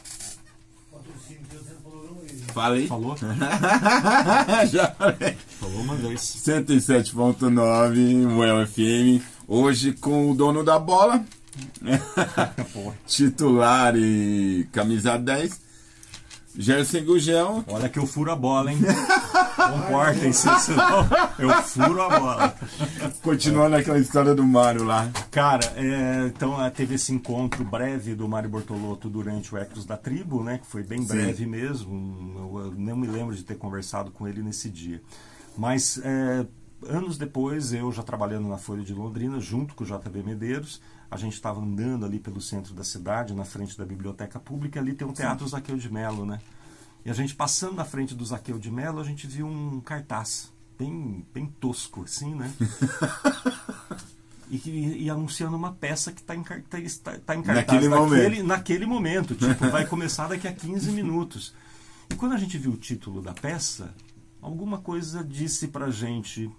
Falei? 2.53 2.87
Falou? 2.87 3.17
Já 4.71 4.87
falei. 4.91 5.35
Falou 5.59 5.81
uma 5.81 5.95
vez. 5.95 6.21
107.9, 6.21 8.37
Well 8.37 8.67
FM. 8.67 9.21
Hoje 9.47 9.93
com 9.93 10.31
o 10.31 10.35
dono 10.35 10.63
da 10.63 10.79
bola. 10.79 11.25
Titular 13.05 13.95
e 13.95 14.67
camisa 14.71 15.17
10. 15.17 15.71
Gerson 16.55 17.03
Gugel. 17.05 17.63
Olha 17.67 17.87
que 17.87 17.97
eu 17.97 18.05
furo 18.05 18.31
a 18.31 18.35
bola, 18.35 18.71
hein? 18.71 18.79
Comportem-se, 19.55 20.47
senão 20.59 21.07
eu 21.39 21.49
furo 21.63 22.01
a 22.01 22.19
bola. 22.19 22.55
Continuando 23.21 23.75
aquela 23.77 23.99
história 23.99 24.35
do 24.35 24.43
Mário 24.43 24.83
lá. 24.83 25.09
Cara, 25.29 25.65
é, 25.75 26.27
então 26.27 26.57
teve 26.71 26.95
esse 26.95 27.13
encontro 27.13 27.63
breve 27.63 28.15
do 28.15 28.27
Mário 28.27 28.49
Bortolotto 28.49 29.09
durante 29.09 29.53
o 29.53 29.57
Ecos 29.57 29.85
da 29.85 29.95
Tribo, 29.95 30.43
né? 30.43 30.57
Que 30.57 30.67
foi 30.67 30.83
bem 30.83 31.03
breve 31.03 31.43
Sim. 31.43 31.49
mesmo. 31.49 32.51
Eu, 32.59 32.73
não 32.77 32.97
me 32.97 33.07
lembro 33.07 33.35
de 33.35 33.43
ter 33.43 33.55
conversado 33.55 34.11
com 34.11 34.27
ele 34.27 34.41
nesse 34.41 34.69
dia. 34.69 35.01
Mas 35.57 36.01
é, 36.03 36.45
anos 36.87 37.17
depois, 37.17 37.73
eu 37.73 37.91
já 37.91 38.03
trabalhando 38.03 38.47
na 38.47 38.57
Folha 38.57 38.83
de 38.83 38.93
Londrina, 38.93 39.39
junto 39.39 39.73
com 39.73 39.83
o 39.83 39.87
JB 39.87 40.23
Medeiros, 40.23 40.81
a 41.11 41.17
gente 41.17 41.33
estava 41.33 41.59
andando 41.59 42.05
ali 42.05 42.19
pelo 42.19 42.39
centro 42.39 42.73
da 42.73 42.85
cidade, 42.85 43.33
na 43.33 43.43
frente 43.43 43.77
da 43.77 43.85
biblioteca 43.85 44.39
pública, 44.39 44.79
ali 44.79 44.93
tem 44.93 45.05
o 45.05 45.11
Teatro 45.11 45.43
Sim. 45.45 45.51
Zaqueu 45.51 45.75
de 45.77 45.91
Melo, 45.91 46.25
né? 46.25 46.39
E 47.03 47.09
a 47.09 47.13
gente 47.13 47.35
passando 47.35 47.75
na 47.75 47.83
frente 47.83 48.15
do 48.15 48.25
Zaqueu 48.25 48.57
de 48.57 48.71
Melo, 48.71 49.01
a 49.01 49.03
gente 49.03 49.27
viu 49.27 49.45
um 49.45 49.81
cartaz 49.81 50.49
bem, 50.79 51.25
bem 51.33 51.47
tosco, 51.59 52.03
assim, 52.03 52.33
né? 52.33 52.49
e, 54.49 54.55
e, 54.69 55.03
e 55.03 55.09
anunciando 55.09 55.57
uma 55.57 55.73
peça 55.73 56.13
que 56.13 56.21
está 56.21 56.33
em, 56.33 56.43
tá, 56.43 56.57
tá 57.25 57.35
em 57.35 57.41
cartaz 57.43 57.45
Naquele 57.45 57.89
naquele, 57.89 57.89
momento. 57.89 58.43
naquele 58.47 58.85
momento. 58.85 59.35
Tipo, 59.35 59.69
vai 59.69 59.85
começar 59.87 60.29
daqui 60.29 60.47
a 60.47 60.53
15 60.53 60.91
minutos. 60.91 61.53
E 62.09 62.15
quando 62.15 62.33
a 62.33 62.37
gente 62.37 62.57
viu 62.57 62.71
o 62.71 62.77
título 62.77 63.21
da 63.21 63.33
peça, 63.33 63.93
alguma 64.41 64.77
coisa 64.77 65.23
disse 65.23 65.67
pra 65.67 65.89
gente: 65.89 66.49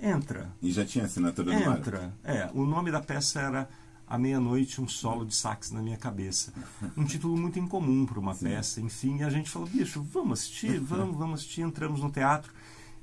entra, 0.00 0.50
E 0.60 0.72
já 0.72 0.84
tinha 0.84 1.04
assinatura 1.04 1.52
do 1.52 1.64
Mário. 1.64 1.78
entra. 1.78 2.12
É, 2.24 2.50
o 2.54 2.64
nome 2.66 2.90
da 2.90 3.00
peça 3.00 3.40
era 3.40 3.68
À 4.10 4.18
Meia-Noite, 4.18 4.80
um 4.80 4.88
solo 4.88 5.24
de 5.24 5.34
sax 5.34 5.70
na 5.70 5.80
minha 5.80 5.96
cabeça. 5.96 6.52
Um 6.96 7.04
título 7.04 7.36
muito 7.36 7.60
incomum 7.60 8.04
para 8.04 8.18
uma 8.18 8.34
peça, 8.34 8.80
enfim. 8.80 9.18
E 9.18 9.22
a 9.22 9.30
gente 9.30 9.48
falou: 9.48 9.68
bicho, 9.68 10.02
vamos 10.12 10.40
assistir, 10.40 10.80
vamos, 10.82 11.16
vamos 11.16 11.40
assistir. 11.40 11.60
Entramos 11.62 12.00
no 12.02 12.10
teatro 12.10 12.52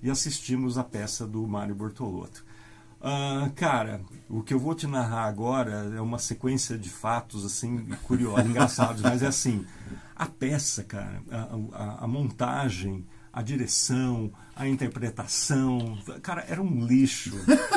e 0.03 0.10
assistimos 0.12 0.78
a 0.78 0.84
peça 0.84 1.26
do 1.26 1.47
Mário 1.47 1.74
Bortolotto. 1.74 2.43
Ah, 3.01 3.49
cara, 3.55 4.01
o 4.28 4.41
que 4.43 4.53
eu 4.53 4.60
vou 4.60 4.76
te 4.76 4.86
narrar 4.86 5.26
agora 5.28 5.91
é 5.95 6.01
uma 6.01 6.20
sequência 6.20 6.78
de 6.78 6.89
fatos 6.89 7.45
assim 7.45 7.86
curiosos, 8.03 8.45
engraçados, 8.49 9.01
mas 9.01 9.24
é 9.24 9.28
assim: 9.28 9.66
a 10.16 10.26
peça, 10.26 10.84
cara, 10.84 11.22
a, 11.32 11.84
a- 11.84 12.03
a 12.03 12.08
montagem, 12.08 13.05
a 13.38 13.42
direção, 13.44 14.32
a 14.56 14.68
interpretação, 14.68 15.96
cara, 16.24 16.44
era 16.50 16.60
um 16.62 16.86
lixo. 16.86 17.36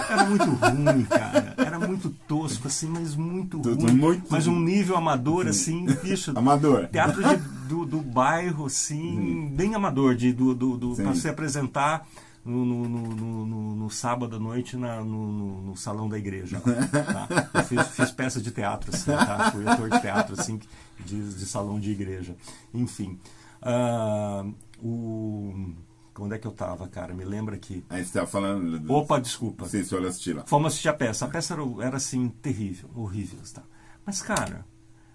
Era 0.09 0.25
muito 0.25 0.45
ruim, 0.45 1.05
cara. 1.05 1.55
Era 1.59 1.79
muito 1.79 2.09
tosco, 2.27 2.67
assim, 2.67 2.89
mas 2.89 3.15
muito 3.15 3.59
Tudo 3.61 3.83
ruim. 3.85 3.93
muito- 3.93 4.27
Mas 4.31 4.47
um 4.47 4.59
nível 4.59 4.97
amador, 4.97 5.47
assim, 5.47 5.85
bicho. 6.03 6.33
Amador. 6.35 6.89
Teatro 6.89 7.23
de- 7.23 7.37
do, 7.69 7.85
do 7.85 8.01
bairro, 8.01 8.65
assim, 8.67 9.53
bem 9.55 9.75
amador, 9.75 10.15
de, 10.15 10.33
do, 10.33 10.55
do, 10.55 10.77
do, 10.79 10.97
pra 10.97 11.15
se 11.15 11.29
apresentar 11.29 12.07
no, 12.43 12.65
no, 12.65 12.89
no, 12.89 13.47
no- 13.47 13.75
no- 13.77 13.91
sábado 13.91 14.37
à 14.37 14.39
noite 14.39 14.79
na, 14.79 15.03
no, 15.05 15.63
no- 15.63 15.77
salão 15.77 16.09
da 16.09 16.17
igreja. 16.19 16.59
tá? 16.65 17.51
Eu 17.53 17.65
fiz, 17.65 17.87
fiz 17.89 18.11
peça 18.11 18.41
de 18.41 18.51
teatro, 18.51 18.91
assim, 18.95 19.11
tá? 19.11 19.51
Fui 19.53 19.69
ator 19.69 19.91
de 19.91 20.01
teatro, 20.01 20.41
assim, 20.41 20.59
de, 21.05 21.35
de 21.35 21.45
salão 21.45 21.79
de 21.79 21.91
igreja. 21.91 22.35
Enfim. 22.73 23.19
ah, 23.61 24.45
o... 24.83 25.74
Onde 26.18 26.35
é 26.35 26.39
que 26.39 26.47
eu 26.47 26.53
tava, 26.53 26.87
cara? 26.87 27.14
Me 27.14 27.24
lembra 27.24 27.55
aqui. 27.57 27.83
Aí 27.89 28.05
você 28.05 28.12
tava 28.12 28.26
falando. 28.26 28.78
do- 28.78 28.93
Opa, 28.93 29.18
desculpa. 29.18 29.66
Sei 29.66 29.83
se 29.85 29.95
eu 29.95 30.07
assisti 30.07 30.35
lá. 30.35 30.45
Fomos 30.45 30.72
assistir 30.72 30.89
a 30.89 30.93
peça. 30.93 31.24
A 31.24 31.28
peça 31.28 31.55
era, 31.55 31.62
era 31.83 31.97
assim, 31.97 32.28
terrível, 32.43 32.91
horrível. 32.95 33.39
Tá? 33.55 33.62
Mas, 34.05 34.20
cara, 34.20 34.66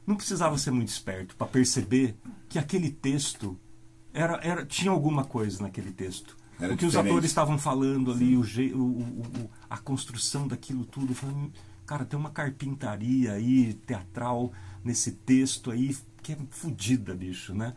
não 0.08 0.16
precisava 0.16 0.58
ser 0.58 0.72
muito 0.72 0.88
esperto 0.88 1.36
para 1.36 1.46
perceber 1.46 2.18
que 2.50 2.58
aquele 2.58 2.90
texto 2.90 3.60
era, 4.12 4.40
era, 4.42 4.66
tinha 4.66 4.90
alguma 4.92 5.24
coisa 5.26 5.62
naquele 5.62 5.92
texto. 5.92 6.36
Era 6.60 6.74
o 6.74 6.78
que 6.78 6.86
os 6.86 6.92
diferente. 6.94 7.12
atores 7.12 7.30
estavam 7.30 7.58
falando 7.60 8.12
ali, 8.12 8.36
o, 8.36 8.42
o- 8.76 9.00
o- 9.02 9.50
a 9.70 9.78
construção 9.78 10.48
daquilo 10.48 10.86
tudo. 10.86 11.14
Falei, 11.14 11.52
cara, 11.86 12.04
tem 12.04 12.18
uma 12.18 12.32
carpintaria 12.32 13.34
aí, 13.34 13.76
teatral, 13.86 14.52
nesse 14.84 15.12
texto 15.12 15.70
aí, 15.70 15.96
que 16.24 16.32
é 16.32 16.38
fodida, 16.50 17.14
bicho, 17.14 17.54
né? 17.54 17.76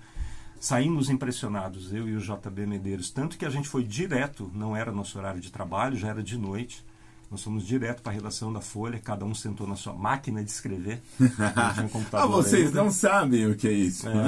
Saímos 0.60 1.08
impressionados, 1.08 1.92
eu 1.92 2.08
e 2.08 2.16
o 2.16 2.20
JB 2.20 2.66
Medeiros. 2.66 3.10
Tanto 3.10 3.38
que 3.38 3.46
a 3.46 3.50
gente 3.50 3.68
foi 3.68 3.84
direto, 3.84 4.50
não 4.54 4.76
era 4.76 4.90
nosso 4.90 5.16
horário 5.18 5.40
de 5.40 5.50
trabalho, 5.52 5.96
já 5.96 6.08
era 6.08 6.22
de 6.22 6.36
noite. 6.36 6.84
Nós 7.30 7.42
fomos 7.42 7.66
direto 7.66 8.00
para 8.02 8.10
a 8.10 8.14
redação 8.14 8.50
da 8.52 8.60
Folha, 8.60 8.98
cada 8.98 9.24
um 9.24 9.34
sentou 9.34 9.66
na 9.66 9.76
sua 9.76 9.92
máquina 9.92 10.42
de 10.42 10.50
escrever. 10.50 11.00
Tinha 11.18 11.90
Ah, 12.12 12.26
vocês 12.26 12.68
ainda. 12.68 12.82
não 12.82 12.90
sabem 12.90 13.46
o 13.46 13.54
que 13.54 13.68
é 13.68 13.72
isso. 13.72 14.08
É, 14.08 14.26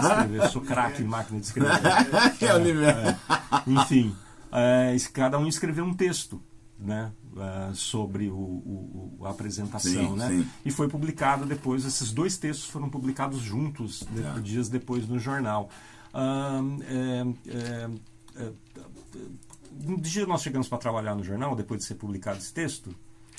escrever. 0.00 0.48
Sou 0.48 0.62
craque 0.62 1.02
em 1.02 1.06
máquina 1.06 1.38
de 1.38 1.46
escrever. 1.46 1.70
É, 2.40 2.54
Oliveira. 2.54 3.18
Enfim, 3.66 4.16
é, 4.50 4.96
cada 5.12 5.38
um 5.38 5.46
escreveu 5.46 5.84
um 5.84 5.92
texto 5.94 6.40
né, 6.78 7.12
é, 7.36 7.74
sobre 7.74 8.28
o, 8.28 8.34
o- 8.36 9.18
a 9.22 9.30
apresentação. 9.30 9.90
Sim, 9.92 10.16
né? 10.16 10.28
sim. 10.28 10.46
E 10.64 10.70
foi 10.70 10.88
publicado 10.88 11.44
depois, 11.46 11.84
esses 11.84 12.12
dois 12.12 12.36
textos 12.36 12.68
foram 12.68 12.88
publicados 12.90 13.40
juntos, 13.40 14.04
de- 14.10 14.22
Tá. 14.22 14.38
dias 14.38 14.68
depois 14.68 15.08
no 15.08 15.18
jornal. 15.18 15.68
Ahn, 16.14 16.78
é, 16.82 17.26
é, 17.48 17.90
é, 18.36 18.52
um 19.86 19.96
dia 19.96 20.26
nós 20.26 20.42
chegamos 20.42 20.68
para 20.68 20.78
trabalhar 20.78 21.14
no 21.14 21.24
jornal, 21.24 21.56
depois 21.56 21.80
de 21.80 21.86
ser 21.86 21.94
publicado 21.94 22.38
esse 22.38 22.52
texto, 22.52 22.94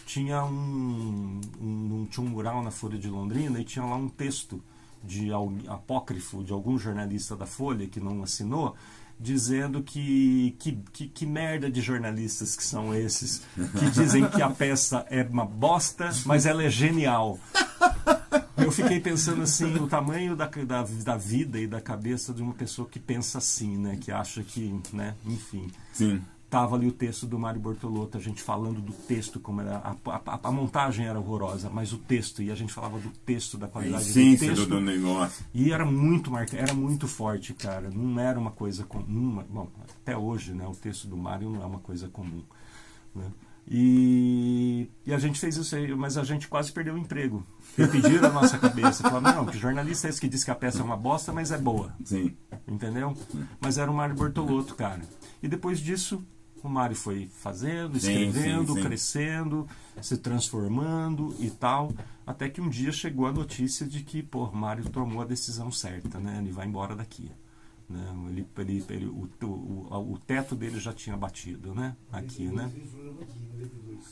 tinha 0.05 0.43
um, 0.43 1.39
um, 1.61 2.07
tinha 2.09 2.25
um 2.25 2.29
mural 2.29 2.61
na 2.63 2.71
Folha 2.71 2.97
de 2.97 3.07
Londrina 3.07 3.59
e 3.59 3.63
tinha 3.63 3.85
lá 3.85 3.95
um 3.95 4.09
texto 4.09 4.61
de 5.03 5.29
apócrifo 5.67 6.43
de 6.43 6.51
algum 6.53 6.77
jornalista 6.77 7.35
da 7.35 7.45
Folha 7.45 7.87
que 7.87 7.99
não 7.99 8.23
assinou, 8.23 8.75
dizendo 9.19 9.81
que, 9.81 10.55
que, 10.59 10.79
que, 10.91 11.07
que 11.07 11.25
merda 11.25 11.71
de 11.71 11.81
jornalistas 11.81 12.55
que 12.55 12.63
são 12.63 12.93
esses, 12.93 13.41
que 13.79 13.89
dizem 13.91 14.27
que 14.27 14.41
a 14.41 14.49
peça 14.49 15.05
é 15.09 15.23
uma 15.23 15.45
bosta, 15.45 16.09
mas 16.25 16.45
ela 16.45 16.63
é 16.63 16.69
genial. 16.69 17.39
Eu 18.57 18.71
fiquei 18.71 18.99
pensando 18.99 19.41
assim, 19.41 19.75
o 19.75 19.87
tamanho 19.87 20.35
da, 20.35 20.47
da, 20.47 20.83
da 20.83 21.17
vida 21.17 21.59
e 21.59 21.67
da 21.67 21.81
cabeça 21.81 22.33
de 22.33 22.41
uma 22.41 22.53
pessoa 22.53 22.87
que 22.87 22.99
pensa 22.99 23.37
assim, 23.37 23.77
né? 23.77 23.97
Que 23.99 24.11
acha 24.11 24.43
que, 24.43 24.79
né? 24.91 25.15
Enfim. 25.25 25.71
Sim. 25.91 26.21
Tava 26.53 26.75
ali 26.75 26.85
o 26.85 26.91
texto 26.91 27.25
do 27.25 27.39
Mário 27.39 27.59
Bortolotto, 27.59 28.15
a 28.15 28.21
gente 28.21 28.39
falando 28.39 28.79
do 28.79 28.93
texto, 28.93 29.39
como 29.39 29.61
era. 29.61 29.77
A, 29.77 29.95
a, 30.05 30.39
a 30.43 30.51
montagem 30.51 31.07
era 31.07 31.19
horrorosa, 31.19 31.67
mas 31.67 31.91
o 31.91 31.97
texto, 31.97 32.43
e 32.43 32.51
a 32.51 32.55
gente 32.55 32.71
falava 32.71 32.99
do 32.99 33.09
texto, 33.09 33.57
da 33.57 33.65
A 33.65 33.69
qualidade 33.69 34.05
do 34.05 34.37
texto. 34.37 34.65
do, 34.67 34.79
negócio. 34.79 35.43
E 35.51 35.71
era 35.71 35.83
muito 35.83 36.31
era 36.55 36.75
muito 36.75 37.07
forte, 37.07 37.55
cara. 37.55 37.89
Não 37.89 38.19
era 38.19 38.37
uma 38.37 38.51
coisa 38.51 38.83
comum. 38.83 39.43
Bom, 39.49 39.67
até 39.99 40.15
hoje, 40.15 40.53
né? 40.53 40.67
O 40.67 40.75
texto 40.75 41.07
do 41.07 41.17
Mário 41.17 41.49
não 41.49 41.63
é 41.63 41.65
uma 41.65 41.79
coisa 41.79 42.07
comum. 42.07 42.43
Né? 43.15 43.31
E, 43.67 44.87
e 45.07 45.11
a 45.11 45.17
gente 45.17 45.39
fez 45.39 45.57
isso 45.57 45.75
aí, 45.75 45.95
mas 45.95 46.19
a 46.19 46.23
gente 46.23 46.47
quase 46.47 46.71
perdeu 46.71 46.93
o 46.93 46.99
emprego. 46.99 47.43
Repetiram 47.75 48.29
a 48.29 48.31
nossa 48.31 48.59
cabeça. 48.59 49.01
Falaram, 49.01 49.37
não, 49.37 49.45
que 49.47 49.57
jornalista 49.57 50.05
é 50.05 50.11
esse 50.11 50.21
que 50.21 50.27
diz 50.27 50.43
que 50.43 50.51
a 50.51 50.55
peça 50.55 50.81
é 50.81 50.83
uma 50.83 50.97
bosta, 50.97 51.33
mas 51.33 51.51
é 51.51 51.57
boa. 51.57 51.95
Sim. 52.05 52.37
Entendeu? 52.67 53.17
Mas 53.59 53.79
era 53.79 53.89
o 53.89 53.95
Mário 53.95 54.13
Bortolotto, 54.13 54.75
cara. 54.75 55.01
E 55.41 55.47
depois 55.47 55.79
disso, 55.79 56.23
o 56.63 56.69
Mário 56.69 56.95
foi 56.95 57.27
fazendo, 57.27 57.99
Sim, 57.99 58.07
escrevendo, 58.27 58.73
sim, 58.73 58.81
sim. 58.81 58.87
crescendo, 58.87 59.67
se 60.01 60.17
transformando 60.17 61.35
e 61.39 61.49
tal. 61.49 61.91
Até 62.25 62.49
que 62.49 62.61
um 62.61 62.69
dia 62.69 62.91
chegou 62.91 63.27
a 63.27 63.31
notícia 63.31 63.85
de 63.85 64.01
que, 64.03 64.23
pô, 64.23 64.45
o 64.45 64.55
Mário 64.55 64.89
tomou 64.89 65.21
a 65.21 65.25
decisão 65.25 65.71
certa, 65.71 66.19
né? 66.19 66.37
Ele 66.39 66.51
vai 66.51 66.65
embora 66.65 66.95
daqui. 66.95 67.29
Né? 67.89 68.01
Ele, 68.29 68.47
ele, 68.57 68.85
ele- 68.89 69.05
o, 69.07 69.29
o, 69.45 70.13
o 70.13 70.17
teto 70.17 70.55
dele 70.55 70.79
já 70.79 70.93
tinha 70.93 71.17
batido, 71.17 71.75
né? 71.75 71.95
Aqui, 72.11 72.47
né? 72.47 72.71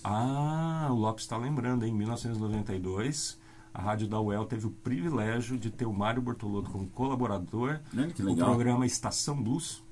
Ah, 0.04 0.88
o 0.92 0.96
Lopes 0.96 1.24
está 1.24 1.38
lembrando, 1.38 1.86
em 1.86 1.94
1992, 1.94 3.40
a 3.74 3.82
Rádio 3.82 4.08
da 4.08 4.20
UEL 4.20 4.46
teve 4.46 4.68
o 4.68 4.72
privilégio 4.72 5.58
de 5.58 5.70
ter 5.70 5.86
o 5.86 5.94
Mário 5.94 6.22
Bortolotto 6.22 6.70
como 6.72 6.88
colaborador 6.90 7.80
Olha 7.96 8.08
que 8.08 8.22
o 8.24 8.36
programa 8.36 8.86
Estação 8.86 9.42
Blues, 9.42 9.84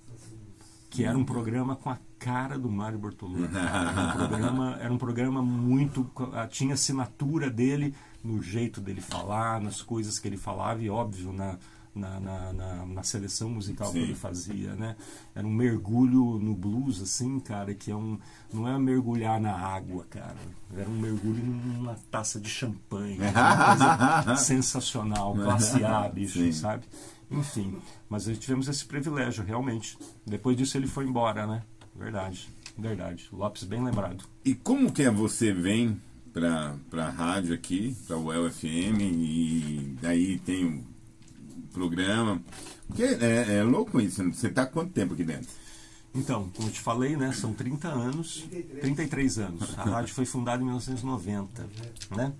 que 0.89 1.03
era 1.05 1.17
um 1.17 1.23
programa 1.23 1.75
com 1.75 1.89
a 1.89 1.97
cara 2.17 2.57
do 2.57 2.69
Mário 2.69 2.97
Bortolotto. 2.99 3.47
Era 3.57 4.01
um 4.01 4.17
programa, 4.17 4.77
era 4.81 4.93
um 4.93 4.97
programa 4.97 5.41
muito. 5.41 6.09
ah, 6.33 6.47
tinha 6.47 6.73
assinatura 6.73 7.49
dele 7.49 7.93
no 8.23 8.41
jeito 8.41 8.81
dele 8.81 8.99
falar, 8.99 9.61
nas 9.61 9.81
coisas 9.81 10.19
que 10.19 10.27
ele 10.27 10.35
falava, 10.35 10.81
e 10.81 10.89
óbvio, 10.89 11.31
na, 11.31 11.57
na, 11.95 12.19
na, 12.19 12.53
na- 12.53 12.85
na 12.85 13.03
seleção 13.03 13.49
musical 13.49 13.87
que 13.87 13.99
Sim. 13.99 14.03
ele 14.03 14.15
fazia, 14.15 14.75
né? 14.75 14.97
Era 15.33 15.47
um 15.47 15.51
mergulho 15.53 16.37
no 16.39 16.53
blues, 16.53 17.01
assim, 17.01 17.39
cara, 17.39 17.73
que 17.73 17.89
é 17.91 17.95
um. 17.95 18.17
Não 18.53 18.67
é 18.67 18.77
mergulhar 18.77 19.39
na 19.39 19.53
água, 19.55 20.05
cara. 20.09 20.35
Era 20.75 20.89
um 20.89 20.99
mergulho 20.99 21.41
numa 21.43 21.95
taça 22.11 22.37
de 22.39 22.49
champanhe. 22.49 23.17
Uma 23.23 24.23
coisa 24.23 24.35
sensacional, 24.35 25.33
classe 25.35 25.83
A, 25.85 26.07
bicho, 26.09 26.39
Sim. 26.39 26.51
sabe? 26.51 26.83
Enfim, 27.31 27.77
mas 28.09 28.27
nós 28.27 28.39
tivemos 28.39 28.67
esse 28.67 28.85
privilégio, 28.85 29.43
realmente. 29.43 29.97
Depois 30.25 30.57
disso 30.57 30.77
ele 30.77 30.87
foi 30.87 31.05
embora, 31.05 31.45
né? 31.45 31.61
Verdade, 31.95 32.47
verdade. 32.77 33.29
Lopes 33.31 33.63
bem 33.63 33.83
lembrado. 33.83 34.23
E 34.43 34.55
como 34.55 34.91
que 34.91 35.03
é 35.03 35.11
você 35.11 35.53
vem 35.53 36.01
pra, 36.33 36.75
pra 36.89 37.09
rádio 37.09 37.53
aqui, 37.53 37.95
pra 38.07 38.17
UEL 38.17 38.49
FM, 38.49 38.99
e 39.01 39.95
daí 40.01 40.39
tem 40.39 40.65
um 40.65 40.83
programa. 41.73 42.41
Porque 42.87 43.03
é, 43.03 43.57
é 43.57 43.63
louco 43.63 44.01
isso, 44.01 44.23
você 44.31 44.49
tá 44.49 44.63
há 44.63 44.65
quanto 44.65 44.91
tempo 44.91 45.13
aqui 45.13 45.23
dentro? 45.23 45.49
Então, 46.13 46.49
como 46.55 46.67
eu 46.67 46.73
te 46.73 46.79
falei, 46.79 47.15
né, 47.15 47.31
são 47.31 47.53
30 47.53 47.87
anos, 47.87 48.45
33 48.81 49.37
anos. 49.39 49.77
A 49.77 49.83
rádio 49.83 50.13
foi 50.13 50.25
fundada 50.25 50.61
em 50.61 50.65
1990, 50.65 51.69
né? 52.15 52.33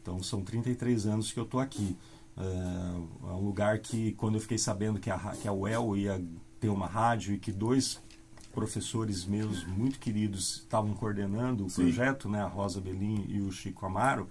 Então 0.00 0.22
são 0.22 0.42
33 0.42 1.06
anos 1.06 1.30
que 1.30 1.38
eu 1.38 1.44
tô 1.44 1.58
aqui. 1.58 1.96
É 2.36 3.22
é 3.32 3.34
um 3.34 3.44
lugar 3.44 3.78
que, 3.78 4.12
quando 4.12 4.34
eu 4.34 4.40
fiquei 4.40 4.58
sabendo 4.58 5.00
que 5.00 5.10
a, 5.10 5.18
que 5.18 5.48
a 5.48 5.52
UEL 5.52 5.96
ia 5.96 6.22
ter 6.60 6.68
uma 6.68 6.86
rádio 6.86 7.34
e 7.34 7.38
que 7.38 7.50
dois 7.50 8.00
professores 8.52 9.24
meus 9.24 9.64
muito 9.64 9.98
queridos 9.98 10.58
estavam 10.58 10.92
coordenando 10.92 11.64
o 11.64 11.70
Sim. 11.70 11.84
projeto, 11.84 12.28
né, 12.28 12.42
a 12.42 12.46
Rosa 12.46 12.80
Belim 12.80 13.24
e 13.28 13.40
o 13.40 13.50
Chico 13.50 13.86
Amaro, 13.86 14.28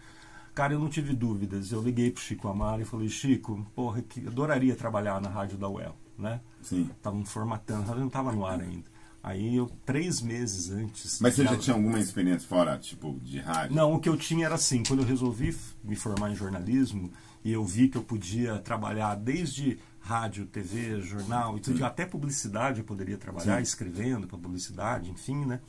cara, 0.54 0.74
eu 0.74 0.80
não 0.80 0.90
tive 0.90 1.14
dúvidas. 1.14 1.72
Eu 1.72 1.82
liguei 1.82 2.12
pro 2.12 2.22
Chico 2.22 2.48
Amaro 2.48 2.84
e 2.84 2.86
falei, 2.86 3.10
Chico, 3.10 3.66
porra, 3.74 4.02
que 4.02 4.28
adoraria 4.28 4.76
trabalhar 4.76 5.20
na 5.20 5.30
rádio 5.30 5.58
da 5.58 5.68
UEL, 5.68 5.96
né? 6.18 6.40
Sim. 6.62 6.90
Estavam 6.96 7.26
formatando, 7.26 7.82
a 7.82 7.86
rádio 7.86 8.02
não 8.02 8.08
estava 8.08 8.32
no 8.32 8.46
ar 8.46 8.62
ainda. 8.62 8.92
Aí 9.24 9.56
eu, 9.56 9.70
três 9.86 10.20
meses 10.20 10.72
antes. 10.72 11.20
Mas 11.20 11.36
você 11.36 11.44
já 11.44 11.56
tinha 11.56 11.76
alguma 11.76 12.00
experiência 12.00 12.48
fora, 12.48 12.78
tipo, 12.78 13.20
de 13.22 13.40
rádio? 13.40 13.76
Não, 13.76 13.94
o 13.94 14.00
que 14.00 14.10
eu 14.10 14.18
tinha 14.18 14.48
era 14.48 14.56
assim, 14.56 14.82
quando 14.84 15.02
eu 15.02 15.06
resolvi 15.06 15.56
me 15.84 15.96
formar 15.96 16.32
em 16.32 16.36
jornalismo 16.36 17.12
e 17.44 17.52
eu 17.52 17.64
vi 17.66 17.88
que 17.88 17.98
eu 17.98 18.04
podia 18.04 18.60
trabalhar 18.60 19.16
desde 19.16 19.80
rádio, 20.00 20.46
TV, 20.46 21.00
jornal 21.02 21.58
tudo, 21.60 21.84
até 21.86 22.06
publicidade 22.06 22.80
eu 22.80 22.86
poderia 22.86 23.18
trabalhar, 23.18 23.58
Sim. 23.58 23.62
escrevendo 23.64 24.28
para 24.28 24.38
publicidade, 24.38 25.10
enfim, 25.12 25.46
né? 25.46 25.60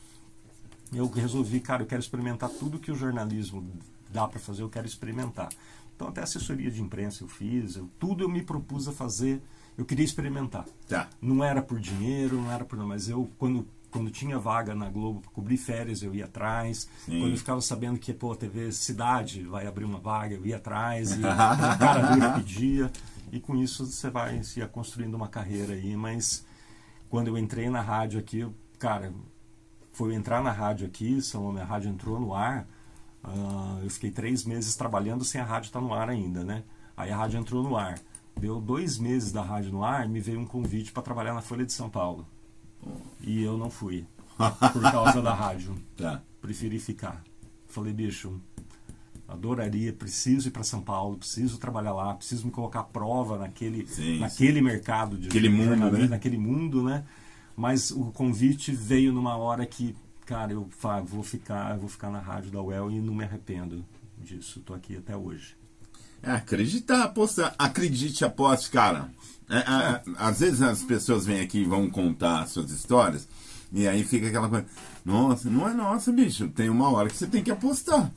Eu 0.92 1.08
resolvi, 1.08 1.60
cara, 1.60 1.82
eu 1.82 1.86
quero 1.86 2.00
experimentar 2.00 2.50
tudo 2.50 2.78
que 2.78 2.90
o 2.90 2.94
jornalismo 2.94 3.66
dá 4.10 4.26
para 4.28 4.38
fazer, 4.38 4.62
eu 4.62 4.68
quero 4.68 4.86
experimentar. 4.86 5.48
Então 5.96 6.08
até 6.08 6.22
assessoria 6.22 6.70
de 6.70 6.82
imprensa 6.82 7.24
eu 7.24 7.28
fiz, 7.28 7.76
eu- 7.76 7.88
tudo 7.98 8.24
eu 8.24 8.28
me 8.28 8.42
propus 8.42 8.88
a 8.88 8.92
fazer, 8.92 9.40
eu 9.78 9.84
queria 9.86 10.04
experimentar 10.04 10.66
Tá. 10.88 11.08
não 11.20 11.42
era 11.42 11.62
por 11.62 11.78
dinheiro, 11.80 12.36
não 12.36 12.50
era 12.50 12.64
por 12.64 12.78
mas 12.78 13.08
eu 13.08 13.30
quando 13.38 13.66
quando 13.92 14.10
tinha 14.10 14.38
vaga 14.38 14.74
na 14.74 14.88
Globo 14.88 15.20
para 15.20 15.30
cobrir 15.30 15.58
férias, 15.58 16.02
eu 16.02 16.14
ia 16.14 16.24
atrás. 16.24 16.88
Sim. 17.04 17.20
Quando 17.20 17.32
eu 17.32 17.36
ficava 17.36 17.60
sabendo 17.60 17.98
que 17.98 18.12
pô, 18.12 18.32
a 18.32 18.36
TV 18.36 18.72
Cidade 18.72 19.42
vai 19.42 19.66
abrir 19.66 19.84
uma 19.84 20.00
vaga, 20.00 20.34
eu 20.34 20.44
ia 20.44 20.56
atrás. 20.56 21.12
E 21.12 21.20
o 21.20 21.78
cara 21.78 22.14
dura 22.14 22.32
pedia. 22.32 22.90
E 23.30 23.38
com 23.38 23.54
isso 23.54 23.86
você 23.86 24.10
vai 24.10 24.42
se 24.42 24.66
construindo 24.68 25.14
uma 25.14 25.28
carreira 25.28 25.74
aí. 25.74 25.94
Mas 25.94 26.44
quando 27.10 27.28
eu 27.28 27.36
entrei 27.36 27.68
na 27.68 27.82
rádio 27.82 28.18
aqui, 28.18 28.48
cara, 28.78 29.12
foi 29.92 30.08
eu 30.08 30.12
entrar 30.14 30.42
na 30.42 30.50
rádio 30.50 30.86
aqui, 30.86 31.20
São, 31.20 31.54
a 31.56 31.64
rádio 31.64 31.90
entrou 31.90 32.18
no 32.18 32.34
ar. 32.34 32.66
ah, 33.22 33.78
eu 33.82 33.90
fiquei 33.90 34.10
três 34.10 34.44
meses 34.44 34.74
trabalhando 34.74 35.22
sem 35.22 35.40
a 35.40 35.44
rádio 35.44 35.66
estar 35.66 35.80
no 35.82 35.92
ar 35.92 36.08
ainda, 36.08 36.42
né? 36.42 36.64
Aí 36.96 37.10
a 37.10 37.16
rádio 37.16 37.38
entrou 37.38 37.62
no 37.62 37.76
ar. 37.76 37.98
Deu 38.40 38.58
dois 38.58 38.98
meses 38.98 39.30
da 39.30 39.42
rádio 39.42 39.70
no 39.70 39.84
ar, 39.84 40.08
me 40.08 40.18
veio 40.18 40.40
um 40.40 40.46
convite 40.46 40.92
para 40.92 41.02
trabalhar 41.02 41.34
na 41.34 41.42
Folha 41.42 41.66
de 41.66 41.72
São 41.74 41.90
Paulo. 41.90 42.26
E 43.20 43.42
eu 43.42 43.56
não 43.56 43.70
fui, 43.70 44.04
por 44.72 44.82
causa 44.82 45.22
da 45.22 45.34
rádio. 45.34 45.74
Tá. 45.96 46.22
Preferi 46.40 46.78
ficar. 46.78 47.22
Falei, 47.68 47.92
bicho, 47.92 48.40
adoraria, 49.28 49.92
preciso 49.92 50.48
ir 50.48 50.50
para 50.50 50.62
São 50.62 50.82
Paulo, 50.82 51.16
preciso 51.16 51.58
trabalhar 51.58 51.92
lá, 51.92 52.14
preciso 52.14 52.46
me 52.46 52.52
colocar 52.52 52.80
à 52.80 52.84
prova 52.84 53.38
naquele, 53.38 53.86
Sim, 53.86 54.18
naquele 54.18 54.60
mercado 54.60 55.16
de 55.16 55.28
Aquele 55.28 55.48
mundo, 55.48 55.90
né? 55.90 56.08
naquele 56.08 56.36
mundo, 56.36 56.82
né? 56.82 57.04
Mas 57.56 57.90
o 57.90 58.06
convite 58.12 58.72
veio 58.72 59.12
numa 59.12 59.36
hora 59.36 59.64
que, 59.66 59.94
cara, 60.26 60.52
eu 60.52 60.68
vou 61.06 61.22
ficar, 61.22 61.74
eu 61.74 61.80
vou 61.80 61.88
ficar 61.88 62.10
na 62.10 62.20
rádio 62.20 62.50
da 62.50 62.60
UEL 62.60 62.90
e 62.90 63.00
não 63.00 63.14
me 63.14 63.24
arrependo 63.24 63.84
disso. 64.18 64.60
Tô 64.60 64.74
aqui 64.74 64.96
até 64.96 65.16
hoje. 65.16 65.56
É, 66.22 66.32
acreditar, 66.32 67.02
apostar. 67.02 67.54
Acredite, 67.58 68.24
aposte, 68.24 68.70
cara. 68.70 69.10
É, 69.50 69.58
é, 69.58 70.02
às 70.16 70.40
vezes 70.40 70.62
as 70.62 70.82
pessoas 70.82 71.26
vêm 71.26 71.40
aqui 71.40 71.58
e 71.58 71.64
vão 71.64 71.90
contar 71.90 72.46
suas 72.46 72.70
histórias, 72.70 73.28
e 73.72 73.88
aí 73.88 74.04
fica 74.04 74.26
aquela 74.28 74.48
coisa. 74.48 74.66
Nossa, 75.04 75.48
não 75.50 75.68
é 75.68 75.72
nossa, 75.74 76.12
bicho. 76.12 76.48
Tem 76.48 76.68
uma 76.68 76.90
hora 76.90 77.08
que 77.08 77.16
você 77.16 77.26
tem 77.26 77.42
que 77.42 77.50
apostar. 77.50 78.12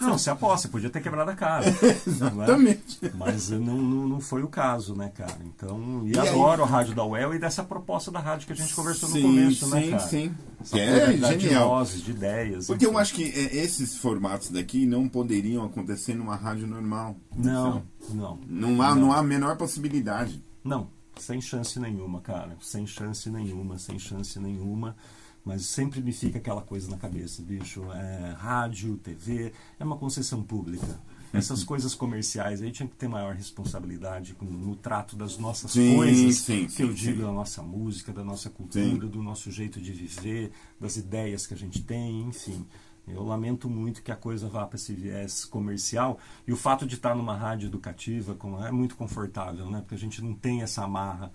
Não, 0.00 0.18
você 0.18 0.30
aposta, 0.30 0.68
podia 0.68 0.90
ter 0.90 1.00
quebrado 1.00 1.30
a 1.30 1.34
cara. 1.34 1.64
Exatamente. 2.06 2.98
né? 3.02 3.10
Mas 3.14 3.50
não, 3.50 3.76
não, 3.76 4.06
não 4.06 4.20
foi 4.20 4.42
o 4.42 4.48
caso, 4.48 4.94
né, 4.94 5.10
cara? 5.14 5.38
Então, 5.44 6.02
e, 6.04 6.12
E 6.14 6.18
aí? 6.18 6.28
adoro 6.28 6.62
a 6.62 6.66
rádio 6.66 6.94
da 6.94 7.04
UEL 7.04 7.34
e 7.34 7.38
dessa 7.38 7.64
proposta 7.64 8.10
da 8.10 8.20
rádio 8.20 8.46
que 8.46 8.52
a 8.52 8.56
gente 8.56 8.74
conversou 8.74 9.08
Sim, 9.08 9.22
no 9.22 9.28
começo, 9.28 9.64
sim, 9.64 9.70
né, 9.72 9.90
cara? 9.90 10.02
sim. 10.08 10.34
Que 10.70 10.78
é 10.80 11.12
de 11.12 11.40
genial. 11.40 11.68
vozes, 11.70 12.02
de 12.02 12.10
ideias. 12.12 12.66
Porque 12.66 12.86
eu 12.86 12.90
enfim. 12.90 13.00
acho 13.00 13.14
que 13.14 13.24
é, 13.24 13.56
esses 13.56 13.96
formatos 13.96 14.50
daqui 14.50 14.86
não 14.86 15.08
poderiam 15.08 15.64
acontecer 15.64 16.14
numa 16.14 16.36
rádio 16.36 16.66
normal. 16.68 17.16
Não, 17.34 17.82
não. 18.10 18.38
Não 18.46 18.82
há, 18.82 18.94
não 18.94 19.12
há 19.12 19.18
a 19.18 19.22
menor 19.22 19.56
possibilidade. 19.56 20.40
Não, 20.62 20.86
sem 21.18 21.40
chance 21.40 21.78
nenhuma, 21.78 22.20
cara. 22.20 22.56
Sem 22.60 22.86
chance 22.86 23.28
nenhuma, 23.30 23.78
sem 23.78 23.98
chance 23.98 24.38
nenhuma. 24.38 24.96
Mas 25.44 25.66
sempre 25.66 26.00
me 26.00 26.12
fica 26.12 26.38
aquela 26.38 26.62
coisa 26.62 26.88
na 26.90 26.96
cabeça, 26.96 27.42
bicho. 27.42 27.82
É, 27.92 28.34
rádio, 28.38 28.96
TV, 28.98 29.52
é 29.78 29.84
uma 29.84 29.96
concessão 29.96 30.42
pública. 30.42 31.00
Essas 31.32 31.64
coisas 31.64 31.94
comerciais 31.94 32.60
aí 32.60 32.70
tinha 32.70 32.86
que 32.86 32.94
ter 32.94 33.08
maior 33.08 33.34
responsabilidade 33.34 34.36
no 34.42 34.76
trato 34.76 35.16
das 35.16 35.38
nossas 35.38 35.72
Sim, 35.72 35.96
coisas. 35.96 36.36
sim, 36.36 36.66
que 36.66 36.72
sim, 36.72 36.82
eu 36.82 36.92
digo 36.92 37.22
da 37.22 37.32
nossa 37.32 37.62
música, 37.62 38.12
da 38.12 38.22
nossa 38.22 38.50
cultura, 38.50 39.08
do 39.08 39.22
nosso 39.22 39.50
jeito 39.50 39.80
de 39.80 39.92
viver, 39.92 40.52
das 40.78 40.96
ideias 40.96 41.46
que 41.46 41.54
a 41.54 41.56
gente 41.56 41.82
tem, 41.82 42.20
enfim. 42.24 42.66
Eu 43.06 43.24
lamento 43.24 43.68
muito 43.68 44.02
que 44.02 44.12
a 44.12 44.16
coisa 44.16 44.48
vá 44.48 44.66
para 44.66 44.76
esse 44.76 44.94
viés 44.94 45.44
comercial 45.44 46.18
e 46.46 46.52
o 46.52 46.56
fato 46.56 46.86
de 46.86 46.94
estar 46.94 47.14
numa 47.14 47.36
rádio 47.36 47.66
educativa 47.66 48.36
é 48.66 48.70
muito 48.70 48.96
confortável, 48.96 49.70
né? 49.70 49.80
Porque 49.80 49.94
a 49.94 49.98
gente 49.98 50.22
não 50.22 50.34
tem 50.34 50.62
essa 50.62 50.84
amarra 50.84 51.32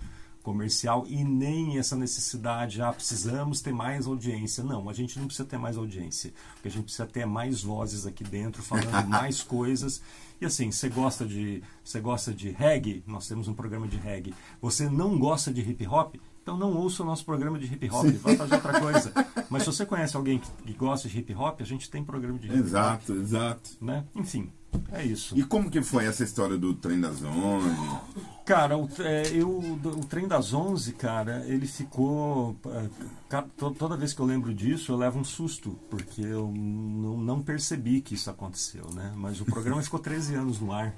comercial 0.48 1.06
e 1.10 1.26
nem 1.26 1.78
essa 1.78 1.94
necessidade, 1.94 2.82
ah, 2.82 2.94
precisamos 2.94 3.60
ter 3.60 3.74
mais 3.74 4.08
audiência. 4.08 4.64
Não, 4.64 4.88
a 4.90 4.94
gente 4.94 5.20
não 5.20 5.26
precisa 5.28 5.46
ter 5.46 5.58
mais 5.58 5.76
audiência, 5.76 6.34
porque 6.54 6.70
a 6.70 6.72
gente 6.72 6.84
precisa 6.86 7.06
ter 7.06 7.26
mais 7.26 7.62
vozes 7.62 8.06
aqui 8.06 8.24
dentro 8.24 8.64
falando 8.64 8.90
mais 9.10 9.44
coisas. 9.44 10.02
E 10.40 10.46
assim, 10.46 10.72
você 10.72 10.88
gosta 10.88 11.26
de, 11.26 11.62
você 11.84 12.00
gosta 12.00 12.34
de 12.34 12.50
reggae? 12.50 13.04
Nós 13.06 13.28
temos 13.28 13.50
um 13.50 13.54
programa 13.54 13.90
de 13.90 13.98
reggae. 13.98 14.34
Você 14.62 14.90
não 14.90 15.20
gosta 15.20 15.52
de 15.52 15.60
hip 15.60 15.86
hop? 15.86 16.16
Então 16.48 16.56
não 16.56 16.78
ouça 16.78 17.04
o 17.04 17.06
nosso 17.06 17.26
programa 17.26 17.60
de 17.60 17.66
hip 17.66 17.90
hop, 17.90 18.06
vai 18.22 18.38
fazer 18.38 18.56
outra 18.56 18.80
coisa. 18.80 19.12
Mas 19.52 19.64
se 19.64 19.68
você 19.68 19.86
conhece 19.86 20.16
alguém 20.16 20.40
que, 20.40 20.50
que 20.50 20.72
gosta 20.72 21.10
de 21.10 21.20
hip 21.20 21.36
hop, 21.36 21.60
a 21.60 21.66
gente 21.66 21.90
tem 21.90 22.02
programa 22.02 22.40
de 22.40 22.48
hip 22.48 22.56
hop, 22.56 22.66
Exato, 22.66 23.14
exato. 23.16 23.70
né? 23.82 24.06
Enfim, 24.16 24.50
é 24.94 25.04
isso. 25.04 25.38
E 25.38 25.44
como 25.44 25.70
que 25.70 25.82
foi 25.82 26.06
essa 26.06 26.24
história 26.24 26.58
do 26.58 26.74
trem 26.74 27.02
das 27.02 27.22
onze? 27.22 27.70
Cara, 28.46 28.78
o, 28.78 28.88
é, 29.00 29.24
eu, 29.34 29.60
o 29.60 30.06
trem 30.06 30.26
das 30.26 30.54
11, 30.54 30.94
cara, 30.94 31.44
ele 31.48 31.68
ficou. 31.68 32.56
é, 32.68 33.44
toda 33.78 33.98
vez 33.98 34.14
que 34.14 34.22
eu 34.22 34.26
lembro 34.26 34.54
disso, 34.54 34.94
eu 34.94 34.96
levo 34.96 35.20
um 35.20 35.26
susto, 35.26 35.78
porque 35.90 36.22
eu 36.22 36.50
não, 36.50 37.18
não 37.18 37.42
percebi 37.42 38.00
que 38.00 38.16
isso 38.16 38.30
aconteceu, 38.30 38.90
né? 38.94 39.12
Mas 39.18 39.42
o 39.42 39.46
programa 39.46 39.84
ficou 39.84 40.00
13 40.00 40.36
anos 40.36 40.62
no 40.62 40.72
ar. 40.72 40.96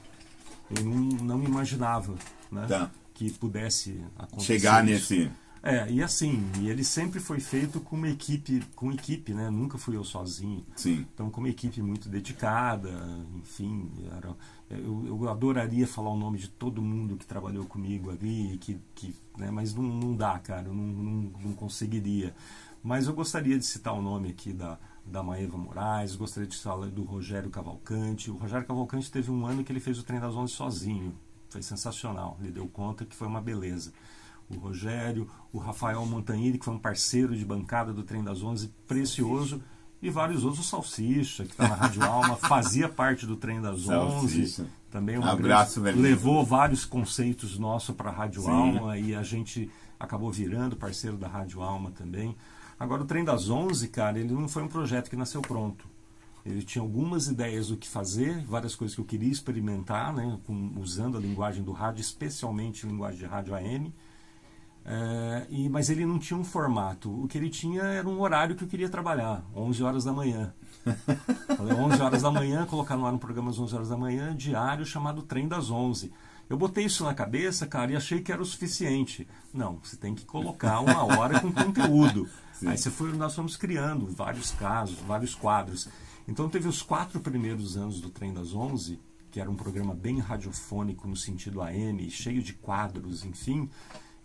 Eu 0.69 0.85
não, 0.85 0.95
não 1.39 1.43
imaginava 1.43 2.13
né, 2.51 2.67
Tá. 2.67 2.91
Que 3.19 3.29
pudesse 3.37 3.99
acontecer. 4.17 4.45
Chegar 4.45 4.87
isso. 4.87 5.13
nesse. 5.13 5.31
É, 5.61 5.91
e 5.91 6.01
assim, 6.01 6.41
e 6.61 6.69
ele 6.69 6.85
sempre 6.85 7.19
foi 7.19 7.41
feito 7.41 7.81
com 7.81 7.97
uma 7.97 8.07
equipe, 8.07 8.63
com 8.77 8.93
equipe, 8.93 9.33
né? 9.33 9.49
Nunca 9.49 9.77
fui 9.77 9.97
eu 9.97 10.05
sozinho. 10.05 10.65
Sim. 10.73 11.05
Então, 11.13 11.29
com 11.29 11.41
uma 11.41 11.49
equipe 11.49 11.81
muito 11.81 12.07
dedicada, 12.07 12.89
enfim, 13.35 13.91
era, 14.15 14.33
eu, 14.69 15.03
eu 15.05 15.29
adoraria 15.29 15.85
falar 15.85 16.11
o 16.11 16.17
nome 16.17 16.37
de 16.37 16.47
todo 16.47 16.81
mundo 16.81 17.17
que 17.17 17.25
trabalhou 17.25 17.65
comigo 17.65 18.09
ali, 18.09 18.57
que, 18.61 18.79
que, 18.95 19.13
né, 19.37 19.51
mas 19.51 19.73
não, 19.73 19.83
não 19.83 20.15
dá, 20.15 20.39
cara, 20.39 20.67
eu 20.69 20.73
não, 20.73 20.87
não, 20.87 21.31
não 21.43 21.53
conseguiria. 21.53 22.33
Mas 22.81 23.07
eu 23.07 23.13
gostaria 23.13 23.59
de 23.59 23.65
citar 23.65 23.93
o 23.93 24.01
nome 24.01 24.29
aqui 24.29 24.53
da, 24.53 24.79
da 25.05 25.21
Maeva 25.21 25.57
Moraes, 25.57 26.15
gostaria 26.15 26.47
de 26.47 26.55
falar 26.55 26.87
do 26.87 27.03
Rogério 27.03 27.49
Cavalcante. 27.49 28.31
O 28.31 28.37
Rogério 28.37 28.65
Cavalcante 28.65 29.11
teve 29.11 29.29
um 29.29 29.45
ano 29.45 29.61
que 29.61 29.73
ele 29.73 29.81
fez 29.81 29.99
o 29.99 30.03
Trem 30.03 30.21
das 30.21 30.35
Onze 30.35 30.53
sozinho, 30.53 31.13
foi 31.49 31.61
sensacional, 31.61 32.37
ele 32.41 32.51
deu 32.51 32.67
conta 32.67 33.05
que 33.05 33.15
foi 33.15 33.27
uma 33.27 33.41
beleza 33.41 33.91
o 34.49 34.57
Rogério, 34.57 35.29
o 35.53 35.59
Rafael 35.59 36.05
Montanhiri, 36.05 36.57
que 36.57 36.65
foi 36.65 36.73
um 36.73 36.79
parceiro 36.79 37.35
de 37.35 37.45
bancada 37.45 37.93
do 37.93 38.03
Trem 38.03 38.23
das 38.23 38.41
Onze, 38.41 38.73
precioso, 38.87 39.61
e 40.01 40.09
vários 40.09 40.43
outros, 40.43 40.65
o 40.65 40.67
Salsicha, 40.67 41.43
que 41.43 41.51
está 41.51 41.67
na 41.67 41.75
Rádio 41.75 42.03
Alma, 42.03 42.35
fazia 42.47 42.89
parte 42.89 43.25
do 43.25 43.35
Trem 43.35 43.61
das 43.61 43.87
Onze, 43.87 44.45
Salsicha. 44.47 44.65
também 44.89 45.17
uma 45.17 45.31
Abraço, 45.31 45.81
grande, 45.81 45.99
levou 45.99 46.43
vários 46.43 46.85
conceitos 46.85 47.59
nossos 47.59 47.95
para 47.95 48.09
a 48.09 48.13
Rádio 48.13 48.41
Sim. 48.41 48.49
Alma, 48.49 48.97
e 48.97 49.13
a 49.13 49.23
gente 49.23 49.69
acabou 49.99 50.31
virando 50.31 50.75
parceiro 50.75 51.17
da 51.17 51.27
Rádio 51.27 51.61
Alma 51.61 51.91
também. 51.91 52.35
Agora, 52.79 53.03
o 53.03 53.05
Trem 53.05 53.25
das 53.25 53.49
Onze, 53.49 53.89
cara, 53.89 54.17
ele 54.17 54.33
não 54.33 54.47
foi 54.47 54.63
um 54.63 54.69
projeto 54.69 55.09
que 55.09 55.15
nasceu 55.17 55.41
pronto. 55.41 55.85
Ele 56.49 56.63
tinha 56.63 56.81
algumas 56.81 57.27
ideias 57.27 57.67
do 57.67 57.77
que 57.77 57.87
fazer, 57.87 58.43
várias 58.45 58.75
coisas 58.75 58.95
que 58.95 59.01
eu 59.01 59.05
queria 59.05 59.31
experimentar, 59.31 60.11
né, 60.13 60.39
com- 60.45 60.73
usando 60.77 61.17
a 61.17 61.21
linguagem 61.21 61.63
do 61.63 61.71
rádio, 61.71 62.01
especialmente 62.01 62.85
a 62.85 62.89
linguagem 62.89 63.19
de 63.19 63.25
rádio 63.25 63.53
AM. 63.53 63.93
É, 64.85 65.45
e, 65.49 65.69
mas 65.69 65.89
ele 65.89 66.05
não 66.05 66.17
tinha 66.17 66.39
um 66.39 66.43
formato. 66.43 67.11
O 67.23 67.27
que 67.27 67.37
ele 67.37 67.49
tinha 67.49 67.83
era 67.83 68.07
um 68.07 68.19
horário 68.21 68.55
que 68.55 68.63
eu 68.63 68.67
queria 68.67 68.89
trabalhar, 68.89 69.43
11 69.55 69.83
horas 69.83 70.03
da 70.03 70.11
manhã. 70.11 70.53
Falei, 71.55 71.73
11 71.75 72.01
horas 72.01 72.21
da 72.23 72.31
manhã, 72.31 72.65
colocar 72.65 72.97
no 72.97 73.05
ar 73.05 73.13
um 73.13 73.17
programa 73.19 73.51
às 73.51 73.59
11 73.59 73.75
horas 73.75 73.89
da 73.89 73.97
manhã, 73.97 74.35
diário, 74.35 74.85
chamado 74.85 75.21
Trem 75.21 75.47
das 75.47 75.69
11. 75.69 76.11
Eu 76.49 76.57
botei 76.57 76.85
isso 76.85 77.03
na 77.03 77.13
cabeça, 77.13 77.67
cara, 77.67 77.91
e 77.91 77.95
achei 77.95 78.21
que 78.21 78.31
era 78.31 78.41
o 78.41 78.45
suficiente. 78.45 79.27
Não, 79.53 79.77
você 79.83 79.95
tem 79.95 80.15
que 80.15 80.25
colocar 80.25 80.79
uma 80.79 81.03
hora 81.05 81.39
com 81.39 81.51
conteúdo. 81.51 82.27
Aí 82.65 82.75
você 82.75 82.89
foi, 82.89 83.13
nós 83.13 83.35
fomos 83.35 83.55
criando 83.55 84.07
vários 84.07 84.49
casos, 84.51 84.97
vários 85.07 85.35
quadros. 85.35 85.87
Então 86.27 86.49
teve 86.49 86.67
os 86.67 86.81
quatro 86.81 87.19
primeiros 87.19 87.77
anos 87.77 87.99
do 87.99 88.09
Trem 88.09 88.33
das 88.33 88.53
11, 88.53 88.99
que 89.31 89.39
era 89.39 89.49
um 89.49 89.55
programa 89.55 89.93
bem 89.93 90.19
radiofônico 90.19 91.07
no 91.07 91.15
sentido 91.15 91.61
AM, 91.61 92.09
cheio 92.09 92.41
de 92.41 92.53
quadros, 92.53 93.23
enfim, 93.23 93.69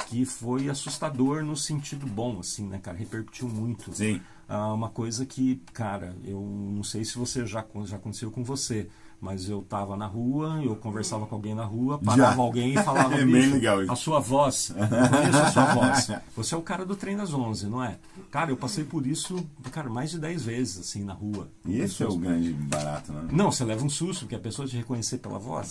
que 0.08 0.24
foi 0.24 0.68
assustador 0.68 1.42
no 1.42 1.56
sentido 1.56 2.06
bom, 2.06 2.40
assim, 2.40 2.66
né, 2.66 2.78
cara? 2.78 2.96
Repercutiu 2.96 3.48
muito. 3.48 3.92
Sim. 3.94 4.20
Ah, 4.48 4.72
uma 4.72 4.90
coisa 4.90 5.24
que, 5.24 5.56
cara, 5.72 6.16
eu 6.24 6.40
não 6.40 6.82
sei 6.82 7.04
se 7.04 7.16
você 7.16 7.46
já, 7.46 7.64
já 7.84 7.96
aconteceu 7.96 8.30
com 8.30 8.44
você, 8.44 8.88
mas 9.20 9.48
eu 9.48 9.60
estava 9.60 9.96
na 9.96 10.06
rua, 10.06 10.60
eu 10.62 10.76
conversava 10.76 11.26
com 11.26 11.34
alguém 11.34 11.54
na 11.54 11.64
rua, 11.64 11.98
parava 11.98 12.34
Já. 12.36 12.40
alguém 12.42 12.74
e 12.74 12.82
falava, 12.82 13.14
É 13.18 13.24
bem 13.24 13.26
"Bicho, 13.34 13.54
legal 13.54 13.82
isso." 13.82 13.92
a 13.92 13.96
sua 13.96 14.20
voz, 14.20 14.72
conheço 14.74 15.38
a 15.38 15.50
sua 15.50 15.74
voz. 15.74 16.10
Você 16.36 16.54
é 16.54 16.58
o 16.58 16.62
cara 16.62 16.84
do 16.84 16.94
trem 16.96 17.16
das 17.16 17.32
11, 17.32 17.66
não 17.66 17.82
é? 17.82 17.98
Cara, 18.30 18.50
eu 18.50 18.56
passei 18.56 18.84
por 18.84 19.06
isso, 19.06 19.44
cara, 19.70 19.88
mais 19.88 20.10
de 20.10 20.18
10 20.18 20.44
vezes, 20.44 20.78
assim, 20.78 21.04
na 21.04 21.12
rua. 21.14 21.48
E 21.66 21.78
esse 21.78 22.02
é 22.02 22.06
o 22.06 22.16
grande 22.16 22.52
barato, 22.52 23.12
né? 23.12 23.28
Não, 23.32 23.50
você 23.50 23.64
leva 23.64 23.84
um 23.84 23.88
susto, 23.90 24.20
porque 24.20 24.34
a 24.34 24.40
pessoa 24.40 24.68
te 24.68 24.76
reconhecer 24.76 25.18
pela 25.18 25.38
voz. 25.38 25.70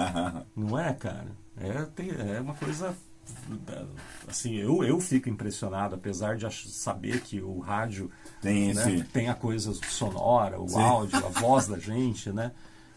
Não 0.54 0.78
é, 0.78 0.92
cara? 0.92 1.28
É, 1.56 1.82
tem- 1.94 2.10
é 2.10 2.40
uma 2.40 2.54
coisa. 2.54 2.94
Assim, 4.28 4.54
eu, 4.56 4.84
eu 4.84 5.00
fico 5.00 5.28
impressionado, 5.28 5.94
apesar 5.94 6.36
de 6.36 6.46
saber 6.70 7.20
que 7.22 7.40
o 7.40 7.58
rádio 7.58 8.10
Tem 8.40 8.72
né, 8.74 9.06
tem 9.12 9.28
a 9.28 9.34
coisa 9.34 9.72
sonora, 9.88 10.60
o 10.60 10.68
Sim. 10.68 10.80
áudio, 10.82 11.16
a 11.24 11.28
voz 11.28 11.66
da 11.66 11.78
gente, 11.78 12.30
né? 12.30 12.52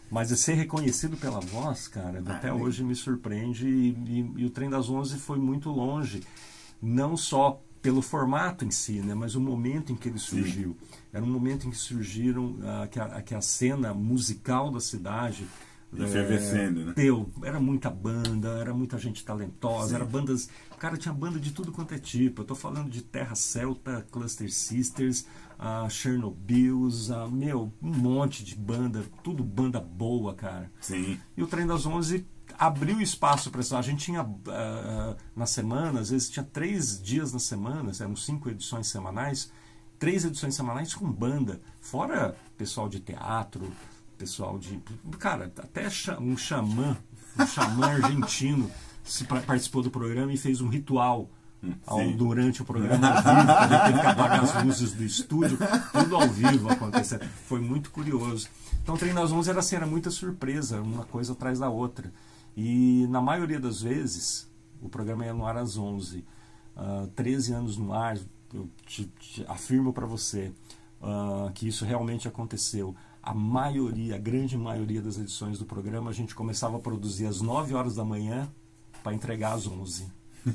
Mas 0.10 0.30
ser 0.40 0.54
reconhecido 0.54 1.18
pela 1.18 1.40
voz, 1.40 1.88
cara, 1.88 2.24
Ah, 2.26 2.32
até 2.38 2.48
é. 2.50 2.54
hoje 2.54 2.84
me 2.84 2.96
surpreende. 2.96 3.68
E, 3.68 3.90
e- 3.90 4.34
e 4.38 4.46
o 4.46 4.50
Trem 4.50 4.70
das 4.70 4.90
Onze 4.90 5.18
foi 5.18 5.38
muito 5.38 5.70
longe, 5.70 6.24
não 6.82 7.18
só 7.18 7.62
pelo 7.82 8.02
formato 8.02 8.66
em 8.66 8.72
si, 8.72 9.00
né, 9.00 9.14
mas 9.14 9.36
o 9.36 9.40
momento 9.42 9.92
em 9.92 9.96
que 9.96 10.10
ele 10.10 10.18
surgiu. 10.20 10.76
Era 11.14 11.24
um 11.24 11.30
momento 11.30 11.68
em 11.68 11.72
que 11.72 11.78
surgiram, 11.78 12.56
ah, 12.64 12.88
que, 12.88 13.00
a, 13.00 13.22
que 13.22 13.36
a 13.36 13.42
cena 13.42 13.94
musical 13.94 14.72
da 14.72 14.80
cidade 14.80 15.48
Efervescendo, 16.04 16.86
né? 16.86 16.94
Teu, 16.94 17.30
era 17.44 17.60
muita 17.60 17.90
banda, 17.90 18.50
era 18.60 18.74
muita 18.74 18.98
gente 18.98 19.24
talentosa, 19.24 19.90
Sim. 19.90 19.96
era 19.96 20.06
bandas. 20.06 20.50
Cara, 20.78 20.98
tinha 20.98 21.14
banda 21.14 21.40
de 21.40 21.52
tudo 21.52 21.72
quanto 21.72 21.94
é 21.94 21.98
tipo. 21.98 22.42
Eu 22.42 22.46
tô 22.46 22.56
falando 22.56 22.90
de 22.90 23.02
Terra 23.02 23.36
Celta, 23.36 24.06
Cluster 24.12 24.52
Sisters, 24.52 25.26
a 25.58 25.88
Chernobyls, 25.90 27.10
a, 27.12 27.28
meu, 27.28 27.74
um 27.82 27.90
monte 27.90 28.44
de 28.44 28.56
banda, 28.56 29.04
tudo 29.24 29.44
banda 29.44 29.80
boa, 29.80 30.34
cara. 30.34 30.72
Sim. 30.80 31.20
E 31.36 31.42
o 31.42 31.48
Trem 31.48 31.66
das 31.66 31.86
Onze 31.86 32.26
abriu 32.58 33.02
espaço 33.02 33.52
para 33.52 33.62
isso. 33.62 33.76
A 33.76 33.82
gente 33.82 34.06
tinha 34.06 34.28
ah, 34.48 35.16
na 35.36 35.46
semana, 35.46 36.00
às 36.00 36.10
vezes 36.10 36.30
tinha 36.30 36.44
três 36.44 37.02
dias 37.02 37.34
na 37.34 37.40
semana, 37.40 37.92
eram 38.00 38.16
cinco 38.16 38.50
edições 38.50 38.88
semanais, 38.88 39.52
três 40.00 40.26
edições 40.26 40.56
semanais 40.56 40.94
com 40.94 41.12
banda, 41.12 41.62
fora 41.80 42.36
pessoal 42.58 42.90
de 42.90 43.00
teatro, 43.00 43.72
pessoal 44.18 44.58
de. 44.58 44.80
Cara, 45.20 45.46
até 45.46 45.88
um 46.20 46.36
xamã, 46.38 46.98
um 47.40 47.46
xamã 47.48 47.88
argentino 48.04 48.70
se 49.04 49.24
pa- 49.24 49.42
participou 49.42 49.82
do 49.82 49.90
programa 49.92 50.32
e 50.34 50.38
fez 50.38 50.60
um 50.62 50.68
ritual. 50.70 51.30
ao- 51.86 52.00
sim. 52.00 52.16
durante 52.16 52.62
o 52.62 52.66
programa 52.66 53.08
ao 53.10 53.16
vivo, 53.24 53.52
ele 53.52 53.80
teve 53.88 54.00
que 54.02 54.08
apagar 54.08 54.44
as 54.44 54.64
luzes 54.64 54.92
do 54.94 55.04
estúdio, 55.04 55.58
tudo 55.92 56.16
ao 56.16 56.28
vivo 56.30 56.70
acontecendo. 56.70 57.26
Foi 57.48 57.60
muito 57.60 57.90
curioso. 57.92 58.48
Então, 58.84 58.96
o 58.96 58.98
Trem 58.98 59.14
das 59.14 59.32
11 59.32 59.50
era 59.50 59.60
assim, 59.60 59.76
era 59.76 59.86
muita 59.88 60.10
surpresa, 60.12 60.80
uma 60.82 61.04
coisa 61.06 61.34
atrás 61.34 61.60
da 61.60 61.68
outra. 61.70 62.12
E 62.56 63.06
na 63.10 63.20
maioria 63.22 63.60
das 63.60 63.82
vezes, 63.82 64.48
o 64.82 64.88
programa 64.88 65.26
ia 65.26 65.34
no 65.34 65.46
ar 65.46 65.58
às 65.58 65.78
11. 65.78 66.24
Ah, 66.76 67.08
13 67.16 67.54
anos 67.54 67.76
no 67.78 67.92
ar, 67.92 68.18
eu 68.54 68.70
te, 68.86 69.06
te 69.20 69.44
afirmo 69.48 69.92
para 69.92 70.06
você 70.06 70.52
ah, 71.02 71.52
que 71.54 71.68
isso 71.68 71.84
realmente 71.86 72.28
aconteceu. 72.28 72.96
A 73.28 73.34
maioria, 73.34 74.16
a 74.16 74.18
grande 74.18 74.58
maioria 74.58 75.02
das 75.02 75.18
edições 75.18 75.60
do 75.60 75.66
programa, 75.66 76.10
a 76.10 76.14
gente 76.14 76.34
começava 76.34 76.78
a 76.78 76.80
produzir 76.80 77.26
às 77.26 77.42
9 77.42 77.74
horas 77.74 77.94
da 77.94 78.06
manhã 78.06 78.50
para 79.04 79.14
entregar 79.14 79.52
às 79.52 79.68
11, 79.68 80.06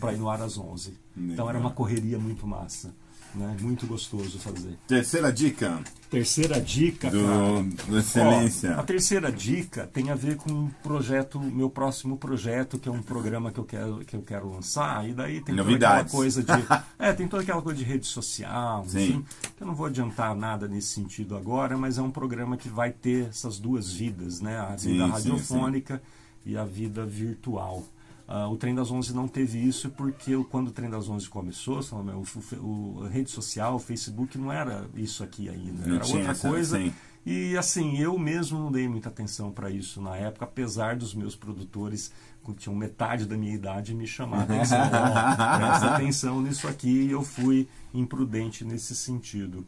para 0.01 0.15
ir 0.15 0.17
no 0.17 0.31
ar 0.31 0.41
às 0.41 0.57
11. 0.57 0.99
Então 1.15 1.51
era 1.51 1.59
uma 1.59 1.71
correria 1.71 2.19
muito 2.19 2.47
massa, 2.47 2.95
né? 3.35 3.57
muito 3.61 3.87
gostoso 3.87 4.39
fazer. 4.39 4.77
Terceira 4.87 5.33
dica 5.33 5.83
Terceira 6.13 6.61
dica, 6.61 7.11
cara. 7.11 7.23
do, 7.23 7.63
do 7.87 7.99
Excelência. 7.99 8.75
Ó, 8.77 8.81
a 8.81 8.83
terceira 8.83 9.33
dica 9.33 9.87
tem 9.87 10.11
a 10.11 10.15
ver 10.15 10.37
com 10.37 10.53
um 10.53 10.69
projeto, 10.83 11.41
meu 11.41 11.71
próximo 11.71 12.19
projeto, 12.19 12.79
que 12.79 12.87
é 12.87 12.93
um 12.93 13.01
programa 13.01 13.51
que 13.51 13.59
eu 13.59 13.65
quero, 13.65 14.05
que 14.05 14.15
eu 14.15 14.21
quero 14.21 14.53
lançar, 14.53 15.09
e 15.09 15.15
daí 15.15 15.41
tem 15.41 15.55
Novidades. 15.55 16.13
toda 16.13 16.27
aquela 16.27 16.43
coisa 16.43 16.43
de. 16.43 16.83
é, 17.03 17.13
tem 17.15 17.27
toda 17.27 17.43
aquela 17.43 17.63
coisa 17.63 17.79
de 17.79 17.85
rede 17.85 18.07
social, 18.07 18.85
Sim. 18.87 19.25
Eu 19.59 19.67
não 19.67 19.75
vou 19.75 19.87
adiantar 19.87 20.37
nada 20.37 20.69
nesse 20.69 20.89
sentido 20.89 21.35
agora, 21.35 21.79
mas 21.79 21.97
é 21.97 22.03
um 22.03 22.11
programa 22.11 22.59
que 22.59 22.69
vai 22.69 22.91
ter 22.93 23.29
essas 23.29 23.59
duas 23.59 23.91
vidas, 23.91 24.43
né? 24.43 24.61
A 24.61 24.77
Sim, 24.77 24.93
vida 24.93 25.07
sim, 25.07 25.11
radiofônica 25.13 26.03
e 26.45 26.59
a 26.59 26.65
vida 26.67 27.07
virtual. 27.07 27.83
Ah, 28.27 28.49
o 28.49 28.57
Trem 28.57 28.75
das 28.75 28.91
Onze 28.91 29.15
não 29.15 29.27
teve 29.29 29.59
isso 29.59 29.91
porque 29.91 30.33
quando 30.51 30.69
o 30.69 30.71
Trem 30.71 30.89
das 30.89 31.09
Onze 31.09 31.29
começou, 31.29 31.81
o, 31.81 32.57
o- 33.01 33.05
a 33.05 33.09
rede 33.09 33.31
social, 33.31 33.75
o 33.75 33.79
Facebook 33.79 34.39
não 34.39 34.51
era 34.53 34.87
isso 34.95 35.23
aqui 35.25 35.49
ainda, 35.49 35.87
Não 35.87 35.97
era 35.97 36.05
tinha 36.05 36.29
outra 36.31 36.49
coisa. 36.51 36.79
sim. 36.79 36.93
E 37.25 37.57
assim, 37.57 37.99
eu 37.99 38.19
mesmo 38.19 38.59
não 38.59 38.73
dei 38.73 38.89
muita 38.89 39.09
atenção 39.09 39.53
para 39.53 39.71
isso 39.71 40.01
na 40.01 40.17
época, 40.17 40.45
apesar 40.45 40.97
dos 40.97 41.15
meus 41.15 41.37
produtores, 41.37 42.11
que 42.45 42.53
tinham 42.55 42.75
metade 42.75 43.27
da 43.27 43.37
minha 43.37 43.55
idade, 43.55 43.95
me 43.95 44.09
chamar 44.09 44.43
atenção. 44.43 44.81
Presta 44.91 45.95
atenção 45.95 46.43
nisso 46.43 46.67
aqui, 46.67 46.89
e 46.89 47.11
eu 47.13 47.23
fui 47.23 47.69
imprudente 47.95 48.65
nesse 48.65 48.97
sentido. 48.97 49.65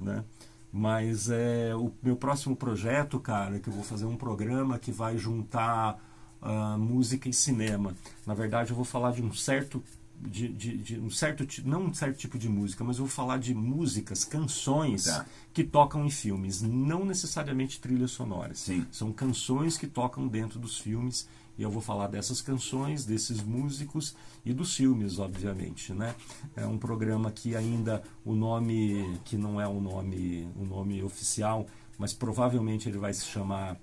Né? 0.00 0.24
Mas 0.72 1.30
é, 1.30 1.74
o 1.76 1.92
meu 2.02 2.16
próximo 2.16 2.56
projeto, 2.56 3.20
cara, 3.20 3.60
que 3.60 3.68
eu 3.68 3.72
vou 3.72 3.84
fazer 3.84 4.04
um 4.04 4.16
programa 4.16 4.76
que 4.76 4.90
vai 4.90 5.16
juntar 5.16 5.98
ah, 6.42 6.76
música 6.78 7.28
e 7.28 7.32
cinema. 7.32 7.94
Na 8.26 8.34
verdade, 8.34 8.70
eu 8.70 8.76
vou 8.76 8.84
falar 8.84 9.12
de 9.12 9.22
um 9.22 9.32
certo 9.32 9.82
de, 10.18 10.48
de- 10.48 10.78
de 10.78 10.98
um 10.98 11.10
certo 11.10 11.46
não 11.68 11.84
um 11.84 11.92
certo 11.94 12.16
tipo 12.16 12.38
de 12.38 12.48
música, 12.48 12.82
mas 12.82 12.96
eu 12.96 13.04
vou 13.04 13.10
falar 13.14 13.38
de 13.38 13.54
músicas, 13.54 14.24
canções 14.24 15.04
Tá. 15.04 15.26
que 15.52 15.62
tocam 15.62 16.06
em 16.06 16.10
filmes, 16.10 16.62
não 16.62 17.04
necessariamente 17.04 17.78
trilhas 17.78 18.12
sonoras. 18.12 18.60
Sim. 18.60 18.86
São 18.90 19.12
canções 19.12 19.76
que 19.76 19.86
tocam 19.86 20.26
dentro 20.26 20.58
dos 20.58 20.78
filmes 20.78 21.28
e 21.58 21.62
eu 21.62 21.70
vou 21.70 21.82
falar 21.82 22.06
dessas 22.06 22.40
canções, 22.40 23.04
desses 23.04 23.42
músicos 23.42 24.14
e 24.42 24.54
dos 24.54 24.74
filmes, 24.74 25.18
obviamente, 25.18 25.92
né? 25.92 26.14
É 26.54 26.66
um 26.66 26.78
programa 26.78 27.30
que 27.30 27.54
ainda 27.54 28.02
o 28.24 28.34
nome 28.34 29.18
que 29.24 29.36
não 29.36 29.60
é 29.60 29.68
o 29.68 29.80
nome 29.80 30.48
o 30.56 30.64
nome 30.64 31.02
oficial, 31.02 31.66
mas 31.98 32.14
provavelmente 32.14 32.88
ele 32.88 32.96
vai 32.98 33.12
se 33.12 33.26
chamar 33.26 33.76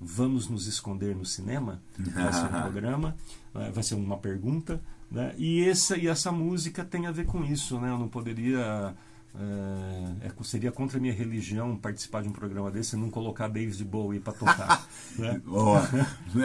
Vamos 0.00 0.48
nos 0.48 0.66
esconder 0.66 1.14
no 1.14 1.26
cinema. 1.26 1.80
Vai 1.98 2.32
ser 2.32 2.44
um 2.44 2.48
programa, 2.62 3.16
eh, 3.54 3.70
vai 3.70 3.82
ser 3.82 3.94
uma 3.94 4.16
pergunta, 4.16 4.80
né? 5.10 5.34
E 5.36 5.68
essa 5.68 5.96
e 5.96 6.08
essa 6.08 6.32
música 6.32 6.84
tem 6.84 7.06
a 7.06 7.12
ver 7.12 7.26
com 7.26 7.44
isso, 7.44 7.78
né? 7.78 7.90
Eu 7.90 7.98
não 7.98 8.08
poderia 8.08 8.94
é, 9.38 10.26
é, 10.26 10.42
seria 10.42 10.72
contra 10.72 10.98
a 10.98 11.00
minha 11.00 11.12
religião 11.12 11.76
participar 11.76 12.22
de 12.22 12.28
um 12.28 12.32
programa 12.32 12.70
desse 12.70 12.96
e 12.96 12.98
não 12.98 13.08
colocar 13.08 13.46
David 13.48 13.84
Bowie 13.84 14.18
para 14.18 14.32
tocar. 14.32 14.86
né? 15.16 15.40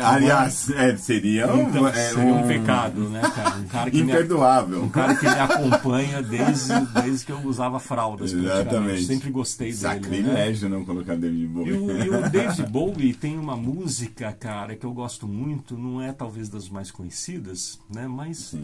Aliás, 0.03 0.69
é, 0.69 0.95
seria, 0.95 1.51
um, 1.51 1.69
Então, 1.69 1.87
é, 1.87 1.93
seria 1.93 2.33
um 2.33 2.47
pecado, 2.47 3.09
né, 3.09 3.21
cara? 3.21 3.55
Um 3.55 3.67
cara 3.67 3.91
que 3.91 4.03
me, 4.03 4.11
imperdoável. 4.11 4.83
um 4.83 4.89
cara 4.89 5.15
que 5.15 5.25
me 5.25 5.39
acompanha 5.39 6.21
desde, 6.21 6.73
desde 7.01 7.25
que 7.25 7.31
eu 7.31 7.39
usava 7.39 7.79
fraldas. 7.79 8.31
Exatamente. 8.31 9.05
Sempre 9.05 9.31
gostei 9.31 9.71
dele. 9.71 9.83
Né? 9.83 9.93
Sacrilégio 9.93 10.69
não 10.69 10.85
colocar 10.85 11.15
David 11.15 11.43
E 11.43 11.47
Bowie. 11.47 11.73
o, 11.73 11.91
e 11.91 12.09
o 12.09 12.21
David 12.29 12.67
Bowie 12.67 13.13
tem 13.13 13.37
uma 13.37 13.57
música, 13.57 14.31
cara, 14.31 14.75
que 14.75 14.85
eu 14.85 14.93
gosto 14.93 15.27
muito, 15.27 15.75
não 15.75 16.01
é 16.01 16.13
talvez 16.13 16.49
das 16.49 16.69
mais 16.69 16.91
conhecidas, 16.91 17.79
né? 17.89 18.07
Mas 18.07 18.55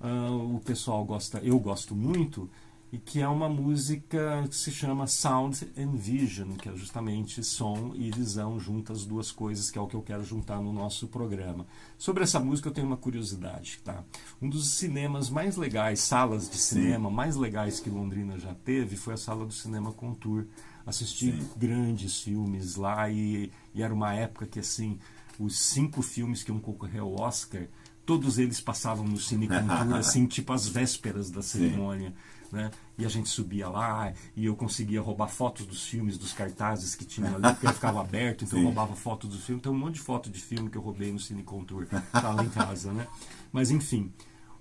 ah, 0.00 0.30
o 0.30 0.60
pessoal 0.64 1.04
gosta, 1.04 1.38
eu 1.42 1.58
gosto 1.58 1.94
muito, 1.94 2.48
e 2.92 2.98
que 2.98 3.22
é 3.22 3.26
uma 3.26 3.48
música 3.48 4.44
que 4.46 4.54
se 4.54 4.70
chama 4.70 5.06
Sound 5.06 5.66
and 5.78 5.96
Vision, 5.96 6.52
que 6.52 6.68
é 6.68 6.76
justamente 6.76 7.42
som 7.42 7.92
e 7.94 8.10
visão 8.10 8.60
juntas 8.60 8.98
as 8.98 9.06
duas 9.06 9.32
coisas, 9.32 9.70
que 9.70 9.78
é 9.78 9.80
o 9.80 9.86
que 9.86 9.96
eu 9.96 10.02
quero 10.02 10.22
juntar 10.22 10.60
no 10.60 10.74
nosso 10.74 11.08
programa. 11.08 11.66
Sobre 11.96 12.22
essa 12.22 12.38
música 12.38 12.68
eu 12.68 12.72
tenho 12.72 12.86
uma 12.86 12.98
curiosidade, 12.98 13.80
tá? 13.82 14.04
Um 14.42 14.48
dos 14.48 14.74
cinemas 14.74 15.30
mais 15.30 15.56
legais, 15.56 16.00
salas 16.00 16.50
de 16.50 16.58
cinema 16.58 17.10
mais 17.10 17.34
legais 17.34 17.80
que 17.80 17.88
Londrina 17.88 18.38
já 18.38 18.54
teve, 18.54 18.94
foi 18.94 19.14
a 19.14 19.16
sala 19.16 19.46
do 19.46 19.54
cinema 19.54 19.90
Contour. 19.92 20.44
Assisti 20.84 21.32
Sim. 21.32 21.48
grandes 21.56 22.20
filmes 22.20 22.76
lá 22.76 23.08
e, 23.08 23.50
e 23.74 23.82
era 23.82 23.94
uma 23.94 24.12
época 24.12 24.44
que 24.44 24.58
assim 24.58 24.98
os 25.38 25.58
cinco 25.58 26.02
filmes 26.02 26.42
que 26.42 26.50
iam 26.50 26.60
concorrer 26.60 27.00
ao 27.00 27.18
Oscar 27.18 27.68
todos 28.04 28.36
eles 28.36 28.60
passavam 28.60 29.06
no 29.06 29.16
Cine 29.16 29.46
Contour 29.46 29.94
assim 29.96 30.26
tipo 30.26 30.52
às 30.52 30.66
vésperas 30.66 31.30
da 31.30 31.40
cerimônia 31.40 32.12
né? 32.52 32.70
e 32.98 33.04
a 33.04 33.08
gente 33.08 33.28
subia 33.28 33.68
lá 33.68 34.12
e 34.36 34.44
eu 34.44 34.54
conseguia 34.54 35.00
roubar 35.00 35.28
fotos 35.28 35.64
dos 35.64 35.84
filmes 35.86 36.18
dos 36.18 36.34
cartazes 36.34 36.94
que 36.94 37.04
tinham 37.04 37.34
ali 37.34 37.54
porque 37.54 37.66
ficava 37.72 38.00
aberto 38.04 38.44
então 38.44 38.58
eu 38.58 38.62
Sim. 38.62 38.66
roubava 38.66 38.94
fotos 38.94 39.30
dos 39.30 39.44
filmes 39.44 39.62
tem 39.62 39.72
um 39.72 39.78
monte 39.78 39.94
de 39.94 40.00
foto 40.00 40.28
de 40.28 40.38
filme 40.38 40.68
que 40.68 40.76
eu 40.76 40.82
roubei 40.82 41.10
no 41.10 41.18
Cine 41.18 41.42
Contour 41.42 41.86
tá 42.12 42.30
lá 42.30 42.44
em 42.44 42.50
casa 42.50 42.92
né 42.92 43.06
mas 43.50 43.70
enfim 43.70 44.12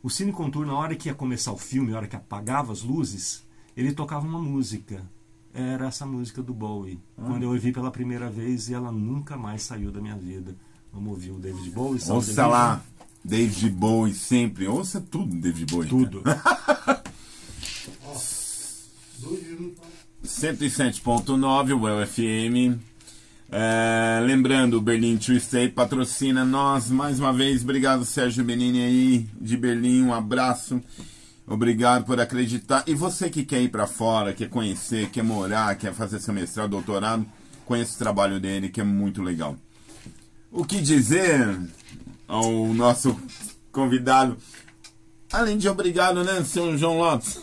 o 0.01 0.09
Cine 0.09 0.31
Contour 0.31 0.65
na 0.65 0.73
hora 0.73 0.95
que 0.95 1.09
ia 1.09 1.13
começar 1.13 1.51
o 1.51 1.57
filme 1.57 1.91
na 1.91 1.97
hora 1.97 2.07
que 2.07 2.15
apagava 2.15 2.71
as 2.71 2.81
luzes 2.81 3.45
ele 3.75 3.91
tocava 3.91 4.25
uma 4.25 4.39
música 4.39 5.05
era 5.53 5.87
essa 5.87 6.05
música 6.05 6.41
do 6.41 6.53
Bowie. 6.53 6.99
Quando 7.15 7.43
eu 7.43 7.49
ouvi 7.49 7.71
pela 7.71 7.91
primeira 7.91 8.29
vez 8.29 8.69
e 8.69 8.73
ela 8.73 8.91
nunca 8.91 9.35
mais 9.35 9.63
saiu 9.63 9.91
da 9.91 9.99
minha 9.99 10.15
vida. 10.15 10.55
Vamos 10.93 11.11
ouvir 11.11 11.31
o 11.31 11.39
David 11.39 11.71
Bowie? 11.71 11.95
Ouça 11.95 12.13
Division? 12.13 12.49
lá, 12.49 12.81
David 13.23 13.69
Bowie 13.69 14.13
sempre. 14.13 14.67
Ouça 14.67 14.99
tudo, 14.99 15.35
David 15.35 15.71
Bowie. 15.71 15.89
Tudo. 15.89 16.23
107.9, 20.41 21.73
o 21.73 22.01
UFM. 22.01 22.79
É, 23.51 24.19
lembrando, 24.25 24.77
o 24.77 24.81
Berlim 24.81 25.15
Tuesday 25.15 25.69
patrocina 25.69 26.43
nós 26.43 26.89
mais 26.89 27.19
uma 27.19 27.31
vez. 27.31 27.61
Obrigado, 27.61 28.03
Sérgio 28.03 28.43
Benini 28.43 28.81
aí 28.81 29.27
de 29.39 29.55
Berlim. 29.55 30.01
Um 30.01 30.11
abraço. 30.11 30.81
Obrigado 31.45 32.05
por 32.05 32.19
acreditar. 32.19 32.83
E 32.87 32.95
você 32.95 33.29
que 33.29 33.45
quer 33.45 33.61
ir 33.61 33.69
para 33.69 33.85
fora, 33.85 34.33
quer 34.33 34.49
conhecer, 34.49 35.11
quer 35.11 35.23
morar, 35.23 35.75
quer 35.75 35.93
fazer 35.93 36.19
seu 36.19 36.33
mestrado, 36.33 36.71
doutorado, 36.71 37.23
conheça 37.63 37.93
o 37.93 37.99
trabalho 37.99 38.39
dele, 38.39 38.69
que 38.69 38.81
é 38.81 38.83
muito 38.83 39.21
legal. 39.21 39.55
O 40.51 40.65
que 40.65 40.81
dizer 40.81 41.55
ao 42.27 42.73
nosso 42.73 43.15
convidado? 43.71 44.35
Além 45.31 45.57
de 45.57 45.69
obrigado, 45.69 46.23
né, 46.23 46.43
senhor 46.43 46.75
João 46.77 46.97
Lopes? 46.97 47.39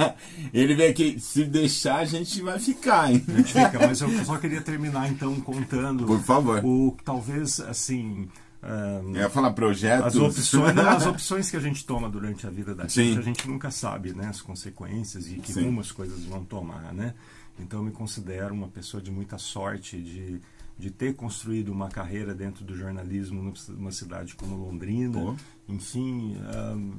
Ele 0.52 0.74
vê 0.74 0.92
que 0.92 1.18
se 1.18 1.44
deixar 1.44 2.00
a 2.00 2.04
gente 2.04 2.42
vai 2.42 2.58
ficar, 2.58 3.10
hein? 3.10 3.24
A 3.26 3.32
gente 3.32 3.52
fica, 3.52 3.86
mas 3.86 4.00
eu 4.00 4.24
só 4.24 4.36
queria 4.36 4.60
terminar 4.60 5.10
então 5.10 5.40
contando. 5.40 6.04
Por 6.04 6.20
favor. 6.20 6.64
O 6.64 6.96
talvez 7.04 7.60
assim. 7.60 8.28
Um, 8.62 9.14
eu 9.14 9.22
ia 9.22 9.30
falar 9.30 9.52
projetos. 9.52 10.08
As 10.08 10.16
opções, 10.16 10.74
não, 10.74 10.88
as 10.88 11.06
opções 11.06 11.50
que 11.50 11.56
a 11.56 11.60
gente 11.60 11.84
toma 11.86 12.10
durante 12.10 12.46
a 12.46 12.50
vida 12.50 12.74
da 12.74 12.86
gente, 12.86 13.18
a 13.18 13.22
gente 13.22 13.48
nunca 13.48 13.70
sabe, 13.70 14.12
né, 14.12 14.26
as 14.26 14.42
consequências 14.42 15.26
e 15.30 15.36
que 15.36 15.52
Sim. 15.52 15.80
coisas 15.94 16.24
vão 16.24 16.44
tomar, 16.44 16.92
né? 16.92 17.14
Então 17.58 17.80
eu 17.80 17.84
me 17.84 17.90
considero 17.90 18.54
uma 18.54 18.68
pessoa 18.68 19.02
de 19.02 19.10
muita 19.10 19.38
sorte 19.38 19.98
de 19.98 20.40
de 20.80 20.90
ter 20.90 21.14
construído 21.14 21.68
uma 21.68 21.88
carreira 21.88 22.34
dentro 22.34 22.64
do 22.64 22.74
jornalismo 22.74 23.52
numa 23.68 23.92
cidade 23.92 24.34
como 24.34 24.56
Londrina, 24.56 25.36
enfim, 25.68 26.36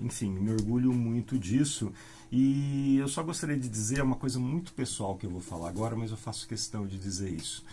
enfim, 0.01 0.29
me 0.31 0.51
orgulho 0.51 0.93
muito 0.93 1.37
disso. 1.37 1.91
E 2.31 2.97
eu 2.97 3.07
só 3.07 3.23
gostaria 3.23 3.57
de 3.57 3.67
dizer 3.67 4.01
uma 4.01 4.15
coisa 4.15 4.39
muito 4.39 4.71
pessoal 4.73 5.17
que 5.17 5.25
eu 5.25 5.29
vou 5.29 5.41
falar 5.41 5.69
agora, 5.69 5.95
mas 5.95 6.11
eu 6.11 6.17
faço 6.17 6.47
questão 6.47 6.85
de 6.85 6.97
dizer 6.97 7.29
isso. 7.29 7.65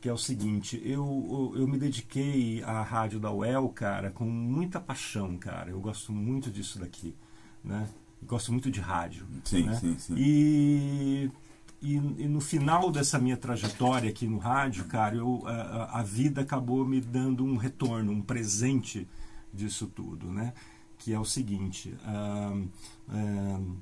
Que 0.00 0.08
é 0.08 0.12
o 0.12 0.18
seguinte, 0.18 0.82
eu, 0.84 1.52
eu, 1.54 1.60
eu 1.60 1.68
me 1.68 1.78
dediquei 1.78 2.60
à 2.64 2.82
rádio 2.82 3.20
da 3.20 3.32
UEL, 3.32 3.68
cara, 3.68 4.10
com 4.10 4.24
muita 4.24 4.80
paixão, 4.80 5.38
cara. 5.38 5.70
Eu 5.70 5.80
gosto 5.80 6.12
muito 6.12 6.50
disso 6.50 6.80
daqui, 6.80 7.14
né? 7.62 7.88
gosto 8.26 8.52
muito 8.52 8.70
de 8.70 8.80
rádio. 8.80 9.26
Sim, 9.44 9.64
né? 9.64 9.74
sim, 9.74 9.98
sim. 9.98 10.14
E 10.16 11.30
e, 11.82 11.96
e, 11.96 12.28
no 12.28 12.40
final 12.40 12.92
dessa 12.92 13.18
minha 13.18 13.36
trajetória 13.36 14.08
aqui 14.08 14.24
no 14.26 14.38
rádio, 14.38 14.84
cara, 14.84 15.16
eu, 15.16 15.42
a, 15.44 15.98
a, 15.98 16.02
vida 16.02 16.40
acabou 16.40 16.86
me 16.86 17.00
dando 17.00 17.44
um 17.44 17.56
retorno, 17.56 18.12
um 18.12 18.22
presente 18.22 19.08
disso 19.52 19.88
tudo, 19.88 20.30
né? 20.30 20.52
Que 20.96 21.12
é 21.12 21.18
o 21.18 21.24
seguinte: 21.24 21.92
uh, 22.06 22.68
uh, 23.08 23.76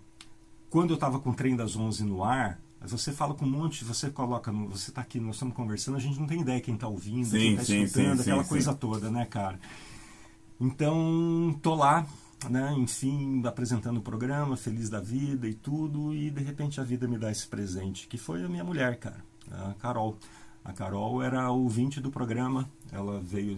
quando 0.71 0.91
eu 0.91 0.95
estava 0.95 1.21
com 1.21 1.31
o 1.31 1.35
trem 1.35 1.55
das 1.55 1.77
11 1.77 2.05
no 2.05 2.25
ar, 2.25 2.59
você 2.81 3.13
fala 3.13 3.35
com 3.35 3.45
um 3.45 3.51
monte, 3.51 3.85
você 3.85 4.09
coloca, 4.09 4.51
no, 4.51 4.69
você 4.69 4.91
está 4.91 5.03
aqui, 5.03 5.21
nós 5.21 5.37
estamos 5.37 5.55
conversando, 5.55 5.99
a 5.99 6.01
gente 6.01 6.19
não 6.19 6.27
tem 6.27 6.41
ideia 6.41 6.59
quem 6.59 6.77
está 6.77 6.89
ouvindo, 6.89 7.27
sim, 7.27 7.39
quem 7.39 7.55
está 7.55 7.75
escutando, 7.75 8.17
sim, 8.17 8.23
aquela 8.23 8.43
sim, 8.43 8.49
coisa 8.49 8.75
toda, 8.75 9.11
né, 9.11 9.27
cara? 9.27 9.61
Então, 10.59 11.59
tô 11.61 11.75
lá 11.75 12.07
né, 12.49 12.73
enfim, 12.77 13.43
apresentando 13.45 13.99
o 13.99 14.03
programa, 14.03 14.57
feliz 14.57 14.89
da 14.89 15.01
vida 15.01 15.47
e 15.47 15.55
tudo, 15.55 16.15
e 16.15 16.31
de 16.31 16.43
repente 16.43 16.81
a 16.81 16.85
vida 16.85 17.07
me 17.07 17.19
dá 17.19 17.31
esse 17.31 17.47
presente, 17.47 18.07
que 18.07 18.17
foi 18.17 18.45
a 18.45 18.49
minha 18.49 18.65
mulher, 18.65 18.97
cara, 18.99 19.23
a 19.51 19.75
Carol. 19.75 20.17
A 20.65 20.73
Carol 20.73 21.23
era 21.23 21.51
ouvinte 21.51 22.01
do 22.01 22.11
programa, 22.11 22.71
ela 22.93 23.21
veio, 23.21 23.57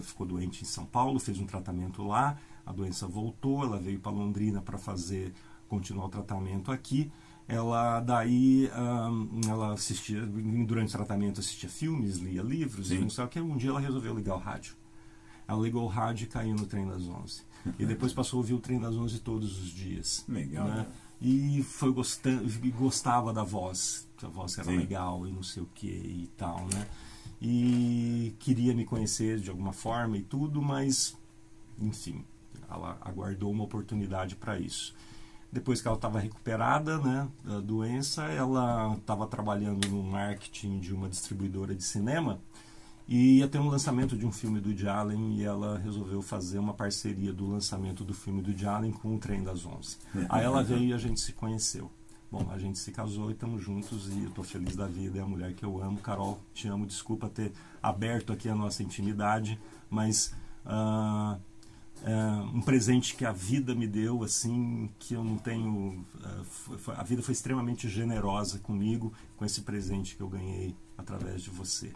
ficou 0.00 0.26
doente 0.26 0.62
em 0.62 0.66
São 0.66 0.84
Paulo, 0.84 1.18
fez 1.18 1.38
um 1.38 1.46
tratamento 1.46 2.02
lá, 2.02 2.36
a 2.64 2.72
doença 2.72 3.06
voltou, 3.06 3.64
ela 3.64 3.78
veio 3.78 3.98
para 3.98 4.12
Londrina 4.12 4.60
para 4.60 4.78
fazer, 4.78 5.32
continuar 5.68 6.06
o 6.06 6.08
tratamento 6.08 6.70
aqui. 6.70 7.10
Ela 7.48 8.00
daí, 8.00 8.70
um, 8.70 9.40
ela 9.48 9.72
assistia, 9.72 10.24
durante 10.24 10.90
o 10.90 10.92
tratamento 10.92 11.40
assistia 11.40 11.68
filmes, 11.68 12.18
lia 12.18 12.42
livros, 12.42 12.88
Sim. 12.88 12.96
e 12.96 12.98
não 13.00 13.10
sei 13.10 13.24
o 13.24 13.28
que, 13.28 13.40
um 13.40 13.56
dia 13.56 13.70
ela 13.70 13.80
resolveu 13.80 14.14
ligar 14.14 14.36
o 14.36 14.38
rádio. 14.38 14.74
Ela 15.48 15.60
ligou 15.60 15.84
o 15.84 15.88
rádio 15.88 16.24
e 16.24 16.28
caiu 16.28 16.54
no 16.54 16.66
trem 16.66 16.86
das 16.86 17.02
11 17.08 17.51
e 17.78 17.86
depois 17.86 18.12
passou 18.12 18.38
a 18.38 18.40
ouvir 18.40 18.54
o 18.54 18.58
Trem 18.58 18.80
das 18.80 18.94
Onze 18.96 19.20
todos 19.20 19.58
os 19.58 19.70
dias. 19.70 20.24
Legal. 20.28 20.66
Né? 20.66 20.86
E 21.20 21.62
foi 21.62 21.92
gostando, 21.92 22.44
gostava 22.76 23.32
da 23.32 23.44
voz, 23.44 24.08
que 24.16 24.26
a 24.26 24.28
voz 24.28 24.58
era 24.58 24.70
Sim. 24.70 24.76
legal 24.76 25.26
e 25.26 25.30
não 25.30 25.42
sei 25.42 25.62
o 25.62 25.68
que 25.72 25.86
e 25.86 26.30
tal, 26.36 26.66
né? 26.66 26.86
E 27.40 28.34
queria 28.38 28.74
me 28.74 28.84
conhecer 28.84 29.38
de 29.38 29.50
alguma 29.50 29.72
forma 29.72 30.16
e 30.16 30.22
tudo, 30.22 30.60
mas, 30.60 31.16
enfim, 31.78 32.24
ela 32.68 32.98
aguardou 33.00 33.50
uma 33.50 33.64
oportunidade 33.64 34.34
para 34.36 34.58
isso. 34.58 34.94
Depois 35.50 35.80
que 35.80 35.86
ela 35.86 35.96
estava 35.96 36.18
recuperada 36.18 36.98
né, 36.98 37.28
da 37.44 37.60
doença, 37.60 38.24
ela 38.24 38.96
estava 38.96 39.26
trabalhando 39.26 39.86
no 39.88 40.02
marketing 40.02 40.80
de 40.80 40.94
uma 40.94 41.08
distribuidora 41.08 41.74
de 41.74 41.84
cinema 41.84 42.40
e 43.08 43.38
ia 43.38 43.48
ter 43.48 43.58
um 43.58 43.68
lançamento 43.68 44.16
de 44.16 44.24
um 44.24 44.32
filme 44.32 44.60
do 44.60 44.68
Woody 44.68 44.88
Allen 44.88 45.36
e 45.36 45.44
ela 45.44 45.78
resolveu 45.78 46.22
fazer 46.22 46.58
uma 46.58 46.72
parceria 46.72 47.32
do 47.32 47.46
lançamento 47.46 48.04
do 48.04 48.14
filme 48.14 48.40
do 48.40 48.48
Woody 48.48 48.66
Allen 48.66 48.92
com 48.92 49.14
o 49.14 49.18
Trem 49.18 49.42
das 49.42 49.66
Onze. 49.66 49.98
Aí 50.28 50.44
ela 50.44 50.62
veio 50.62 50.84
e 50.84 50.92
a 50.92 50.98
gente 50.98 51.20
se 51.20 51.32
conheceu. 51.32 51.90
Bom, 52.30 52.48
a 52.50 52.58
gente 52.58 52.78
se 52.78 52.90
casou 52.90 53.28
e 53.28 53.34
estamos 53.34 53.62
juntos 53.62 54.08
e 54.08 54.22
eu 54.22 54.28
estou 54.28 54.42
feliz 54.42 54.74
da 54.74 54.86
vida, 54.86 55.18
é 55.18 55.22
a 55.22 55.26
mulher 55.26 55.52
que 55.52 55.62
eu 55.62 55.82
amo. 55.82 55.98
Carol, 55.98 56.40
te 56.54 56.66
amo, 56.66 56.86
desculpa 56.86 57.28
ter 57.28 57.52
aberto 57.82 58.32
aqui 58.32 58.48
a 58.48 58.54
nossa 58.54 58.82
intimidade, 58.82 59.60
mas 59.90 60.34
uh, 60.64 61.38
um 62.54 62.62
presente 62.62 63.14
que 63.14 63.26
a 63.26 63.32
vida 63.32 63.74
me 63.74 63.86
deu, 63.86 64.24
assim, 64.24 64.88
que 64.98 65.12
eu 65.12 65.22
não 65.22 65.36
tenho. 65.36 66.02
Uh, 66.14 66.44
foi, 66.44 66.94
a 66.94 67.02
vida 67.02 67.20
foi 67.20 67.32
extremamente 67.32 67.86
generosa 67.86 68.58
comigo 68.58 69.12
com 69.36 69.44
esse 69.44 69.60
presente 69.60 70.16
que 70.16 70.22
eu 70.22 70.28
ganhei 70.28 70.74
através 70.96 71.42
de 71.42 71.50
você 71.50 71.92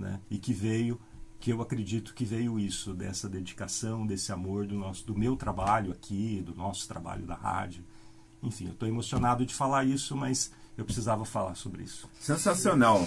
né? 0.00 0.20
E 0.30 0.38
que 0.38 0.52
veio, 0.52 1.00
que 1.38 1.52
eu 1.52 1.62
acredito 1.62 2.14
que 2.14 2.24
veio 2.24 2.58
isso 2.58 2.94
dessa 2.94 3.28
dedicação, 3.28 4.06
desse 4.06 4.32
amor 4.32 4.66
do 4.66 4.76
nosso, 4.76 5.06
do 5.06 5.16
meu 5.16 5.36
trabalho 5.36 5.92
aqui, 5.92 6.42
do 6.44 6.54
nosso 6.54 6.88
trabalho 6.88 7.26
da 7.26 7.34
rádio. 7.34 7.84
Enfim, 8.42 8.66
eu 8.66 8.72
estou 8.72 8.88
emocionado 8.88 9.44
de 9.44 9.54
falar 9.54 9.84
isso, 9.84 10.16
mas 10.16 10.50
eu 10.76 10.84
precisava 10.84 11.24
falar 11.24 11.54
sobre 11.54 11.82
isso. 11.82 12.08
Sensacional. 12.18 13.06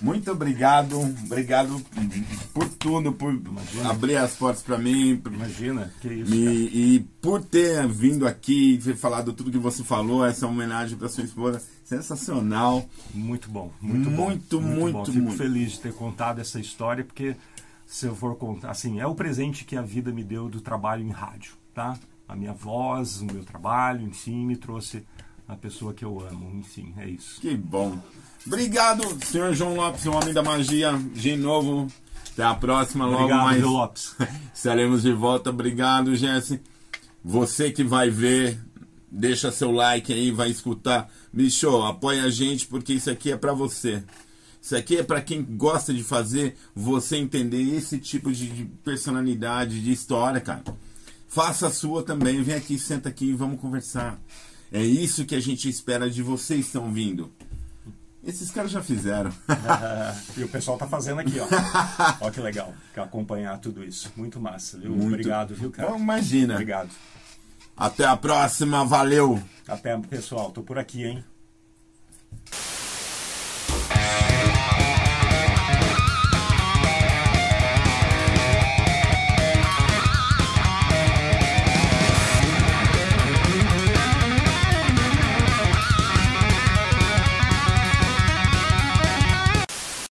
Muito 0.00 0.30
obrigado, 0.30 1.00
obrigado 1.00 1.82
por 2.54 2.68
tudo, 2.68 3.12
por 3.12 3.34
Imagina. 3.34 3.90
abrir 3.90 4.16
as 4.16 4.36
portas 4.36 4.62
para 4.62 4.78
mim. 4.78 5.20
Imagina, 5.26 5.92
que 6.00 6.08
isso. 6.08 6.32
E, 6.32 6.94
e, 6.96 7.00
por 7.20 7.42
ter 7.42 7.86
vindo 7.88 8.26
aqui 8.26 8.74
e 8.74 8.94
falado 8.94 9.32
tudo 9.32 9.50
que 9.50 9.58
você 9.58 9.82
falou, 9.82 10.24
essa 10.24 10.46
homenagem 10.46 10.96
para 10.96 11.08
sua 11.08 11.24
esposa, 11.24 11.60
sensacional. 11.84 12.88
Muito 13.12 13.50
bom, 13.50 13.72
muito, 13.80 14.10
muito 14.10 14.16
bom. 14.16 14.26
Muito, 14.26 14.60
muito, 14.60 14.92
bom. 14.92 15.04
Fico 15.04 15.18
muito. 15.18 15.36
feliz 15.36 15.72
de 15.72 15.80
ter 15.80 15.94
contado 15.94 16.40
essa 16.40 16.60
história, 16.60 17.04
porque 17.04 17.34
se 17.84 18.06
eu 18.06 18.14
for 18.14 18.36
contar, 18.36 18.70
assim, 18.70 19.00
é 19.00 19.06
o 19.06 19.16
presente 19.16 19.64
que 19.64 19.74
a 19.74 19.82
vida 19.82 20.12
me 20.12 20.22
deu 20.22 20.48
do 20.48 20.60
trabalho 20.60 21.02
em 21.02 21.10
rádio, 21.10 21.54
tá? 21.74 21.98
A 22.28 22.36
minha 22.36 22.52
voz, 22.52 23.20
o 23.20 23.24
meu 23.24 23.44
trabalho, 23.44 24.02
enfim, 24.06 24.46
me 24.46 24.56
trouxe 24.56 25.04
a 25.50 25.56
pessoa 25.56 25.92
que 25.92 26.04
eu 26.04 26.20
amo. 26.20 26.50
Enfim, 26.54 26.94
é 26.96 27.08
isso. 27.08 27.40
Que 27.40 27.56
bom. 27.56 27.98
Obrigado, 28.46 29.02
senhor 29.24 29.52
João 29.52 29.74
Lopes, 29.74 30.06
o 30.06 30.12
homem 30.12 30.32
da 30.32 30.42
magia. 30.42 30.92
De 31.12 31.36
novo, 31.36 31.88
até 32.32 32.44
a 32.44 32.54
próxima. 32.54 33.06
Obrigado, 33.06 33.28
logo 33.28 33.42
mais. 33.44 33.62
Lopes. 33.62 34.16
Estaremos 34.54 35.02
de 35.02 35.12
volta. 35.12 35.50
Obrigado, 35.50 36.14
Jesse. 36.14 36.60
Você 37.24 37.70
que 37.70 37.82
vai 37.82 38.08
ver, 38.08 38.60
deixa 39.10 39.50
seu 39.50 39.72
like 39.72 40.12
aí, 40.12 40.30
vai 40.30 40.50
escutar. 40.50 41.10
Bicho, 41.32 41.82
apoia 41.82 42.24
a 42.24 42.30
gente 42.30 42.66
porque 42.66 42.94
isso 42.94 43.10
aqui 43.10 43.32
é 43.32 43.36
para 43.36 43.52
você. 43.52 44.02
Isso 44.62 44.76
aqui 44.76 44.98
é 44.98 45.02
para 45.02 45.20
quem 45.20 45.42
gosta 45.42 45.92
de 45.92 46.04
fazer 46.04 46.56
você 46.74 47.16
entender 47.16 47.76
esse 47.76 47.98
tipo 47.98 48.30
de 48.30 48.70
personalidade, 48.84 49.82
de 49.82 49.90
história, 49.90 50.40
cara. 50.40 50.62
Faça 51.28 51.66
a 51.66 51.70
sua 51.70 52.02
também. 52.02 52.42
Vem 52.42 52.54
aqui, 52.54 52.78
senta 52.78 53.08
aqui 53.08 53.26
e 53.26 53.34
vamos 53.34 53.60
conversar. 53.60 54.18
É 54.72 54.82
isso 54.82 55.24
que 55.24 55.34
a 55.34 55.40
gente 55.40 55.68
espera 55.68 56.08
de 56.08 56.22
vocês 56.22 56.66
estão 56.66 56.92
vindo. 56.92 57.32
Esses 58.22 58.50
caras 58.50 58.70
já 58.70 58.82
fizeram. 58.82 59.32
e 60.36 60.44
o 60.44 60.48
pessoal 60.48 60.76
tá 60.76 60.86
fazendo 60.86 61.20
aqui, 61.20 61.40
ó. 61.40 61.46
Ó 62.20 62.30
que 62.30 62.40
legal, 62.40 62.74
acompanhar 62.96 63.58
tudo 63.58 63.82
isso. 63.82 64.12
Muito 64.14 64.38
massa, 64.38 64.78
viu? 64.78 64.90
Muito. 64.90 65.06
Obrigado, 65.06 65.54
viu, 65.54 65.70
cara? 65.70 65.90
Bom, 65.90 65.98
imagina. 65.98 66.54
Obrigado. 66.54 66.90
Até 67.76 68.04
a 68.04 68.16
próxima, 68.16 68.84
valeu. 68.84 69.42
Até, 69.66 69.96
pessoal. 69.98 70.50
Tô 70.50 70.62
por 70.62 70.78
aqui, 70.78 71.04
hein? 71.04 71.24